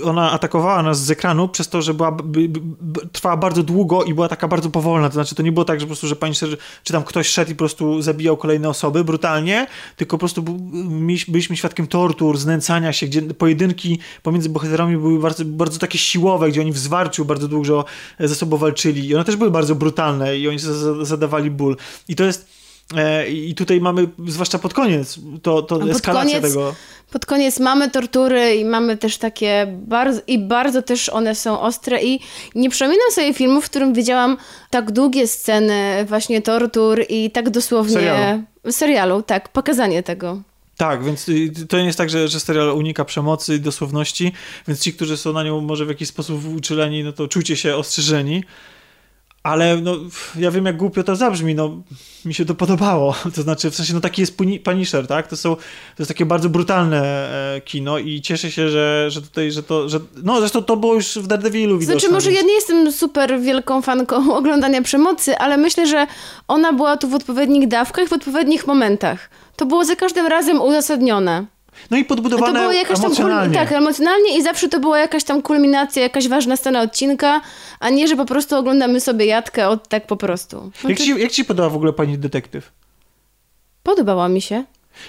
[0.03, 4.03] ona atakowała nas z ekranu przez to, że była, b, b, b, trwała bardzo długo
[4.03, 6.16] i była taka bardzo powolna, to znaczy to nie było tak, że po prostu, że
[6.16, 10.20] pani Szer- czy tam ktoś szedł i po prostu zabijał kolejne osoby brutalnie, tylko po
[10.20, 10.44] prostu
[11.28, 16.61] byliśmy świadkiem tortur, znęcania się, gdzie pojedynki pomiędzy bohaterami były bardzo, bardzo takie siłowe, gdzie
[16.61, 17.86] oni w zwarciu bardzo dużo
[18.20, 21.78] ze sobą walczyli i one też były bardzo brutalne i oni za- za- zadawali ból.
[22.07, 22.59] I to jest
[23.30, 26.76] i tutaj mamy, zwłaszcza pod koniec, to, to pod koniec- tego.
[27.11, 32.03] Pod koniec mamy tortury i mamy też takie bardzo, i bardzo też one są ostre
[32.03, 32.20] i
[32.56, 34.38] nie przypominam sobie filmu, w którym widziałam
[34.70, 37.94] tak długie sceny właśnie tortur i tak dosłownie...
[37.94, 38.44] Serialu.
[38.72, 40.41] Serialu, tak, pokazanie tego.
[40.78, 44.32] Tak, więc y, to nie jest tak, że, że serial unika przemocy i dosłowności,
[44.68, 47.76] więc ci, którzy są na nią może w jakiś sposób uczuleni, no to czujcie się
[47.76, 48.44] ostrzeżeni.
[49.49, 49.95] Ale no,
[50.35, 51.84] ja wiem, jak głupio to zabrzmi, no
[52.26, 53.15] mi się to podobało.
[53.35, 55.27] To znaczy, w sensie, no taki jest Puni- Punisher, tak?
[55.27, 55.63] To, są, to
[55.99, 57.01] jest takie bardzo brutalne
[57.55, 60.93] e, kino i cieszę się, że, że tutaj, że to, że, no zresztą to było
[60.93, 61.99] już w Daredevilu widoczne.
[61.99, 66.07] Znaczy, może więc- ja nie jestem super wielką fanką oglądania przemocy, ale myślę, że
[66.47, 69.30] ona była tu w odpowiednich dawkach, w odpowiednich momentach.
[69.55, 71.45] To było za każdym razem uzasadnione.
[71.91, 73.56] No i podbudowane to było jakaś tam emocjonalnie.
[73.56, 77.41] tak, emocjonalnie i zawsze to była jakaś tam kulminacja, jakaś ważna scena odcinka,
[77.80, 80.72] a nie, że po prostu oglądamy sobie jadkę od tak po prostu.
[80.84, 82.72] No Jak ci, jak ci podoba w ogóle pani detektyw?
[83.84, 84.64] Podobała mi się.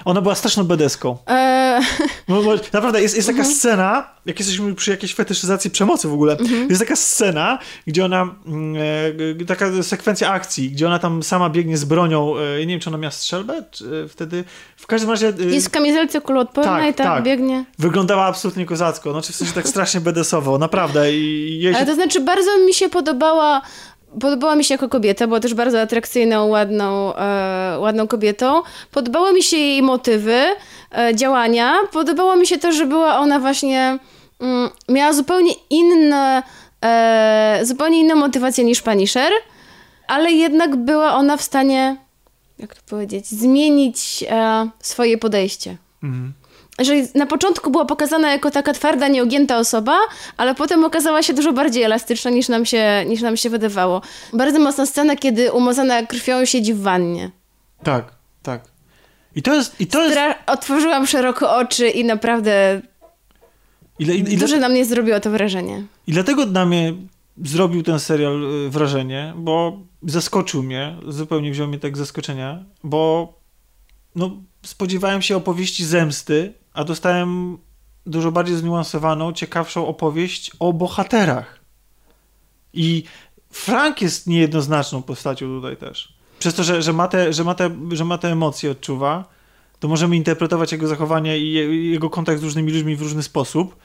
[0.04, 1.16] Ona była straszną bedeską.
[1.26, 1.82] Eee,
[2.28, 2.40] No,
[2.72, 3.56] naprawdę jest, jest taka Mhm.
[3.56, 6.68] scena, jak jesteśmy przy jakiejś fetyszyzacji przemocy w ogóle, Mhm.
[6.68, 8.82] jest taka scena, gdzie ona, mm,
[9.40, 12.90] e, taka sekwencja akcji, gdzie ona tam sama biegnie z bronią, e, nie wiem, czy
[12.90, 14.44] ona miała strzelbę, czy e, wtedy,
[14.76, 17.24] w każdym razie e, jest w kamizelce kuloodpornej, Tak, tak, tak.
[17.24, 17.64] biegnie.
[17.78, 21.94] wyglądała absolutnie kozacko, znaczy w sensie tak strasznie bedesowo, naprawdę i jej się Ale to
[21.94, 23.62] znaczy bardzo mi się podobała,
[24.20, 28.62] podobała mi się jako kobieta, była też bardzo atrakcyjną, ładną, e, ładną kobietą.
[28.90, 30.44] Podobały mi się jej motywy,
[30.98, 31.74] e, działania.
[31.92, 33.98] Podobało mi się to, że była ona właśnie,
[34.40, 36.42] mm, miała zupełnie inne,
[36.84, 39.32] e, zupełnie inną motywację niż pani Sher,
[40.08, 41.96] ale jednak była ona w stanie,
[42.58, 46.32] jak to powiedzieć, zmienić e, swoje podejście Mhm.
[46.80, 49.96] Że na początku była pokazana jako taka twarda, nieugięta osoba,
[50.36, 54.02] ale potem okazała się dużo bardziej elastyczna niż nam się, niż nam się wydawało.
[54.32, 57.30] Bardzo mocna scena, kiedy umazana krwią siedzi w wannie.
[57.82, 58.12] Tak,
[58.42, 58.64] tak.
[59.36, 62.82] I to jest, i to jest, Tra- otworzyłam szeroko oczy i naprawdę
[63.98, 65.82] ile, ile, duże na mnie zrobiło to wrażenie.
[66.06, 66.94] I dlatego na mnie
[67.44, 73.32] zrobił ten serial y, wrażenie, bo zaskoczył mnie, zupełnie wziął mnie tak zaskoczenia, bo
[74.14, 77.58] no, spodziewałem się opowieści zemsty, a dostałem
[78.06, 81.60] dużo bardziej zniuansowaną, ciekawszą opowieść o bohaterach.
[82.72, 83.04] I
[83.50, 86.12] Frank jest niejednoznaczną postacią tutaj też.
[86.38, 89.24] Przez to, że, że, ma, te, że, ma, te, że ma te emocje, odczuwa,
[89.80, 93.76] to możemy interpretować jego zachowanie i je, jego kontakt z różnymi ludźmi w różny sposób.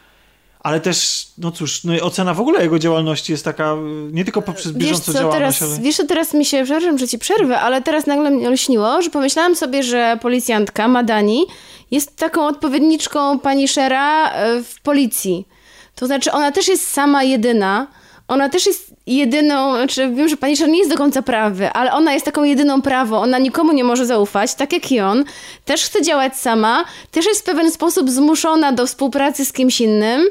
[0.65, 3.75] Ale też, no cóż, no i ocena w ogóle jego działalności jest taka,
[4.11, 5.81] nie tylko poprzez Wiesz bieżącą co, działalność, teraz, ale...
[5.81, 9.09] wiesz co, teraz mi się, przepraszam, że ci przerwę, ale teraz nagle mnie olśniło, że
[9.09, 11.45] pomyślałam sobie, że policjantka Madani
[11.91, 15.47] jest taką odpowiedniczką pani Shera e, w policji.
[15.95, 17.87] To znaczy, ona też jest sama jedyna,
[18.27, 21.93] ona też jest jedyną, znaczy wiem, że pani Sher nie jest do końca prawy, ale
[21.93, 25.23] ona jest taką jedyną prawą, ona nikomu nie może zaufać, tak jak i on.
[25.65, 30.21] Też chce działać sama, też jest w pewien sposób zmuszona do współpracy z kimś innym.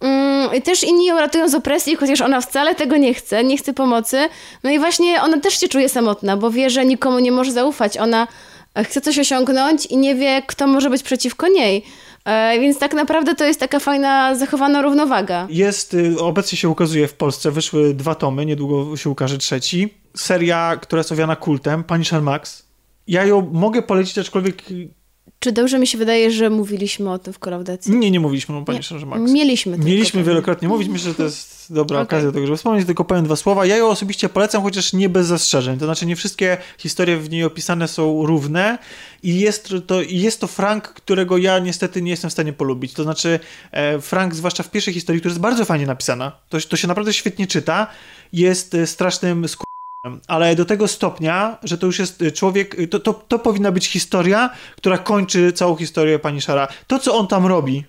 [0.00, 3.72] Mm, też inni ją ratują z opresji, chociaż ona wcale tego nie chce, nie chce
[3.72, 4.28] pomocy.
[4.64, 7.98] No i właśnie ona też się czuje samotna, bo wie, że nikomu nie może zaufać.
[7.98, 8.28] Ona
[8.74, 11.84] e, chce coś osiągnąć i nie wie, kto może być przeciwko niej.
[12.24, 15.46] E, więc tak naprawdę to jest taka fajna, zachowana równowaga.
[15.50, 19.94] Jest, y, obecnie się ukazuje w Polsce, wyszły dwa tomy, niedługo się ukaże trzeci.
[20.16, 22.66] Seria, która jest owiana kultem, Punisher Max.
[23.08, 24.62] Ja ją mogę polecić, aczkolwiek
[25.38, 27.96] Czy dobrze mi się wydaje, że mówiliśmy o tym w kolaudacji?
[27.96, 29.32] nie, nie mówiliśmy o Punisherze Max.
[29.32, 30.24] Mieliśmy tylko Mieliśmy pewnie.
[30.24, 32.06] wielokrotnie mówić, myślę, że to jest dobra Okej.
[32.06, 33.66] okazja do tego, żeby wspomnieć, tylko powiem dwa słowa.
[33.66, 35.78] Ja ją osobiście polecam, chociaż nie bez zastrzeżeń.
[35.78, 38.78] To znaczy nie wszystkie historie w niej opisane są równe
[39.22, 42.92] i jest to, jest to Frank, którego ja niestety nie jestem w stanie polubić.
[42.92, 43.40] To znaczy
[43.72, 47.12] e, Frank, zwłaszcza w pierwszej historii, która jest bardzo fajnie napisana, to, to się naprawdę
[47.12, 47.86] świetnie czyta,
[48.32, 49.48] jest e, strasznym
[50.26, 53.86] ale do tego stopnia, że to już jest e, człowiek, to, to, to powinna być
[53.86, 56.68] historia, która kończy całą historię pani Szara.
[56.86, 57.84] To, co on tam robi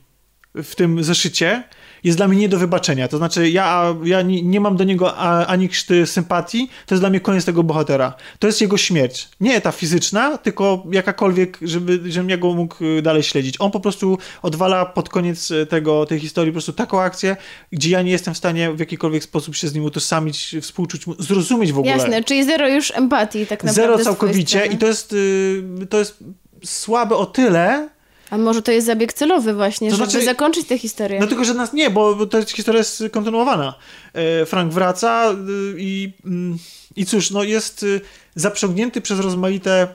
[0.56, 1.64] w tym zeszycie,
[2.04, 3.08] jest dla mnie nie do wybaczenia.
[3.08, 5.18] To znaczy, ja, ja nie, nie mam do niego
[5.48, 8.14] ani krzty sympatii, to jest dla mnie koniec tego bohatera.
[8.40, 9.30] To jest jego śmierć.
[9.40, 13.56] Nie ta fizyczna, tylko jakakolwiek, żeby, żebym ja go mógł y, dalej śledzić.
[13.60, 17.38] On po prostu odwala pod koniec y, tego, tej historii po prostu taką akcję,
[17.72, 21.74] gdzie ja nie jestem w stanie w jakikolwiek sposób się z nim utożsamić, współczuć zrozumieć
[21.74, 21.98] w ogóle.
[21.98, 23.94] Jasne, czyli zero już empatii tak naprawdę.
[23.94, 26.24] Zero całkowicie i to jest, y, to jest
[26.64, 27.90] słabe o tyle,
[28.30, 31.20] A może to jest zabieg celowy właśnie, To żeby znaczy- zakończyć tę historię.
[31.20, 33.74] No tylko, że nas nie, bo ta historia jest kontynuowana.
[34.14, 35.36] E, Frank wraca y,
[35.78, 36.58] i, mm,
[36.96, 38.02] i cóż, no jest y,
[38.36, 39.88] zaprzągnięty przez rozmaite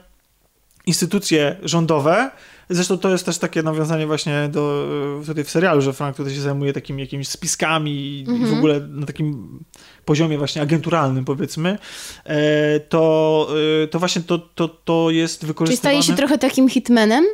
[0.85, 2.31] instytucje rządowe.
[2.69, 4.87] Zresztą to jest też takie nawiązanie właśnie do
[5.23, 8.49] y, tutaj w serialu, że Frank tutaj się zajmuje takimi jakimiś spiskami i Mhm.
[8.55, 9.59] w ogóle na takim
[10.05, 11.77] poziomie właśnie agenturalnym powiedzmy.
[12.25, 13.47] E, To,
[13.91, 15.79] to właśnie to, to, to jest Czyli wykorzystywane...
[16.01, 17.25] staje się trochę takim hitmanem,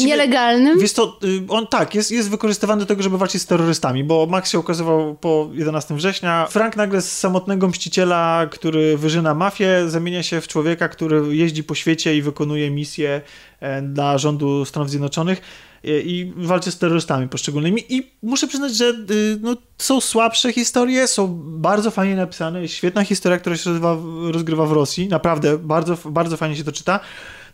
[0.00, 0.78] nielegalnym.
[0.78, 4.50] Wiesz to, on tak, jest, jest wykorzystywany do tego, żeby walczyć z terrorystami, bo Max
[4.50, 6.46] się okazywał po 11 września.
[6.50, 11.74] Frank nagle z samotnego mściciela, który wyżyna mafię, zamienia się w człowieka, który jeździ po
[11.74, 13.20] świecie i wykonuje misje
[13.82, 15.40] dla rządu Stanów Zjednoczonych
[15.84, 17.84] e, i walczy z terrorystami poszczególnymi.
[17.88, 22.62] I muszę przyznać, że y, no, są słabsze historie, są bardzo fajnie napisane.
[22.62, 23.96] Jest świetna historia, która się rozgrywa,
[24.32, 25.08] rozgrywa w Rosji.
[25.08, 27.00] Naprawdę, bardzo, bardzo fajnie się to czyta.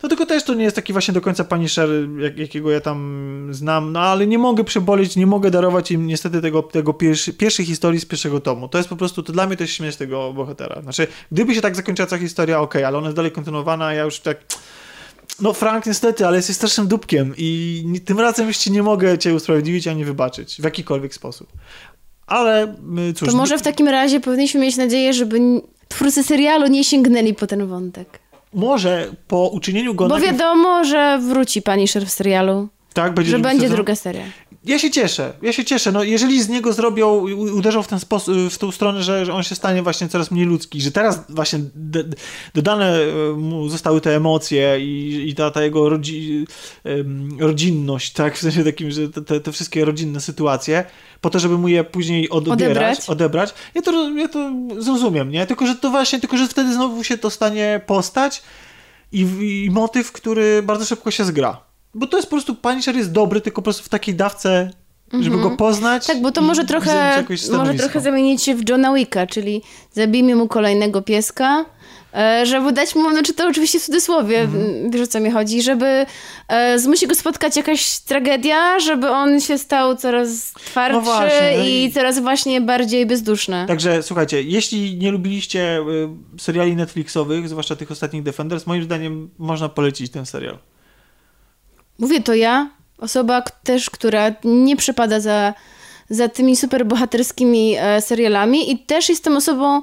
[0.03, 1.89] No tylko też to nie jest taki właśnie do końca Punisher,
[2.19, 6.41] jak, jakiego ja tam znam, no ale nie mogę przebolić, nie mogę darować im niestety
[6.41, 8.67] tego, tego pierwszy, pierwszej historii z pierwszego tomu.
[8.67, 10.81] To jest po prostu, to dla mnie to jest śmierć tego bohatera.
[10.81, 14.19] Znaczy, gdyby się tak zakończyła cała historia, okej, ale ona jest dalej kontynuowana, ja już
[14.19, 14.37] tak...
[15.41, 19.87] No Frank niestety, ale jesteś strasznym dupkiem i tym razem jeszcze nie mogę cię usprawiedliwić
[19.87, 21.47] ani wybaczyć w jakikolwiek sposób.
[22.27, 22.75] Ale
[23.09, 23.29] y, cóż...
[23.29, 25.39] To może w takim razie powinniśmy mieć nadzieję, żeby
[25.87, 28.19] twórcy serialu nie sięgnęli po ten wątek.
[28.53, 30.07] Może po uczynieniu go...
[30.07, 32.67] Bo wiadomo, że wróci pani w serialu.
[32.93, 33.75] Tak, będzie Że będzie sezon?
[33.75, 34.23] druga seria.
[34.63, 35.91] Ja się cieszę, ja się cieszę.
[35.91, 39.43] No, jeżeli z niego zrobią, uderzą w ten sposób, w tą stronę, że, że on
[39.43, 41.59] się stanie właśnie coraz mniej ludzki, że teraz właśnie
[42.53, 46.45] dodane e, mu zostały te emocje i, i ta, ta jego rodzi,
[47.39, 50.85] rodzinność, tak, w sensie takim, że te, te wszystkie rodzinne sytuacje,
[51.21, 55.47] po to, żeby mu je później odbierać, odebrać, odebrać ja, to, ja to zrozumiem, nie?
[55.47, 58.41] Tylko, że to właśnie, tylko, że wtedy znowu się to stanie postać
[59.11, 59.19] i,
[59.65, 61.68] i motyw, który bardzo szybko się zgra.
[61.93, 64.71] Bo to jest po prostu, Punisher jest dobry, tylko po prostu w takiej dawce,
[65.13, 65.49] żeby mm -hmm.
[65.49, 66.07] go poznać.
[66.07, 67.23] Tak, bo to może trochę,
[67.57, 69.61] może trochę zamienić się w Johna Wicka, czyli
[69.91, 71.65] zabijmy mu kolejnego pieska,
[72.13, 74.91] e, żeby dać mu, znaczy to oczywiście w cudzysłowie, mm.
[74.91, 76.05] wiesz o co mi chodzi, żeby
[76.47, 81.63] e, zmusi go spotkać jakaś tragedia, żeby on się stał coraz twardszy no właśnie, no
[81.63, 81.83] i...
[81.83, 83.65] i coraz właśnie bardziej bezduszny.
[83.67, 89.69] Także słuchajcie, jeśli nie lubiliście y, seriali Netflixowych, zwłaszcza tych ostatnich Defenders, moim zdaniem można
[89.69, 90.59] polecić ten serial.
[91.99, 95.53] Mówię to ja, osoba też, która nie przepada za,
[96.09, 99.81] za tymi superbohaterskimi e, serialami i też jestem osobą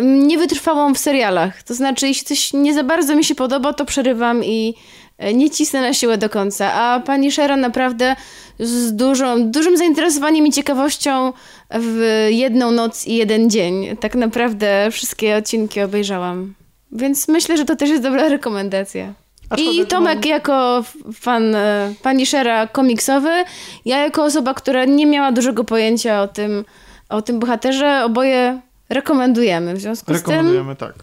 [0.00, 1.62] niewytrwałą w serialach.
[1.62, 4.74] To znaczy, jeśli coś nie za bardzo mi się podoba, to przerywam i
[5.18, 6.72] e, nie cisnę na siłę do końca.
[6.72, 8.16] A pani Shera naprawdę
[8.58, 11.32] z dużą, dużym zainteresowaniem i ciekawością
[11.70, 13.96] w jedną noc i jeden dzień.
[13.96, 16.54] Tak naprawdę wszystkie odcinki obejrzałam.
[16.92, 19.21] Więc myślę, że to też jest dobra rekomendacja.
[19.58, 20.28] I Tomek mam...
[20.28, 20.84] jako
[21.14, 23.44] fan e, Punishera komiksowy,
[23.84, 26.64] ja jako osoba, która nie miała dużego pojęcia o tym,
[27.08, 29.74] o tym bohaterze, oboje rekomendujemy.
[29.74, 30.30] W związku z tym...
[30.30, 30.94] Rekomendujemy, tak.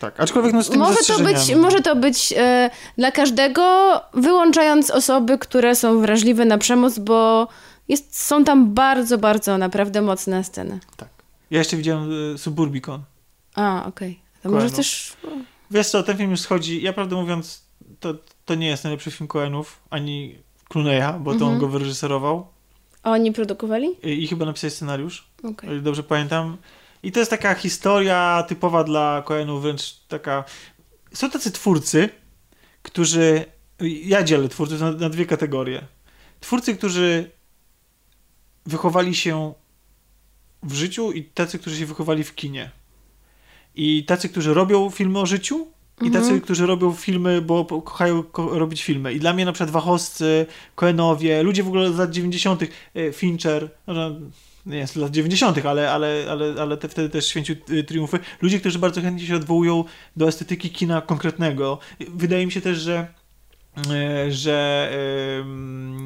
[0.00, 4.90] Tak, aczkolwiek no z tym może to być, może to być e, dla każdego, wyłączając
[4.90, 7.48] osoby, które są wrażliwe na przemoc, bo
[7.88, 10.78] jest, są tam bardzo, bardzo naprawdę mocne sceny.
[10.96, 11.08] Tak.
[11.50, 13.02] Ja jeszcze widziałem e, Suburbicon.
[13.54, 14.10] A, okej.
[14.10, 14.42] Okay.
[14.42, 15.12] To może też...
[15.70, 17.65] Wiesz co, ten film już schodzi, ja prawdę mówiąc
[18.00, 18.14] to,
[18.44, 20.38] to nie jest najlepszy film Coenów, ani
[20.70, 21.58] Clooney'a, bo to on mhm.
[21.58, 22.46] go wyreżyserował.
[23.02, 23.88] A oni produkowali?
[24.02, 25.80] I, i chyba napisali scenariusz, okay.
[25.80, 26.56] dobrze pamiętam.
[27.02, 30.44] I to jest taka historia typowa dla Coenów, wręcz taka...
[31.12, 32.08] Są tacy twórcy,
[32.82, 33.44] którzy...
[34.04, 35.86] Ja dzielę twórców na, na dwie kategorie.
[36.40, 37.30] Twórcy, którzy
[38.66, 39.52] wychowali się
[40.62, 42.70] w życiu i tacy, którzy się wychowali w kinie.
[43.74, 45.66] I tacy, którzy robią filmy o życiu
[46.02, 46.40] i tacy, mhm.
[46.40, 49.12] którzy robią filmy, bo kochają ko robić filmy.
[49.12, 53.70] I dla mnie na przykład Wachowscy, Coenowie, ludzie w ogóle z lat 90., e, Fincher,
[53.86, 54.10] no,
[54.66, 58.18] nie jest lat 90., ale, ale, ale, ale te, wtedy też święcił e, triumfy.
[58.42, 59.84] Ludzie, którzy bardzo chętnie się odwołują
[60.16, 61.78] do estetyki kina konkretnego.
[62.08, 63.06] Wydaje mi się też, że
[64.28, 64.90] że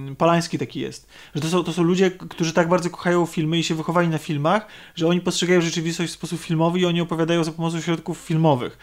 [0.08, 1.08] yy, Palański taki jest.
[1.34, 4.18] Że to są, to są ludzie, którzy tak bardzo kochają filmy i się wychowali na
[4.18, 8.78] filmach, że oni postrzegają rzeczywistość w sposób filmowy i oni opowiadają za pomocą środków filmowych.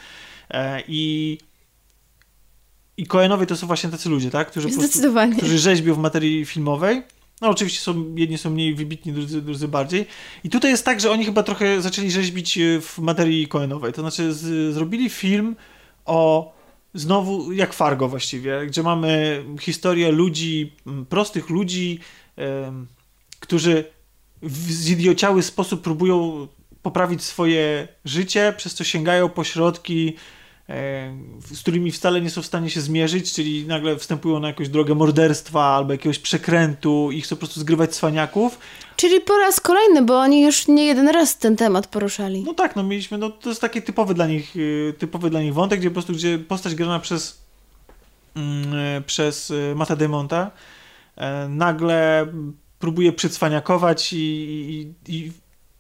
[0.50, 1.38] E, I
[2.98, 4.48] i Coenowie to są właśnie tacy ludzie, tak?
[4.48, 4.70] Którzy.
[4.70, 7.04] Prostu, którzy rzeźbią w materii filmowej.
[7.42, 10.06] No oczywiście są, jedni są mniej wybitni, drudzy, drudzy bardziej.
[10.44, 13.94] I tutaj jest tak, że oni chyba trochę zaczęli rzeźbić e, w materii Coenowej.
[13.94, 15.56] To znaczy z, zrobili film
[16.06, 16.52] o
[16.94, 20.74] znowu jak Fargo właściwie, gdzie mamy historię ludzi,
[21.10, 22.00] prostych ludzi,
[23.40, 23.84] którzy
[24.42, 26.48] w zidiociały sposób próbują
[26.82, 30.14] poprawić swoje życie, przez co sięgają po środki
[31.54, 34.96] z którymi wcale nie są w stanie się zmierzyć, czyli nagle wstępują na jakąś drogę
[34.96, 38.60] morderstwa albo jakiegoś przekrętu i chcą po prostu zgrywać cwaniaków.
[38.96, 42.44] Czyli po raz kolejny, bo oni już nie jeden raz ten temat poruszali.
[42.44, 45.54] No tak, no mieliśmy, no to jest taki typowy dla nich, y, typowy dla nich
[45.54, 47.42] wątek, gdzie po prostu, gdzie postać grana przez
[48.36, 50.52] mm, e, przez e, Mata Demonta
[51.50, 52.28] nagle
[52.80, 55.32] próbuje przycwaniakować i, i, i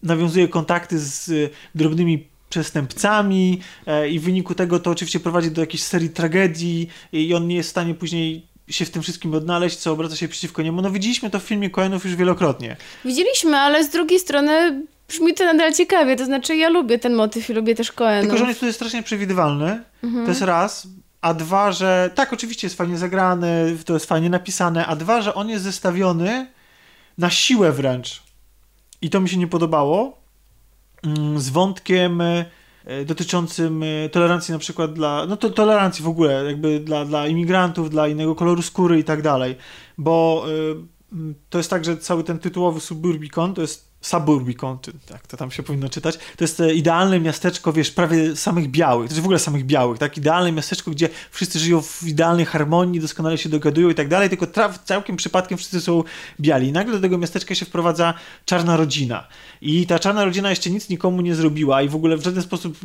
[0.03, 1.31] nawiązuje kontakty z
[1.75, 7.33] drobnymi przestępcami e, i w wyniku tego to oczywiście prowadzi do jakiejś serii tragedii i
[7.33, 10.61] on nie jest w stanie później się w tym wszystkim odnaleźć, co obraca się przeciwko
[10.61, 10.81] niemu.
[10.81, 12.77] No widzieliśmy to w filmie Coenów już wielokrotnie.
[13.05, 17.49] Widzieliśmy, ale z drugiej strony brzmi to nadal ciekawie, to znaczy ja lubię ten motyw
[17.49, 18.21] i lubię też Coenów.
[18.21, 20.25] Tylko, że on jest tutaj strasznie przewidywalny, mhm.
[20.25, 20.87] to jest raz,
[21.21, 25.33] a dwa, że tak, oczywiście jest fajnie zagrany, to jest fajnie napisane, a dwa, że
[25.33, 26.47] on jest zestawiony
[27.17, 28.23] na siłę wręcz.
[29.01, 30.17] I to mi się nie podobało,
[31.35, 32.45] z wątkiem e,
[33.05, 37.89] dotyczącym e, tolerancji na przykład dla, no to tolerancji w ogóle, jakby dla, dla imigrantów,
[37.89, 39.55] dla innego koloru skóry i tak dalej,
[39.97, 45.27] bo e, to jest tak, że cały ten tytułowy Suburbicon to jest Suburbicon, czy tak
[45.27, 49.13] to tam się powinno czytać, to jest e, idealne miasteczko, wiesz, prawie samych białych, to
[49.13, 53.37] jest w ogóle samych białych, tak, idealne miasteczko, gdzie wszyscy żyją w idealnej harmonii, doskonale
[53.37, 56.03] się dogadują i tak dalej, tylko traf, całkiem przypadkiem wszyscy są
[56.39, 56.67] biali.
[56.67, 58.13] I nagle do tego miasteczka się wprowadza
[58.45, 59.27] czarna rodzina.
[59.61, 62.77] I ta czarna rodzina jeszcze nic nikomu nie zrobiła i w ogóle w żaden sposób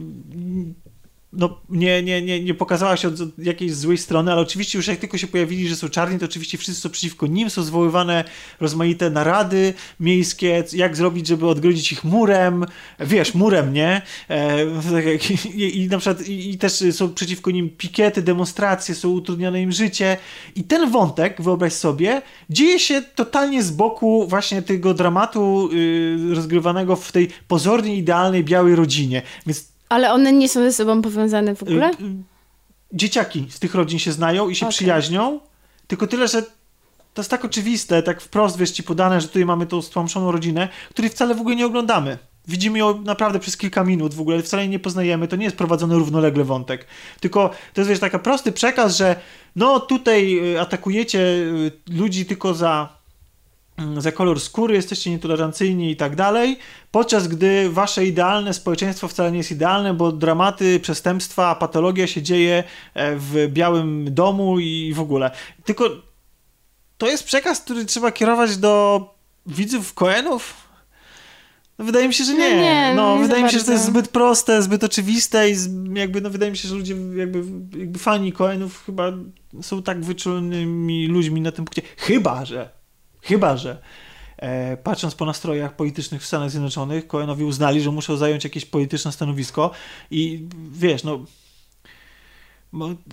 [1.32, 4.98] no, nie, nie, nie, nie pokazała się od jakiejś złej strony, ale oczywiście już jak
[4.98, 8.24] tylko się pojawili, że są czarni, to oczywiście wszyscy są przeciwko nim, są zwoływane
[8.60, 12.66] rozmaite narady miejskie, jak zrobić, żeby odgrodzić ich murem,
[13.00, 14.02] wiesz, murem, nie?
[14.30, 14.64] E,
[15.54, 19.72] i, i, na przykład i, i, też są przeciwko nim pikiety, demonstracje, są utrudnione im
[19.72, 20.16] życie
[20.56, 26.96] i ten wątek, wyobraź sobie, dzieje się totalnie z boku właśnie tego dramatu y, rozgrywanego
[26.96, 31.62] w tej pozornie idealnej białej rodzinie, więc ale one nie są ze sobą powiązane w
[31.62, 31.90] ogóle?
[31.90, 31.96] Y, y,
[32.92, 34.72] dzieciaki z tych rodzin się znają i się okay.
[34.72, 35.40] przyjaźnią,
[35.86, 36.42] tylko tyle, że
[37.14, 40.68] to jest tak oczywiste, tak wprost wiesz ci podane, że tutaj mamy tą stłamszoną rodzinę,
[40.90, 42.18] której wcale w ogóle nie oglądamy.
[42.48, 45.56] Widzimy ją naprawdę przez kilka minut w ogóle, wcale jej nie poznajemy, to nie jest
[45.56, 46.86] prowadzony równolegle wątek.
[47.20, 49.16] Tylko to jest wiesz, taki prosty przekaz, że
[49.56, 51.20] no tutaj y, atakujecie
[51.90, 53.01] ludzi tylko za
[53.98, 56.58] za kolor skóry, jesteście nietolerancyjni i tak dalej,
[56.90, 62.64] podczas gdy wasze idealne społeczeństwo wcale nie jest idealne, bo dramaty, przestępstwa, patologia się dzieje
[62.94, 65.30] e, w białym domu i w ogóle.
[65.64, 65.90] Tylko
[66.98, 69.04] to jest przekaz, który trzeba kierować do
[69.46, 70.54] widzów Koenów?
[71.78, 72.50] No, wydaje mi się, że nie.
[72.50, 75.54] No, nie, no nie wydaje mi się, że to jest zbyt proste, zbyt oczywiste i
[75.94, 77.44] jakby, no wydaje mi się, że ludzie, jakby,
[77.78, 79.12] jakby fani Koenów chyba
[79.62, 81.82] są tak wyczulonymi ludźmi na tym punkcie.
[81.96, 82.81] Chyba, że
[83.22, 83.82] Chyba, że
[84.36, 89.12] e, patrząc po nastrojach politycznych w Stanach Zjednoczonych, Cohenowi uznali, że muszą zająć jakieś polityczne
[89.12, 89.70] stanowisko
[90.10, 91.18] i wiesz, no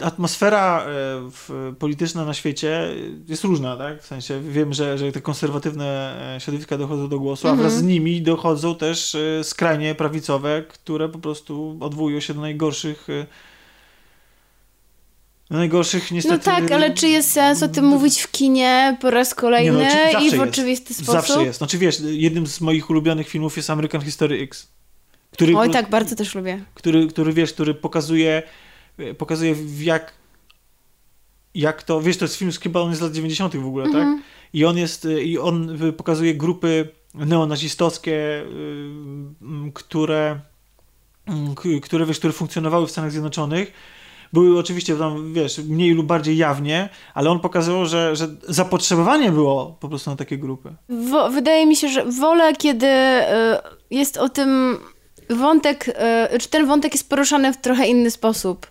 [0.01, 2.89] atmosfera e, polityczna na świecie
[3.27, 4.03] jest różna, tak?
[4.03, 7.75] W sensie wiem, że, że te konserwatywne e, środowiska dochodzą do głosu, a wraz z
[7.75, 7.93] mhm.
[7.93, 13.07] nimi dochodzą też e, skrajnie prawicowe, które po prostu odwołują się do najgorszych
[15.49, 16.37] najgorszych niestety...
[16.37, 20.19] No tak, ale czy jest sens o tym mówić w kinie po raz kolejny no,
[20.19, 20.43] i w jest.
[20.43, 21.13] oczywisty sposób?
[21.13, 21.57] Zawsze jest.
[21.57, 24.67] Znaczy wiesz, jednym z moich ulubionych filmów jest American History X.
[25.31, 26.65] Który, Oj tak, bardzo też lubię.
[26.73, 28.43] Który, który wiesz, który pokazuje
[29.17, 30.13] pokazuje jak
[31.55, 33.55] jak to, wiesz, to jest film chyba on jest z lat 90.
[33.55, 33.95] w ogóle, tak?
[33.95, 34.17] mhm.
[34.17, 34.25] tak?
[34.53, 38.45] I on jest, i on pokazuje grupy neonazistowskie,
[39.73, 40.39] które,
[41.81, 43.73] które, wiesz, które funkcjonowały w Stanach Zjednoczonych
[44.33, 49.77] były oczywiście tam, wiesz, mniej lub bardziej jawnie, ale on pokazywał, że, że zapotrzebowanie było
[49.79, 50.75] po prostu na takie grupy.
[50.89, 53.23] Wo wydaje mi się, że wolę, kiedy y,
[53.91, 54.77] jest o tym
[55.29, 55.87] wątek,
[56.35, 58.67] y, czy ten wątek jest poruszany w trochę inny sposób.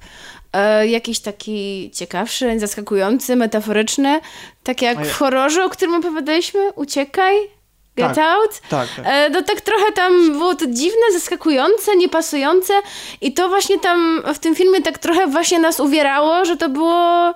[0.83, 4.21] Y, jakiś taki ciekawszy, zaskakujący, metaforyczny,
[4.63, 7.35] tak jak w horrorze, o którym opowiadaliśmy, Uciekaj,
[7.99, 8.61] Get tak, Out.
[8.69, 9.07] Tak, tak.
[9.09, 12.75] E, no tak trochę tam było to dziwne, zaskakujące, niepasujące
[13.21, 17.35] i to właśnie tam w tym filmie tak trochę właśnie nas uwierało, że to było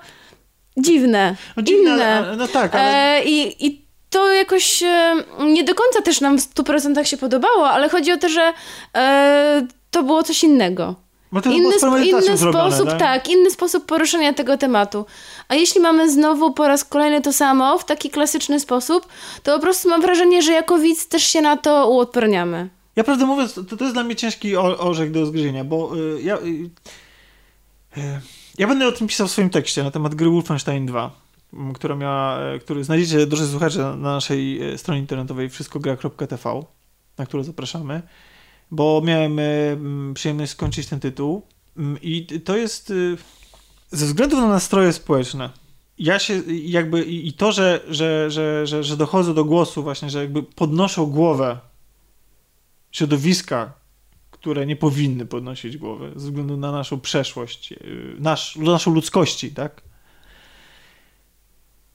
[0.77, 2.35] dziwne, no, dziwne inne.
[2.37, 3.17] no tak, ale...
[3.17, 7.71] E, i, I to jakoś e, nie do końca też nam w 100% się podobało,
[7.71, 8.53] ale chodzi o to, że
[8.97, 10.95] e, to było coś innego.
[11.33, 12.99] Inny, sp inny zrobione, sposób, tak?
[12.99, 15.07] tak, inny sposób poruszania tego tematu.
[15.49, 19.07] A jeśli mamy znowu po raz kolejny to samo, w taki klasyczny sposób,
[19.43, 22.69] to po prostu mam wrażenie, że jako widz też się na to uodporniamy.
[22.97, 26.37] Ja prawdę mówiąc, to, to jest dla mnie ciężki orzech do zgryzienia, bo y, ja...
[26.37, 26.71] Y,
[27.97, 28.21] y,
[28.59, 31.11] ja będę o tym pisał w swoim tekście na temat gry Wolfenstein 2,
[31.75, 36.63] która miała, e, który znajdziecie, drodzy słuchacze, na naszej e, stronie internetowej wszystkogra.tv,
[37.19, 38.03] na którą zapraszamy,
[38.73, 39.43] bo miałem e,
[40.15, 41.43] przyjemność skończyć ten tytuł
[42.03, 42.93] i to jest
[43.91, 45.51] ze względu na nastroje społeczne,
[45.99, 50.21] ja się jakby i to, że, że, że, że, że dochodzą do głosu właśnie, że
[50.21, 51.59] jakby podnoszą głowę
[52.93, 53.73] środowiska,
[54.31, 59.83] które nie powinny podnosić głowy ze względu na naszą przeszłość, y, nasz, naszą ludzkości, tak?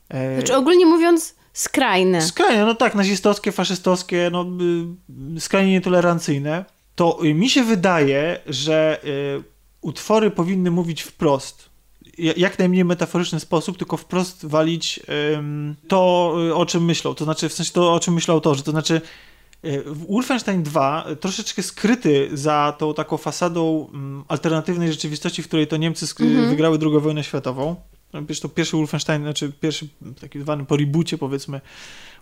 [0.10, 2.22] E, znaczy ogólnie mówiąc skrajne.
[2.22, 4.46] Skrajne, no tak, nazistowskie, faszystowskie, no
[5.38, 6.66] y, skrajnie nietolerancyjne.
[6.96, 9.44] To mi się wydaje, że y,
[9.82, 11.70] utwory powinny mówić wprost
[12.18, 15.00] jak najmniej metaforyczny sposób, tylko wprost walić
[15.88, 17.16] to, o czym myślą.
[17.16, 18.64] To znaczy, w sensie to, o czym myślą autorzy.
[18.64, 19.02] To znaczy,
[19.64, 23.88] e, Wolfenstein 2 troszeczkę skryty za tą taką fasadą
[24.28, 26.50] alternatywnej rzeczywistości, w której to Niemcy mm-hmm.
[26.50, 27.76] wygrały II wojnę światową.
[28.14, 29.88] Wiesz, to pierwszy Wolfenstein, znaczy pierwszy
[30.22, 31.62] taki zwany po reboocie powiedzmy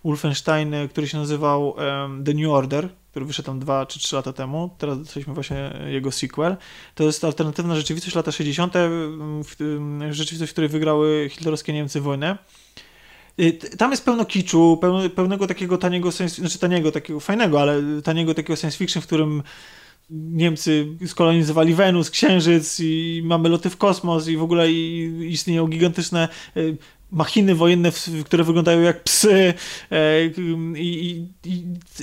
[0.04, 4.34] Wolfenstein, który się nazywał um, The New Order, który wyszedł tam dwa czy trzy lata
[4.34, 4.70] temu.
[4.78, 6.58] Teraz dostaliśmy właśnie jego sequel.
[6.96, 8.74] To jest alternatywna rzeczywistość lata 60.,
[10.10, 12.38] rzeczywistość, w której wygrały hitlerowskie Niemcy wojnę.
[13.40, 17.82] Y, tam jest pełno kiczu, pełno, pełnego takiego taniego, science, znaczy taniego, takiego fajnego, ale
[18.04, 19.44] taniego takiego science fiction, w którym
[20.10, 26.78] Niemcy skolonizowali Wenus, Księżyc i mamy loty w kosmos i w ogóle istnieją gigantyczne y,
[27.12, 27.92] machiny wojenne,
[28.26, 29.54] które wyglądają jak psy
[29.92, 31.52] e, i, i,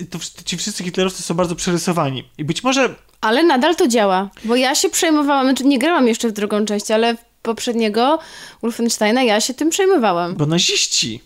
[0.01, 2.25] i to, ci wszyscy hitlerowcy są bardzo przerysowani.
[2.39, 2.95] I być może...
[3.21, 6.91] Ale nadal to działa, bo ja się przejmowałam, znaczy nie grałam jeszcze w drugą część,
[6.91, 8.19] ale poprzedniego
[8.63, 10.35] Wolfensteina ja się tym przejmowałam.
[10.35, 11.21] Bo naziści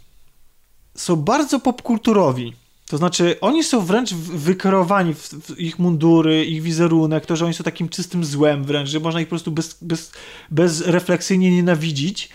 [0.95, 2.53] są bardzo popkulturowi.
[2.89, 7.55] To znaczy, oni są wręcz wykierowani w, w, ich mundury, ich wizerunek, to, że oni
[7.55, 10.13] są takim czystym złem wręcz, że można ich po prostu bez, bez,
[10.51, 12.29] bezrefleksyjnie nienawidzić.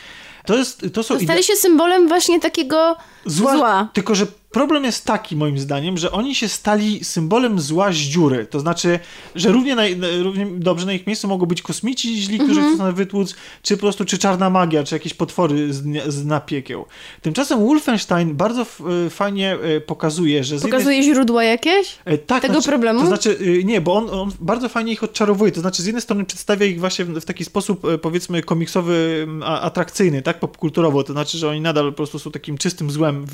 [0.45, 2.95] To, jest, to są Stali się symbolem właśnie takiego
[3.25, 3.57] zła.
[3.57, 3.89] zła.
[3.93, 8.45] Tylko, że problem jest taki, moim zdaniem, że oni się stali symbolem zła z dziury.
[8.45, 8.99] To znaczy,
[9.35, 9.83] że równie, na,
[10.23, 12.75] równie dobrze na ich miejscu mogą być kosmici źli, którzy mm -hmm.
[12.75, 15.83] chcą wytłuc, czy po prostu, czy czarna magia, czy jakieś potwory z,
[16.13, 16.85] z napiekieł.
[17.21, 18.61] Tymczasem Wolfenstein bardzo
[19.05, 20.59] e, fajnie e, pokazuje, że...
[20.59, 21.15] Pokazuje jednej...
[21.15, 21.97] źródła jakieś?
[22.05, 22.41] E, tak.
[22.41, 22.99] Tego znaczy, problemu?
[22.99, 25.51] To znaczy, nie, bo on, on, bardzo fajnie ich odczarowuje.
[25.51, 30.21] To znaczy, z jednej strony przedstawia ich właśnie w, w taki sposób, powiedzmy, komiksowy, atrakcyjny,
[30.21, 31.03] tak, popkulturowo.
[31.03, 33.25] To znaczy, że oni nadal po prostu są takim czystym złem,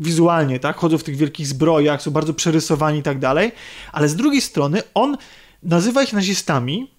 [0.00, 0.76] wizualnie, tak?
[0.76, 3.52] Chodzą w tych wielkich zbrojach, są bardzo przerysowani i tak dalej,
[3.92, 5.16] ale z drugiej strony on
[5.62, 6.90] nazywa ich nazistami,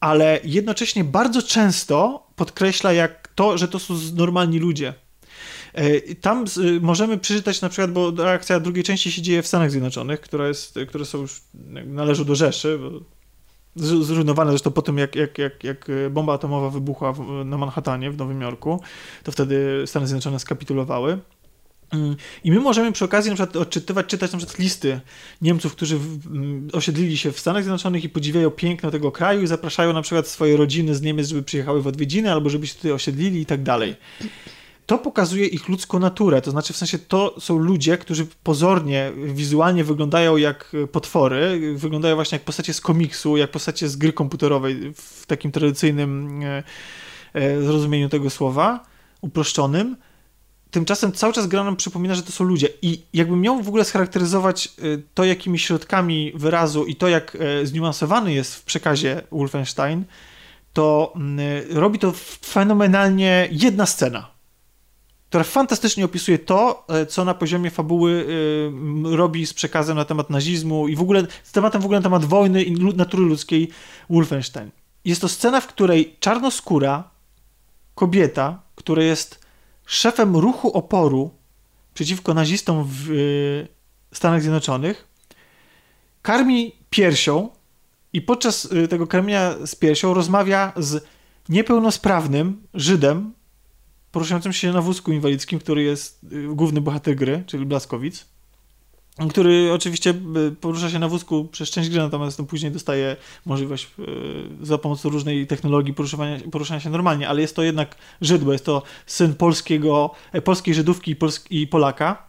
[0.00, 4.94] ale jednocześnie bardzo często podkreśla jak to, że to są normalni ludzie.
[5.72, 6.44] E, tam
[6.80, 10.78] możemy przeczytać na przykład, bo reakcja drugiej części się dzieje w Stanach Zjednoczonych, które, jest,
[10.88, 11.40] które są już,
[11.86, 12.78] należą do Rzeszy,
[13.76, 18.16] zrujnowane zresztą po tym, jak, jak, jak, jak bomba atomowa wybuchła w, na Manhattanie w
[18.16, 18.80] Nowym Jorku,
[19.22, 21.18] to wtedy Stany Zjednoczone skapitulowały.
[22.44, 25.00] I my możemy przy okazji na przykład odczytywać, czytać na przykład listy
[25.42, 25.98] Niemców, którzy
[26.72, 30.56] osiedlili się w Stanach Zjednoczonych i podziwiają piękno tego kraju i zapraszają na przykład swoje
[30.56, 33.96] rodziny z Niemiec, żeby przyjechały w odwiedziny albo żeby się tutaj osiedlili i tak dalej.
[34.86, 39.84] To pokazuje ich ludzką naturę, to znaczy w sensie to są ludzie, którzy pozornie, wizualnie
[39.84, 45.26] wyglądają jak potwory, wyglądają właśnie jak postacie z komiksu, jak postacie z gry komputerowej w
[45.26, 46.62] takim tradycyjnym e,
[47.34, 48.86] e, zrozumieniu tego słowa,
[49.20, 49.96] uproszczonym,
[50.74, 52.68] tymczasem cały czas gra nam przypomina, że to są ludzie.
[52.82, 57.66] I jakbym miał w ogóle scharakteryzować y, to, jakimi środkami wyrazu i to, jak e,
[57.66, 60.04] zniuansowany jest w przekazie Wolfenstein,
[60.72, 61.38] to mm,
[61.70, 62.12] robi to
[62.44, 64.30] fenomenalnie jedna scena,
[65.28, 68.10] która fantastycznie opisuje to, co na poziomie fabuły
[69.12, 72.04] y, robi z przekazem na temat nazizmu i w ogóle z tematem w ogóle na
[72.04, 73.70] temat wojny i natury ludzkiej
[74.10, 74.70] Wolfenstein.
[75.04, 77.10] Jest to scena, w której czarnoskóra
[77.94, 79.43] kobieta, która jest
[79.86, 81.30] szefem ruchu oporu
[81.94, 83.68] przeciwko nazistom w y,
[84.12, 85.08] Stanach Zjednoczonych,
[86.22, 87.48] karmi piersią
[88.12, 91.04] i podczas y, tego karmienia z piersią rozmawia z
[91.48, 93.32] niepełnosprawnym Żydem
[94.12, 98.33] poruszającym się na wózku inwalidzkim, który jest y, główny bohater gry, czyli Blaskowic
[99.30, 103.16] który oczywiście e, porusza się na wózku przez część gry, natomiast no, później dostaje
[103.46, 108.44] możliwość e, za pomocą różnej technologii poruszania, poruszania się normalnie, ale jest to jednak Żyd,
[108.44, 111.16] bo jest to syn polskiego, e, polskiej Żydówki
[111.50, 112.28] i, Polaka.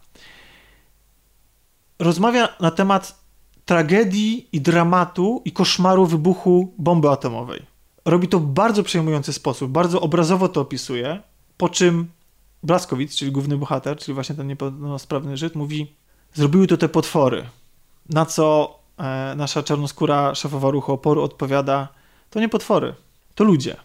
[1.99, 3.20] Rozmawia na temat
[3.66, 7.62] tragedii i dramatu i koszmaru wybuchu bomby atomowej.
[8.06, 11.22] Robi to w bardzo przejmujący sposób, bardzo obrazowo to opisuje,
[11.57, 12.07] po czym
[12.64, 15.95] Blaskowicz, czyli główny bohater, czyli właśnie ten niepełnosprawny Żyd, mówi
[16.36, 17.45] Zrobiły to te potwory.
[18.10, 21.88] Na co e, nasza czarnoskóra szefowa ruchu oporu odpowiada:
[22.30, 22.94] To nie potwory,
[23.36, 23.76] to ludzie.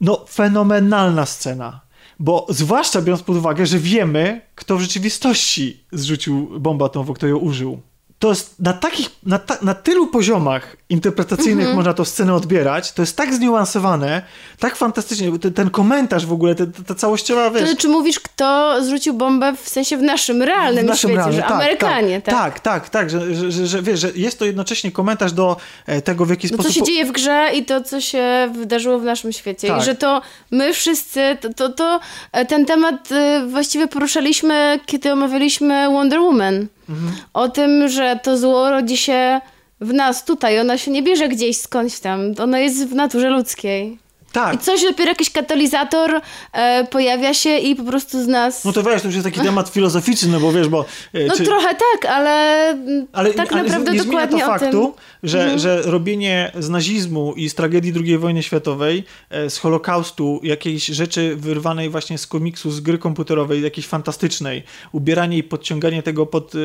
[0.00, 1.80] No, fenomenalna scena.
[2.18, 7.36] Bo zwłaszcza biorąc pod uwagę, że wiemy, kto w rzeczywistości zrzucił bombę atomową, kto ją
[7.36, 7.80] użył
[8.18, 11.76] to jest na takich, na, ta, na tylu poziomach interpretacyjnych mm -hmm.
[11.76, 14.22] można tą scenę odbierać, to jest tak zniuansowane,
[14.58, 17.60] tak fantastycznie, ten, ten komentarz w ogóle, ta, ta całościowa, wiesz...
[17.60, 21.36] To znaczy mówisz, kto zrzucił bombę w sensie w naszym realnym w naszym świecie, realnym,
[21.36, 22.34] że tak, Amerykanie, tak?
[22.34, 26.02] Tak, tak, tak, że, że, że, że, wiesz, że jest to jednocześnie komentarz do e,
[26.02, 26.72] tego, w jaki no, sposób...
[26.72, 29.82] co się dzieje w grze i to, co się wydarzyło w naszym świecie tak.
[29.82, 32.00] i że to my wszyscy, to, to, to
[32.32, 36.66] e, ten temat e, właściwie poruszaliśmy, kiedy omawialiśmy Wonder Woman.
[36.88, 37.12] Mhm.
[37.34, 39.40] O tym, że to zło rodzi się
[39.80, 43.98] w nas tutaj, ona się nie bierze gdzieś skądś tam, ona jest w naturze ludzkiej.
[44.32, 44.54] Tak.
[44.54, 46.20] I coś dopiero jakiś katalizator
[46.52, 48.64] e, pojawia się i po prostu z nas.
[48.64, 50.84] No to wiesz, to już jest taki temat filozoficzny, no bo wiesz, bo.
[51.12, 51.44] E, no czy...
[51.44, 52.78] trochę tak, ale,
[53.12, 55.58] ale tak ale naprawdę nie dokładnie to faktu, że, mhm.
[55.58, 61.36] że robienie z nazizmu i z tragedii II wojny światowej, e, z Holokaustu, jakiejś rzeczy
[61.36, 66.58] wyrwanej właśnie z komiksu, z gry komputerowej, jakiejś fantastycznej, ubieranie i podciąganie tego pod e,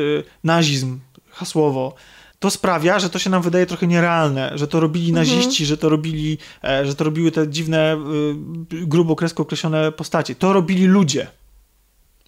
[0.44, 0.98] nazizm
[1.30, 1.94] hasłowo
[2.44, 5.26] to sprawia, że to się nam wydaje trochę nierealne, że to robili mhm.
[5.26, 7.96] naziści, że to robili, e, że to robiły te dziwne,
[8.72, 10.34] y, grubo kresko określone postacie.
[10.34, 11.26] To robili ludzie.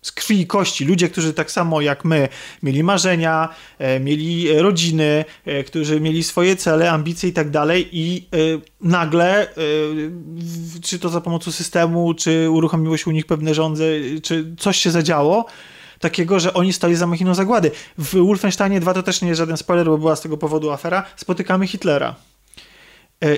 [0.02, 0.84] z krwi i kości.
[0.84, 2.28] Ludzie, którzy tak samo jak my
[2.62, 3.48] mieli marzenia,
[3.78, 8.36] e, mieli rodziny, e, którzy mieli swoje cele, ambicje i tak dalej i e,
[8.80, 9.48] nagle,
[10.82, 14.90] czy to za pomocą systemu, czy uruchomiło się u nich pewne rządy, czy coś się
[14.90, 15.47] zadziało,
[16.01, 17.70] takiego, że oni stali za machiną zagłady.
[17.98, 21.05] W Wolfensteinie 2 to też nie jest żaden spoiler, bo była z tego powodu afera.
[21.16, 22.14] Spotykamy Hitlera.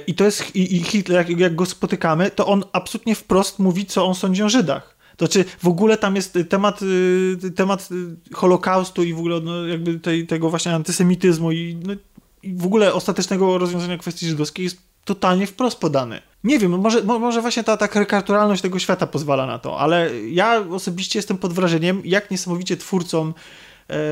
[0.07, 4.07] I to jest, i Hitler, jak, jak go spotykamy, to on absolutnie wprost mówi, co
[4.07, 4.99] on sądzi o Żydach.
[5.19, 9.67] To znaczy w ogóle tam jest temat, y, temat y, Holokaustu i w ogóle no,
[9.67, 11.95] jakby tej, tego właśnie antysemityzmu i, no,
[12.43, 16.23] i w ogóle ostatecznego rozwiązania kwestii żydowskiej jest totalnie wprost podany.
[16.45, 20.65] Nie wiem, może, może właśnie ta, ta karykaturalność tego świata pozwala na to, ale ja
[20.71, 23.35] osobiście jestem pod wrażeniem, jak niesamowicie twórcom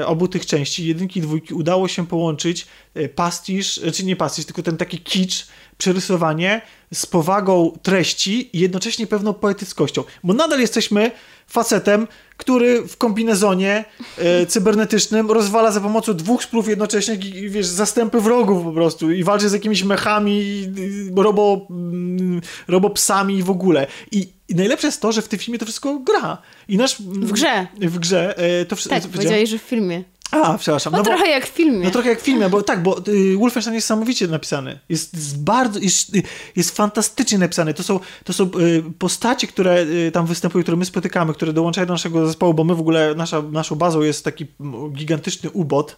[0.07, 4.44] obu tych części, jedynki i dwójki, udało się połączyć e, pastisz, czy znaczy nie pastisz,
[4.44, 5.47] tylko ten taki kicz,
[5.78, 6.62] przerysowanie
[6.94, 10.05] z powagą treści i jednocześnie pewną poetyckością.
[10.24, 11.11] Bo nadal jesteśmy
[11.47, 13.85] facetem, który w kombinezonie
[14.19, 19.48] e, cybernetycznym rozwala za pomocą dwóch sprów jednocześnie wiesz, zastępy wrogów po prostu i walczy
[19.48, 20.69] z jakimiś mechami,
[21.16, 23.86] robo, mm, robopsami i w ogóle.
[24.12, 26.39] I, I najlepsze jest to, że w tym filmie to wszystko gra.
[26.68, 27.02] I nasz...
[27.02, 27.66] W grze.
[27.81, 28.39] W grze.
[28.39, 30.05] E, to wszystko, tak, powiedziałeś, że w filmie.
[30.31, 30.93] A, przepraszam.
[30.93, 31.85] No, no trochę bo, jak w filmie.
[31.85, 34.78] No trochę jak w filmie, bo tak, bo y, Wolfenstein jest niesamowicie napisany.
[34.89, 36.12] Jest, jest bardzo, jest,
[36.56, 37.74] jest fantastycznie napisany.
[37.74, 41.86] To są, to są y, postacie, które y, tam występują, które my spotykamy, które dołączają
[41.86, 44.47] do naszego zespołu, bo my w ogóle, nasza, naszą bazą jest taki
[44.93, 45.97] gigantyczny ubot.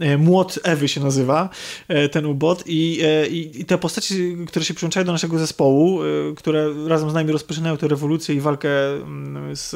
[0.00, 1.48] Y, Młot Ewy się nazywa
[1.90, 4.14] y, ten ubot i, y, i, i te postacie,
[4.46, 6.00] które się przyłączają do naszego zespołu,
[6.36, 9.70] które razem z nami rozpoczynają tę rewolucję i walkę mm, z,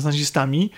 [0.00, 0.70] z nazistami,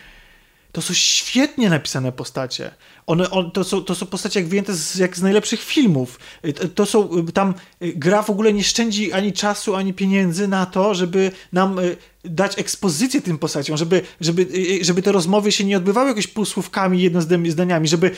[0.73, 2.71] to są świetnie napisane postacie.
[3.07, 6.19] One, on, to, są, to są postacie jak wyjęte z, jak z najlepszych filmów.
[6.45, 10.49] Y, to są, y, tam y, gra w ogóle nie szczędzi ani czasu, ani pieniędzy
[10.49, 11.81] na to, żeby nam
[12.25, 14.47] dać ekspozycję tym postaciom, żeby, żeby,
[14.83, 17.11] żeby te rozmowy się nie odbywały jakoś półsłówkami,
[17.49, 18.11] zdaniami, żeby,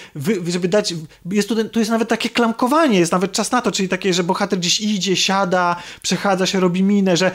[0.49, 0.95] żeby dać,
[1.31, 4.25] jest tu, tu jest nawet takie klamkowanie, jest nawet czas na to, czyli takie, że
[4.25, 7.31] bohater gdzieś idzie, siada, przechadza się, robi minę, że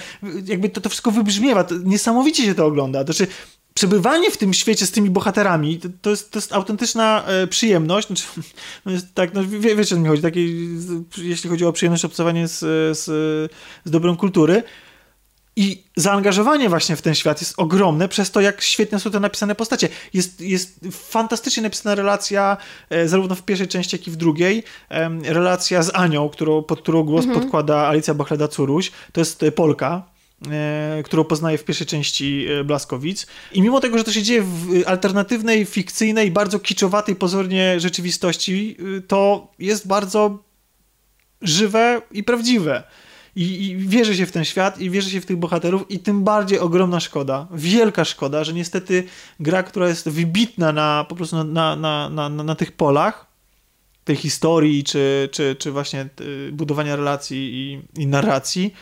[0.45, 3.31] jakby to, to wszystko wybrzmiewa, to niesamowicie się to ogląda, to znaczy
[3.79, 8.07] przebywanie w tym świecie z tymi bohaterami to, to, jest, to jest autentyczna e, przyjemność.
[8.07, 8.23] Znaczy,
[8.85, 10.21] no jest, tak, no, wie, wiecie o co mi chodzi.
[10.21, 10.41] Takie,
[11.17, 12.59] jeśli chodzi o przyjemność obcowanie z,
[12.97, 13.05] z,
[13.85, 14.63] z dobrą kultury.
[15.55, 19.55] I zaangażowanie właśnie w ten świat jest ogromne przez to, jak świetnie są te napisane
[19.55, 19.89] postacie.
[20.13, 22.57] Jest, jest fantastycznie napisana relacja
[22.89, 24.63] e, zarówno w pierwszej części, jak i w drugiej.
[24.89, 27.41] E, relacja z Anią, którą, pod którą głos mhm.
[27.41, 28.91] podkłada Alicja Bachleda-Curuś.
[29.11, 30.03] To jest e, Polka,
[31.05, 33.27] którą poznaje w pierwszej części e, Blaskowic.
[33.53, 39.01] I mimo tego, że to się dzieje w alternatywnej, fikcyjnej, bardzo kiczowatej pozornie rzeczywistości, e,
[39.01, 40.43] to jest bardzo
[41.41, 42.83] żywe i prawdziwe.
[43.35, 46.23] I, I wierzy się w ten świat i wierzy się w tych bohaterów i tym
[46.23, 49.03] bardziej ogromna szkoda, wielka szkoda, że niestety
[49.39, 53.29] gra, która jest wybitna na, po prostu na, na, na, na, na tych polach,
[54.03, 56.09] tej historii, czy, czy, czy właśnie
[56.51, 58.73] budowania relacji i, i narracji,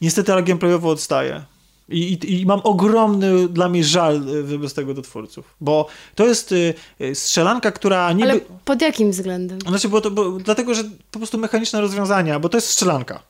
[0.00, 1.44] Niestety, ale gameplayowo odstaje.
[1.88, 6.26] I, i, I, mam ogromny dla mnie żal y, wobec tego do twórców, bo to
[6.26, 8.30] jest y, y, strzelanka, która niby...
[8.30, 9.60] Ale pod jakim względem?
[9.60, 13.22] Znaczy, bo, to, bo, dlatego, że po prostu mechaniczne rozwiązania, bo to jest strzelanka.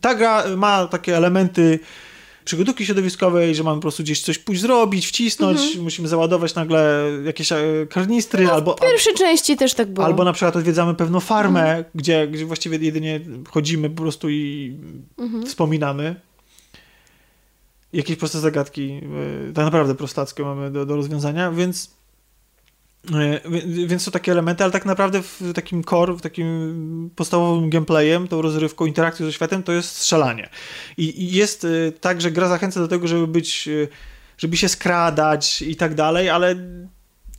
[0.00, 1.78] Ta gra ma takie elementy
[2.48, 5.84] przygodówki środowiskowej, że mamy po prostu gdzieś coś pójść zrobić, wcisnąć, mhm.
[5.84, 7.58] musimy załadować nagle jakieś e,
[7.90, 8.76] karnistry, no, albo...
[8.76, 10.06] W pierwszej części też tak było.
[10.06, 11.84] Albo na przykład odwiedzamy pewną farmę, mhm.
[11.94, 13.20] gdzie, gdzie właściwie jedynie
[13.50, 14.76] chodzimy po prostu i
[15.18, 15.46] mhm.
[15.46, 16.20] wspominamy
[17.92, 19.00] jakieś proste zagadki,
[19.50, 21.90] e, tak naprawdę prostackie mamy do, do rozwiązania, więc
[23.86, 28.42] więc są takie elementy, ale tak naprawdę w takim core, w takim podstawowym gameplayem, tą
[28.42, 30.48] rozrywką, interakcją ze światem, to jest strzelanie.
[30.96, 33.68] I, jest e, tak, że gra zachęca do tego, żeby być,
[34.38, 36.56] żeby się skradać i tak dalej, ale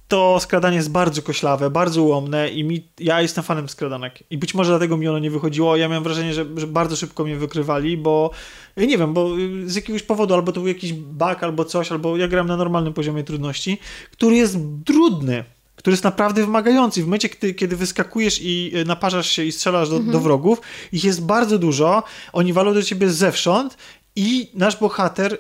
[0.10, 4.23] to skradanie jest bardzo koślawe, bardzo ułomne i mi, ja jestem fanem skradanek.
[4.30, 5.77] I być może dlatego mi ono nie wychodziło.
[5.77, 8.31] Ja miałem wrażenie, że, że bardzo szybko mnie wykrywali, bo
[8.77, 9.30] nie wiem, bo
[9.65, 12.94] z jakiegoś powodu albo to był jakiś bug, albo coś, albo ja gram na normalnym
[12.94, 13.77] poziomie trudności,
[14.11, 15.44] który jest trudny
[15.80, 17.02] który jest naprawdę wymagający.
[17.02, 20.11] W momencie, kiedy, kiedy wyskakujesz i e, naparzasz się i strzelasz do, mhm.
[20.11, 20.61] do wrogów,
[20.91, 22.03] ich jest bardzo dużo,
[22.34, 23.77] oni walą do ciebie zewsząd
[24.15, 25.38] i nasz bohater y,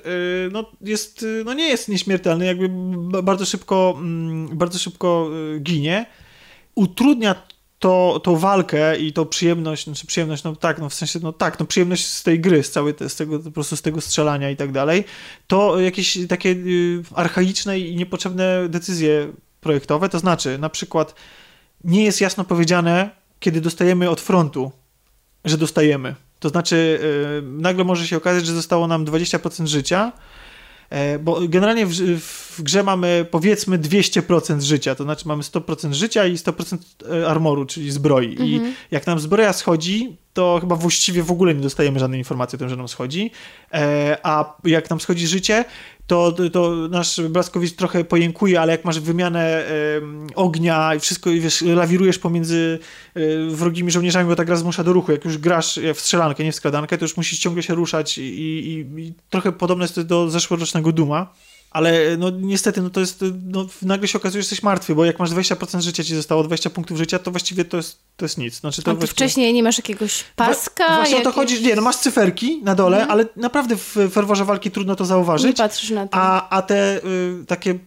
[0.51, 2.69] no, jest, y, no nie jest nieśmiertelny, jakby
[3.23, 6.05] bardzo szybko, mm, bardzo szybko y, ginie.
[6.75, 7.35] Utrudnia
[7.79, 11.59] to, tą walkę i tą przyjemność, znaczy przyjemność, no tak, no w sensie, no tak,
[11.59, 14.55] no przyjemność z tej gry, z całej, z tego, po prostu z tego strzelania i
[14.55, 15.03] tak dalej,
[15.47, 16.55] to jakieś takie
[17.15, 21.15] archaiczne i niepotrzebne decyzje projektowe, to znaczy na przykład
[21.83, 23.09] nie jest jasno powiedziane,
[23.39, 24.71] kiedy dostajemy od frontu,
[25.45, 26.15] że dostajemy.
[26.39, 26.99] To znaczy,
[27.43, 30.11] yy, nagle może się okazać, że zostało nam 20% życia
[30.89, 36.25] E, bo generalnie w, w grze mamy powiedzmy 200% życia, to znaczy mamy 100% życia
[36.25, 36.77] i 100%
[37.11, 38.35] e, armoru, czyli zbroi.
[38.39, 38.73] I Mhm.
[38.91, 42.69] jak nam zbroja schodzi, to chyba właściwie w ogóle nie dostajemy żadnej informacji o tym,
[42.69, 43.31] że nam schodzi.
[43.73, 45.65] E, a jak nam schodzi życie,
[46.07, 51.39] to, to nasz Blaskowicz trochę pojękuje, ale jak masz wymianę em, ognia i wszystko, i
[51.39, 52.79] wiesz, lawirujesz pomiędzy
[53.15, 53.19] e,
[53.49, 55.11] wrogimi żołnierzami, bo ta gra zmusza do ruchu.
[55.11, 58.17] Jak już grasz e, w strzelankę, nie w skradankę, to już musisz ciągle się ruszać
[58.17, 61.33] i, i, i trochę podobne jest to do zeszłorocznego Duma.
[61.71, 65.19] Ale no niestety, no to jest, no, nagle się okazuje, że jesteś martwy, bo jak
[65.19, 68.59] masz 20% życia ci zostało, 20 punktów życia, to właściwie to jest, to jest nic.
[68.59, 70.87] Znaczy, to A ty właściwie- wcześniej nie masz jakiegoś paska?
[70.87, 73.11] Wa- Właśnie o to chodzi, nie, no masz cyferki na dole, Mhm.
[73.11, 75.57] ale naprawdę w ferworze walki trudno to Nie zauważyć.
[75.57, 76.17] patrzysz na to.
[76.17, 77.85] A, a te y, takie mm,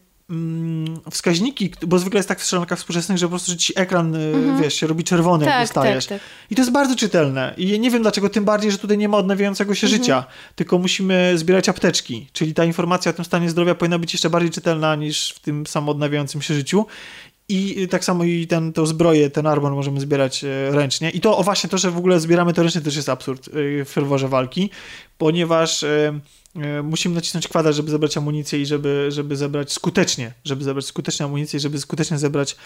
[1.10, 4.32] wskaźniki, bo zwykle jest tak w strzelankach współczesnych, że po prostu że ci ekran, y,
[4.62, 6.06] wiesz, się robi czerwony, jak tak, dostajesz.
[6.06, 6.28] tak, tak.
[6.50, 7.54] I to jest bardzo czytelne.
[7.56, 11.32] I nie wiem dlaczego, tym bardziej, że tutaj nie ma odnawiającego się życia, tylko musimy
[11.38, 12.28] zbierać apteczki.
[12.32, 15.66] Czyli ta informacja o tym stanie zdrowia powinna być jeszcze bardziej czytelna niż w tym
[15.66, 16.86] samoodnawiającym się życiu.
[17.48, 21.10] I y, tak samo i ten, tą zbroję, ten armor możemy zbierać e, ręcznie.
[21.10, 23.84] I to o właśnie to, że w ogóle zbieramy to ręcznie też jest absurd y,
[23.84, 24.70] w ferworze walki,
[25.18, 25.84] ponieważ
[26.82, 31.56] musimy nacisnąć kwadrat, żeby zebrać amunicję i żeby, żeby zebrać skutecznie, żeby zebrać skutecznie amunicję
[31.56, 32.56] i żeby skutecznie zebrać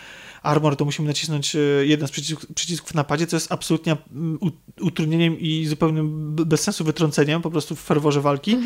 [0.43, 4.39] armor, to musimy nacisnąć e, jeden z przycisków, przycisków w napadzie, co jest absolutnie mm,
[4.81, 8.59] utrudnieniem i zupełnym bez sensu wytrąceniem po prostu w ferworze walki.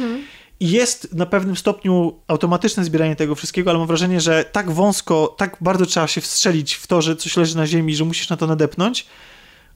[0.61, 5.35] I jest na pewnym stopniu automatyczne zbieranie tego wszystkiego, ale mam wrażenie, że tak wąsko,
[5.39, 8.37] tak bardzo trzeba się wstrzelić w to, że coś leży na ziemi, że musisz na
[8.37, 9.07] to nadepnąć,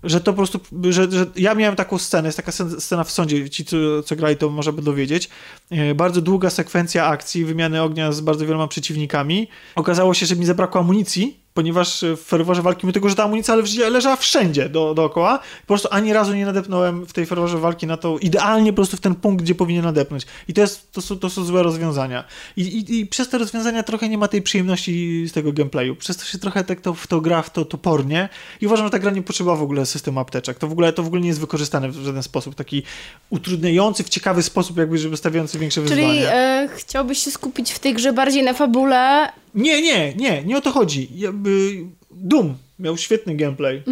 [0.05, 0.61] że to po prostu,
[0.91, 4.17] że, że ja miałem taką scenę, jest taka scen- scena w sądzie, ci co, co
[4.17, 5.31] grali to może będą wiedzieć,
[5.71, 9.49] E, bardzo długa sekwencja akcji, wymiany ognia z bardzo wieloma przeciwnikami.
[9.75, 13.55] Okazało się, że mi zabrakło amunicji, ponieważ w ferworze walki, mimo tego, że ta amunicja
[13.91, 17.97] leżała wszędzie do, dookoła, po prostu ani razu nie nadepnąłem w tej ferworze walki na
[17.97, 20.27] to idealnie po prostu w ten punkt, gdzie powinien nadepnąć.
[20.49, 22.25] I to, jest, to, są, to są złe rozwiązania.
[22.57, 25.97] I, i, I przez te rozwiązania trochę nie ma tej przyjemności z tego gameplayu.
[25.97, 28.29] Przez to się trochę tak to, w to gra w to topornie
[28.61, 30.59] i uważam, że ta gra nie potrzeba w ogóle systemu apteczek.
[30.59, 32.83] To w ogóle, to w ogóle nie jest wykorzystane w żaden sposób, taki
[33.31, 36.33] utrudniający, w ciekawy sposób, jakby, żeby stawiający większe Czyli wyzwania.
[36.33, 39.33] e, chciałbyś się skupić w tej grze bardziej na fabule.
[39.55, 41.09] Nie, nie, nie, nie o to chodzi.
[41.15, 43.83] Jakby Doom miał świetny gameplay.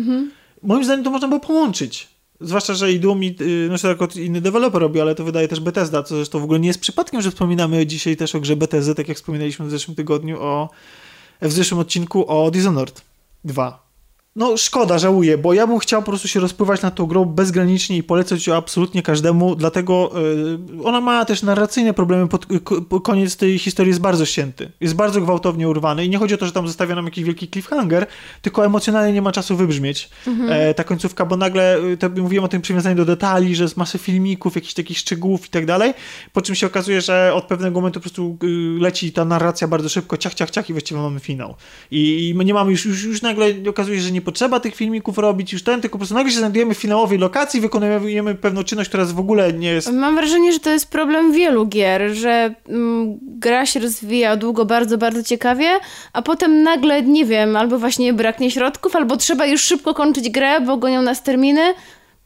[0.63, 2.09] Moim zdaniem to można było połączyć.
[2.41, 5.49] Zwłaszcza, że i Doom, i, y, no to jako inny deweloper robi, ale to wydaje
[5.49, 8.57] też Bethesda, co zresztą w ogóle nie jest przypadkiem, że wspominamy dzisiaj też o grze
[8.57, 10.71] Bethesdy, tak jak wspominaliśmy w zeszłym tygodniu o,
[11.43, 13.03] w zeszłym odcinku o Dishonored
[13.45, 13.82] 2.
[14.37, 17.97] No szkoda, żałuję, bo ja bym chciał po prostu się rozpływać nad tą grą bezgranicznie
[17.97, 20.13] i polecać ją absolutnie każdemu, dlatego
[20.81, 24.95] y, ona ma też narracyjne problemy, pod, ko, koniec tej historii jest bardzo ścięty, jest
[24.95, 28.07] bardzo gwałtownie urwany i nie chodzi o to, że tam zostawia nam jakiś wielki cliffhanger,
[28.43, 30.11] tylko emocjonalnie nie ma czasu wybrzmieć
[30.49, 33.77] e, ta końcówka, bo nagle, y, to mówiłem o tym przywiązaniu do detali, że jest
[33.77, 35.95] masy filmików, jakichś takich szczegółów i tak dalej,
[36.33, 38.47] po czym się okazuje, że od pewnego momentu po prostu y,
[38.81, 41.55] leci ta narracja bardzo szybko, ciach, ciach, ciach i właściwie mamy finał.
[41.91, 44.75] I, i my nie mamy już, już, już nagle okazuje się, że nie potrzeba tych
[44.75, 48.65] filmików robić, już ten, tylko po prostu nagle się znajdujemy w finałowej lokacji, wykonujemy pewną
[48.65, 49.93] czynność, która w ogóle nie jest...
[49.93, 54.99] Mam wrażenie, że to jest problem wielu gier, że mm, gra się rozwija długo, bardzo,
[54.99, 55.71] bardzo ciekawie,
[56.13, 60.61] a potem nagle, nie wiem, albo właśnie braknie środków, albo trzeba już szybko kończyć grę,
[60.61, 61.75] bo gonią nas terminy.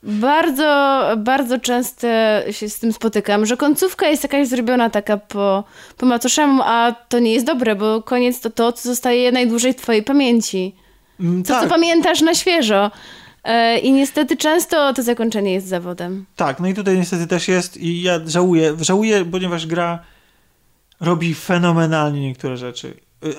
[0.02, 2.06] Bardzo, bardzo często
[2.50, 5.64] się z tym spotykam, że końcówka jest jakaś zrobiona taka po,
[5.96, 9.76] po macoszemu, a to nie jest dobre, bo koniec to to, co zostaje najdłużej w
[9.76, 10.74] twojej pamięci.
[11.20, 11.62] Mm, To, tak.
[11.62, 12.90] co pamiętasz na świeżo.
[13.44, 16.26] E, I niestety często to zakończenie jest zawodem.
[16.36, 19.98] Tak, no i tutaj niestety też jest i ja żałuję, żałuję, ponieważ gra
[21.00, 22.94] robi fenomenalnie niektóre rzeczy.
[23.24, 23.34] Y,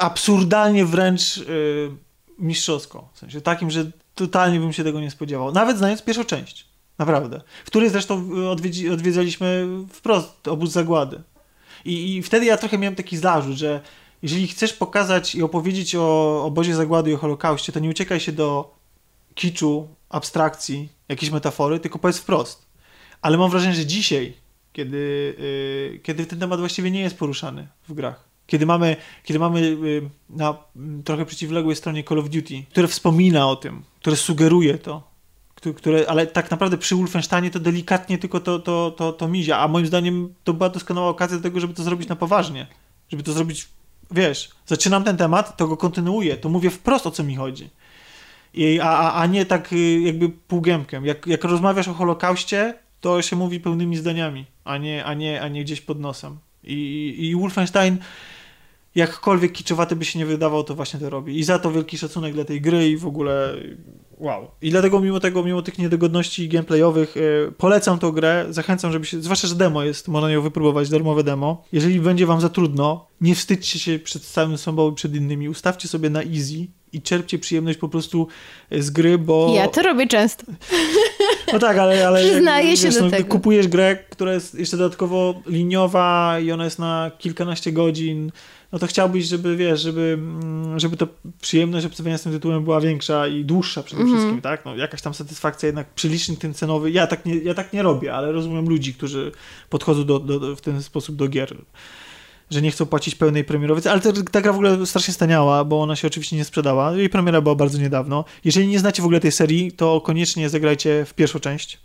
[0.00, 1.90] Absurdalnie wręcz y,
[2.38, 3.08] mistrzowsko.
[3.14, 3.84] W sensie takim, że
[4.14, 5.52] totalnie bym się tego nie spodziewał.
[5.52, 6.66] Nawet znając pierwszą część.
[6.98, 7.40] Naprawdę.
[7.64, 11.22] W której zresztą y, odwiedzi, odwiedzaliśmy wprost obóz zagłady.
[11.84, 13.80] I, I wtedy ja trochę miałem taki zarzut, że
[14.22, 18.32] jeżeli chcesz pokazać i opowiedzieć o obozie zagłady i o Holokauście, to nie uciekaj się
[18.32, 18.74] do
[19.34, 22.66] kiczu, abstrakcji, jakiejś metafory, tylko powiedz wprost.
[23.22, 24.32] Ale mam wrażenie, że dzisiaj,
[24.72, 29.60] kiedy, y, kiedy ten temat właściwie nie jest poruszany w grach, kiedy mamy, kiedy mamy
[29.60, 30.56] y, na
[31.04, 35.02] trochę przeciwległej stronie Call of Duty, które wspomina o tym, które sugeruje to,
[35.54, 39.58] któ- które, ale tak naprawdę przy Wolfensteinie to delikatnie tylko to, to, to, to mizia,
[39.58, 42.66] a moim zdaniem to była doskonała okazja do tego, żeby to zrobić na poważnie,
[43.08, 43.68] żeby to zrobić,
[44.12, 47.70] wiesz, zaczynam ten temat, to go kontynuuję, to mówię wprost o co mi chodzi.
[48.54, 51.06] I, a, a, a nie tak y, jakby półgębkiem.
[51.06, 55.48] Jak, jak rozmawiasz o Holokauście, to się mówi pełnymi zdaniami, a nie, a nie, a
[55.48, 56.38] nie gdzieś pod nosem.
[56.64, 57.98] I, i Wolfenstein
[58.94, 61.38] jakkolwiek kiczowaty by się nie wydawał, to właśnie to robi.
[61.38, 63.54] I za to wielki szacunek dla tej gry i w ogóle
[64.18, 64.50] wow.
[64.62, 69.22] I dlatego mimo tego, mimo tych niedogodności gameplayowych, yy, polecam tą grę, zachęcam, żeby się,
[69.22, 71.64] zwłaszcza, że demo jest, można ją wypróbować, darmowe demo.
[71.72, 75.88] Jeżeli będzie wam za trudno, nie wstydźcie się przed całym sobą i przed innymi, ustawcie
[75.88, 78.28] sobie na easy i czerpcie przyjemność po prostu
[78.70, 79.52] z gry, bo...
[79.54, 80.44] Ja to robię często.
[81.52, 82.08] No tak, ale...
[82.08, 83.28] ale Przyznaję jak, się wiesz, do no, tego.
[83.28, 88.32] Kupujesz grę, która jest jeszcze dodatkowo liniowa i ona jest na kilkanaście godzin,
[88.72, 91.08] no to chciałbyś, żeby, wiesz, żeby, mm, żeby to
[91.40, 94.16] przyjemność obcowania z tym tytułem była większa i dłuższa przede mm -hmm.
[94.16, 94.64] wszystkim, tak?
[94.64, 96.90] No jakaś tam satysfakcja jednak przylicznik ten cenowy.
[96.90, 99.32] Ja tak nie, ja tak nie robię, ale rozumiem ludzi, którzy
[99.70, 101.56] podchodzą do, do, do w ten sposób do gier
[102.50, 105.82] że nie chcą płacić pełnej premierowej, ale ta, ta gra w ogóle strasznie staniała, bo
[105.82, 106.92] ona się oczywiście nie sprzedała.
[106.92, 108.24] Jej premiera była bardzo niedawno.
[108.44, 111.78] Jeżeli nie znacie w ogóle tej serii, to koniecznie zagrajcie w pierwszą część.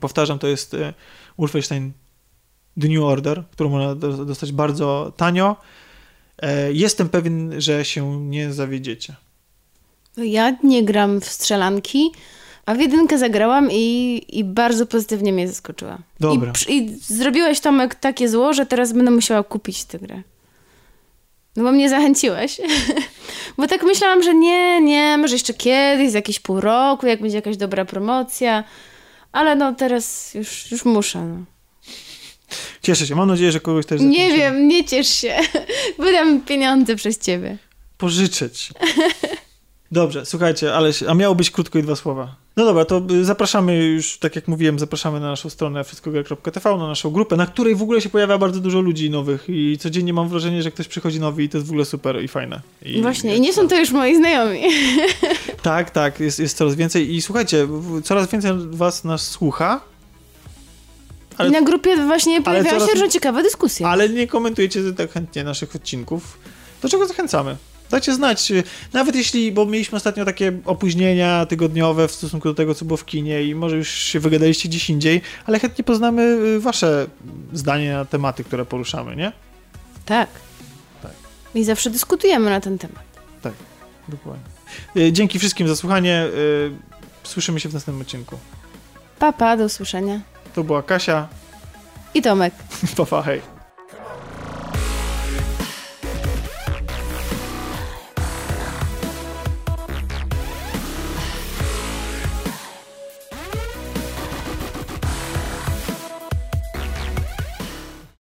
[0.00, 0.94] Powtarzam, to jest e,
[1.38, 1.92] Wolfenstein
[2.80, 3.94] The New Order, którą można
[4.24, 5.56] dostać bardzo tanio.
[6.38, 9.14] E, jestem pewien, że się nie zawiedziecie.
[10.16, 12.10] Ja nie gram w strzelanki,
[12.66, 15.98] a w jedynkę zagrałam i, i bardzo pozytywnie mnie zaskoczyła.
[16.20, 16.52] Dobra.
[16.68, 20.22] I, I zrobiłeś, Tomek, takie zło, że teraz będę musiała kupić tę grę.
[21.56, 22.60] No bo mnie zachęciłeś.
[23.58, 27.36] bo tak myślałam, że nie, nie, może jeszcze kiedyś, za jakieś pół roku, jak będzie
[27.36, 28.64] jakaś dobra promocja.
[29.32, 31.24] Ale no teraz już, już muszę.
[31.24, 31.51] No.
[32.82, 33.14] Cieszę się.
[33.14, 35.36] Mam nadzieję, że kogoś też Nie wiem, nie ciesz się.
[35.98, 37.58] Wydam pieniądze przez ciebie.
[37.98, 38.70] Pożyczeć.
[39.92, 42.36] Dobrze, słuchajcie, ale a miało być krótko i dwa słowa.
[42.56, 46.88] No dobra, to y, zapraszamy już, tak jak mówiłem, zapraszamy na naszą stronę wszystkogra.tv, na
[46.88, 50.28] naszą grupę, na której w ogóle się pojawia bardzo dużo ludzi nowych i codziennie mam
[50.28, 52.60] wrażenie, że ktoś przychodzi nowy i to jest w ogóle super i fajne.
[52.82, 54.60] I, Właśnie, i nie są to już moi znajomi.
[55.62, 57.68] Tak, tak, jest, jest coraz więcej i słuchajcie,
[58.04, 59.80] coraz więcej was nas słucha,
[61.38, 63.86] ale, I na grupie właśnie pojawiają się różne ciekawe dyskusje.
[63.86, 66.38] Ale nie komentujecie tak chętnie naszych odcinków.
[66.82, 67.56] Do czego zachęcamy?
[67.90, 68.52] Dajcie znać,
[68.92, 73.04] nawet jeśli, bo mieliśmy ostatnio takie opóźnienia tygodniowe w stosunku do tego, co było w
[73.04, 77.06] kinie i może już się wygadaliście gdzieś indziej, ale chętnie poznamy y, wasze
[77.52, 79.32] zdanie na tematy, które poruszamy, nie?
[80.06, 80.28] Tak.
[81.02, 81.12] tak.
[81.54, 83.02] I zawsze dyskutujemy na ten temat.
[83.42, 83.52] Tak,
[84.08, 84.44] dokładnie.
[84.96, 86.26] Y, dzięki wszystkim za słuchanie.
[86.34, 86.72] Y,
[87.22, 88.38] słyszymy się w następnym odcinku.
[89.18, 90.31] Papa, pa, do usłyszenia.
[90.54, 91.28] To była Kasia.
[92.14, 92.54] I Tomek.
[92.96, 93.51] Papa, hej.